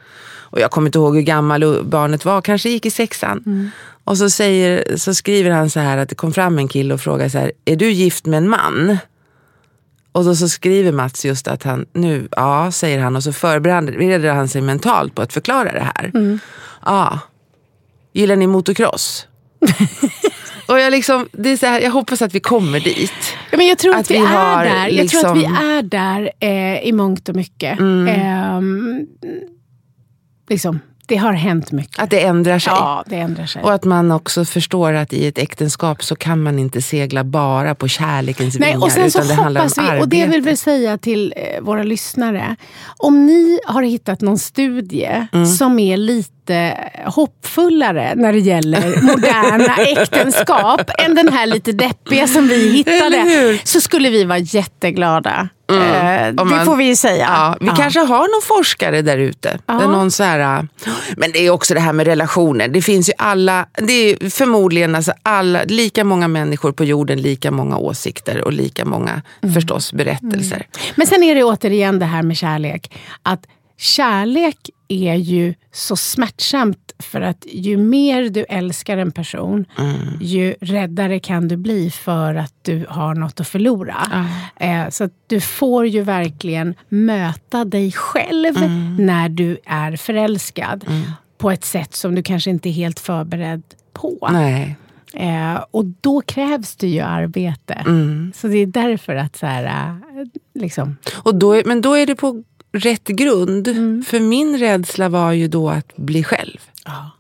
Och 0.53 0.61
jag 0.61 0.71
kommer 0.71 0.89
inte 0.89 0.99
ihåg 0.99 1.17
hur 1.17 1.23
gammal 1.23 1.85
barnet 1.85 2.25
var, 2.25 2.43
kanske 2.43 2.69
gick 2.69 2.87
i 2.87 2.91
sexan. 2.91 3.71
Och 4.05 4.19
så, 4.19 4.31
säger, 4.31 4.97
så 4.97 5.15
skriver 5.15 5.51
han 5.51 5.71
så 5.71 5.81
här 5.81 5.99
att 5.99 6.09
det 6.09 6.15
kom 6.15 6.33
fram 6.33 6.59
en 6.59 6.69
kille 6.69 6.95
och 6.95 7.01
frågade 7.01 7.31
så 7.31 7.39
här, 7.39 7.53
är 7.65 7.77
du 7.77 7.91
gift 7.91 8.27
med 8.27 8.39
en 8.39 8.49
man? 8.49 8.99
Och 10.13 10.25
då 10.25 10.37
så 10.37 10.49
skriver 10.49 10.93
Mats 10.93 11.25
just 11.25 11.49
att 11.49 11.63
han, 11.63 11.87
nu, 11.93 12.29
ja, 12.31 12.73
säger 12.73 12.99
han, 12.99 13.17
och 13.17 13.23
så 13.23 13.33
förbereder 13.33 14.33
han 14.33 14.49
sig 14.49 14.61
mentalt 14.63 15.15
på 15.15 15.23
att 15.23 15.33
förklara 15.33 15.73
det 15.73 15.91
här. 15.97 16.11
Mm. 16.15 16.39
Ja, 16.85 17.19
gillar 18.13 18.37
ni 18.37 18.47
motocross? 18.47 19.27
och 20.73 20.81
jag, 20.81 20.91
liksom, 20.91 21.29
det 21.33 21.51
är 21.51 21.57
så 21.57 21.67
här, 21.67 21.81
jag 21.81 21.91
hoppas 21.91 22.23
att 22.23 22.35
vi 22.35 22.41
kommer 22.41 22.81
dit. 22.81 23.13
Ja, 23.51 23.57
men 23.57 23.67
jag 23.67 23.79
tror 23.79 23.93
att, 23.95 24.01
Att 24.01 24.11
vi, 24.11 24.15
vi 24.19 24.25
är 24.25 24.65
där. 24.65 24.89
Jag 24.89 25.09
tror 25.09 25.27
att 25.31 25.37
vi 25.37 25.41
liksom- 25.41 25.57
är 25.69 25.83
där 25.83 26.31
eh, 26.41 26.79
i 26.89 26.93
mångt 26.93 27.29
och 27.29 27.37
mycket. 27.37 27.79
Mm. 27.81 28.09
Ehm, 28.21 29.07
liksom, 30.49 30.79
det 31.07 31.17
har 31.17 31.33
hänt 31.33 31.73
mycket. 31.73 31.99
Att 32.03 32.11
det 32.11 32.21
ändrar 32.23 32.59
sig. 32.59 32.73
Ja, 32.77 33.05
det 33.07 33.17
ändrar 33.17 33.47
sig. 33.47 33.63
Och 33.63 33.73
att 33.73 33.85
man 33.85 34.11
också 34.11 34.45
förstår 34.45 34.93
att 34.93 35.13
i 35.13 35.27
ett 35.27 35.39
äktenskap 35.39 36.03
så 36.05 36.17
kan 36.17 36.43
man 36.43 36.59
inte 36.59 36.83
segla 36.83 37.25
bara 37.25 37.75
på 37.75 37.89
kärlekens 37.89 38.59
Nej, 38.59 38.69
vingar. 38.73 38.85
och 38.87 38.93
sen 38.93 39.11
så 39.11 39.19
utan 39.19 39.29
det 39.29 39.35
handlar 39.43 39.63
om 39.63 39.69
vi, 39.77 39.83
arbete. 39.83 40.01
och 40.03 40.09
det 40.09 40.27
vill 40.27 40.41
vi 40.43 40.57
säga 40.57 40.99
till 40.99 41.35
eh, 41.37 41.61
våra 41.63 41.83
lyssnare. 41.83 42.57
Om 42.97 43.27
ni 43.27 43.61
har 43.67 43.83
hittat 43.83 44.21
någon 44.21 44.39
studie 44.39 45.27
Mm. 45.33 45.47
som 45.47 45.79
är 45.79 45.97
lite 45.97 46.42
hoppfullare 47.07 48.15
när 48.17 48.33
det 48.33 48.39
gäller 48.39 49.03
moderna 49.03 49.77
äktenskap 50.03 50.81
än 50.99 51.15
den 51.15 51.29
här 51.33 51.47
lite 51.47 51.73
deppiga 51.73 52.27
som 52.27 52.49
vi 52.49 52.69
hittade, 52.73 53.59
så 53.65 53.81
skulle 53.81 54.11
vi 54.11 54.25
vara 54.25 54.39
jätteglada. 54.39 55.49
Eh, 55.71 56.29
Om 56.29 56.37
det 56.37 56.45
man- 56.45 56.67
får 56.67 56.77
vi 56.77 56.85
ju 56.85 56.97
säga. 56.97 57.27
Ja, 57.31 57.57
vi 57.61 57.69
kanske 57.77 58.01
har 58.01 58.19
någon 58.19 58.59
forskare 58.59 59.03
där 59.03 59.19
ute. 59.19 59.59
Ja. 59.67 59.75
Där 59.75 59.87
någon 59.89 60.11
så 60.11 60.23
här, 60.25 60.69
men 61.17 61.33
det 61.33 61.39
är 61.47 61.51
också 61.51 61.75
det 61.75 61.81
här 61.81 61.93
med 61.93 62.07
relationer. 62.07 62.69
Det 62.69 62.83
finns 62.83 63.09
ju 63.09 63.13
alla, 63.19 63.67
det 63.75 63.93
är 63.93 64.31
förmodligen 64.31 64.95
alltså 64.95 65.13
alla, 65.23 65.63
lika 65.65 66.05
många 66.05 66.29
människor 66.29 66.73
på 66.73 66.85
jorden, 66.85 67.21
lika 67.23 67.51
många 67.51 67.77
åsikter 67.77 68.45
och 68.45 68.53
lika 68.53 68.85
många 68.85 69.23
Mm. 69.43 69.55
förstås 69.55 69.93
berättelser. 69.93 70.67
Men 70.97 71.07
sen 71.07 71.23
är 71.23 71.35
det 71.35 71.45
återigen 71.45 71.99
det 71.99 72.07
här 72.07 72.23
med 72.23 72.37
kärlek. 72.37 72.93
Att 73.23 73.41
kärlek 73.79 74.57
är 74.93 75.15
ju 75.15 75.55
så 75.73 75.97
smärtsamt 75.97 76.93
för 76.99 77.21
att 77.21 77.47
ju 77.53 77.77
mer 77.77 78.29
du 78.29 78.45
älskar 78.49 78.97
en 78.99 79.13
person, 79.13 79.65
ju 80.21 80.55
räddare 80.61 81.19
kan 81.19 81.49
du 81.49 81.57
bli 81.57 81.91
för 81.91 82.35
att 82.35 82.55
du 82.63 82.87
har 82.89 83.15
något 83.15 83.41
att 83.41 83.49
förlora. 83.49 83.97
Eh, 84.57 84.89
så 84.89 85.05
att 85.05 85.13
du 85.27 85.41
får 85.41 85.87
ju 85.87 86.03
verkligen 86.03 86.75
möta 86.89 87.65
dig 87.65 87.93
själv 87.93 88.55
när 88.99 89.29
du 89.29 89.59
är 89.67 89.97
förälskad. 89.97 90.85
På 91.39 91.51
ett 91.51 91.65
sätt 91.65 91.95
som 91.95 92.15
du 92.15 92.23
kanske 92.23 92.51
inte 92.51 92.69
är 92.69 92.73
helt 92.73 93.01
förberedd 93.01 93.63
på. 93.93 94.29
Nej. 94.33 94.77
Eh, 95.15 95.65
och 95.71 95.85
då 96.01 96.21
krävs 96.21 96.77
det 96.77 96.89
ju 96.89 97.01
arbete. 97.01 97.75
Mm. 97.75 98.33
Så 98.37 98.47
det 98.47 98.57
är 98.57 98.67
därför 98.67 99.15
att 99.17 99.37
så 99.37 99.47
här, 99.47 99.65
eh, 99.65 100.27
liksom, 100.55 100.97
Och 101.23 101.35
då, 101.35 101.53
är- 101.53 101.65
men 101.65 101.81
då 101.81 101.95
är 101.95 102.07
det 102.07 102.15
på 102.15 102.43
rätt 102.73 103.09
grund. 103.09 103.69
Mm. 103.69 104.05
För 104.07 104.21
min 104.21 104.59
rädsla 104.59 105.09
var 105.09 105.33
ju 105.33 105.49
då 105.49 105.71
att 105.71 105.97
bli 105.97 106.25
själv. 106.25 106.59
Ja, 106.85 107.11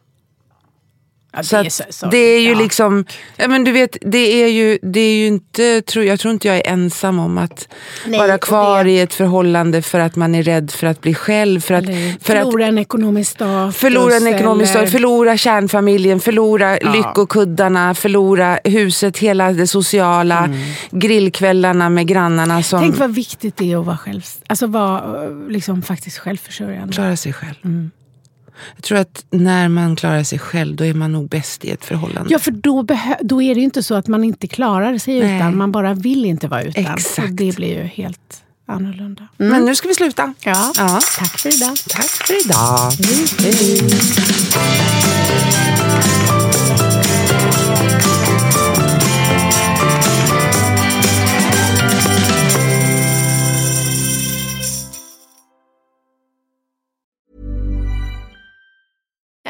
Så 1.42 1.56
det 1.56 1.62
är 1.62 1.66
att 1.66 1.72
så- 1.72 1.82
så- 1.90 2.06
det 2.06 2.16
är 2.16 2.40
ju 2.40 2.52
ja. 2.52 2.58
liksom, 2.58 3.04
ja 3.36 3.48
men 3.48 3.64
du 3.64 3.72
vet, 3.72 3.96
det 4.00 4.42
är 4.42 4.48
ju, 4.48 4.78
det 4.82 5.00
är 5.00 5.14
ju 5.14 5.26
inte, 5.26 5.82
tror, 5.82 6.04
jag 6.04 6.20
tror 6.20 6.32
inte 6.34 6.48
jag 6.48 6.56
är 6.56 6.66
ensam 6.72 7.18
om 7.18 7.38
att 7.38 7.68
Nej, 8.06 8.18
vara 8.20 8.38
kvar 8.38 8.84
det- 8.84 8.90
i 8.90 9.00
ett 9.00 9.14
förhållande 9.14 9.82
för 9.82 10.00
att 10.00 10.16
man 10.16 10.34
är 10.34 10.42
rädd 10.42 10.70
för 10.70 10.86
att 10.86 11.00
bli 11.00 11.14
själv. 11.14 11.60
För 11.60 11.74
att, 11.74 11.84
Eller 11.84 12.14
för 12.20 12.36
att 12.36 12.42
förlora 12.44 12.66
en 12.66 12.78
ekonomisk 12.78 13.30
status. 13.30 13.76
förlora 13.76 14.14
en 14.16 14.26
ekonomisk 14.26 14.70
eller- 14.70 14.80
status, 14.80 14.92
förlora 14.92 15.36
kärnfamiljen, 15.36 16.20
förlora 16.20 16.74
lyckokuddarna, 16.94 17.94
förlora 17.94 18.58
huset, 18.64 19.18
hela 19.18 19.52
det 19.52 19.66
sociala, 19.66 20.48
grillkvällarna 20.90 21.88
med 21.90 22.06
grannarna 22.06 22.62
som 22.62 22.80
Tänk 22.80 22.96
vad 22.98 23.14
viktigt 23.14 23.56
det 23.56 23.72
är 23.72 23.76
att 23.80 23.86
vara, 23.86 23.96
själv, 23.96 24.22
alltså 24.46 24.66
vara 24.66 25.02
liksom, 25.48 25.82
faktiskt 25.82 26.18
självförsörjande. 26.18 26.92
klarar 26.94 27.16
sig 27.16 27.32
själv. 27.32 27.88
Jag 28.76 28.84
tror 28.84 28.98
att 28.98 29.24
när 29.30 29.68
man 29.68 29.96
klarar 29.96 30.22
sig 30.22 30.38
själv, 30.38 30.76
då 30.76 30.84
är 30.84 30.94
man 30.94 31.12
nog 31.12 31.28
bäst 31.28 31.64
i 31.64 31.70
ett 31.70 31.84
förhållande. 31.84 32.32
Ja, 32.32 32.38
för 32.38 32.50
då, 32.50 32.86
då 33.20 33.42
är 33.42 33.54
det 33.54 33.58
ju 33.60 33.64
inte 33.64 33.82
så 33.82 33.94
att 33.94 34.06
man 34.08 34.24
inte 34.24 34.46
klarar 34.46 34.98
sig 34.98 35.20
Nej. 35.20 35.36
utan, 35.36 35.56
man 35.56 35.72
bara 35.72 35.94
vill 35.94 36.24
inte 36.24 36.48
vara 36.48 36.62
utan. 36.62 36.94
Exakt. 36.94 37.18
Och 37.28 37.34
det 37.34 37.56
blir 37.56 37.68
ju 37.78 37.82
helt 37.82 38.42
annorlunda. 38.66 39.28
Men 39.36 39.64
nu 39.64 39.74
ska 39.74 39.88
vi 39.88 39.94
sluta. 39.94 40.34
Ja, 40.44 40.72
Ja. 40.76 41.00
tack 41.18 41.38
för 41.38 41.54
idag. 41.56 41.76
Tack 41.88 42.04
för 42.10 42.44
idag. 42.46 42.92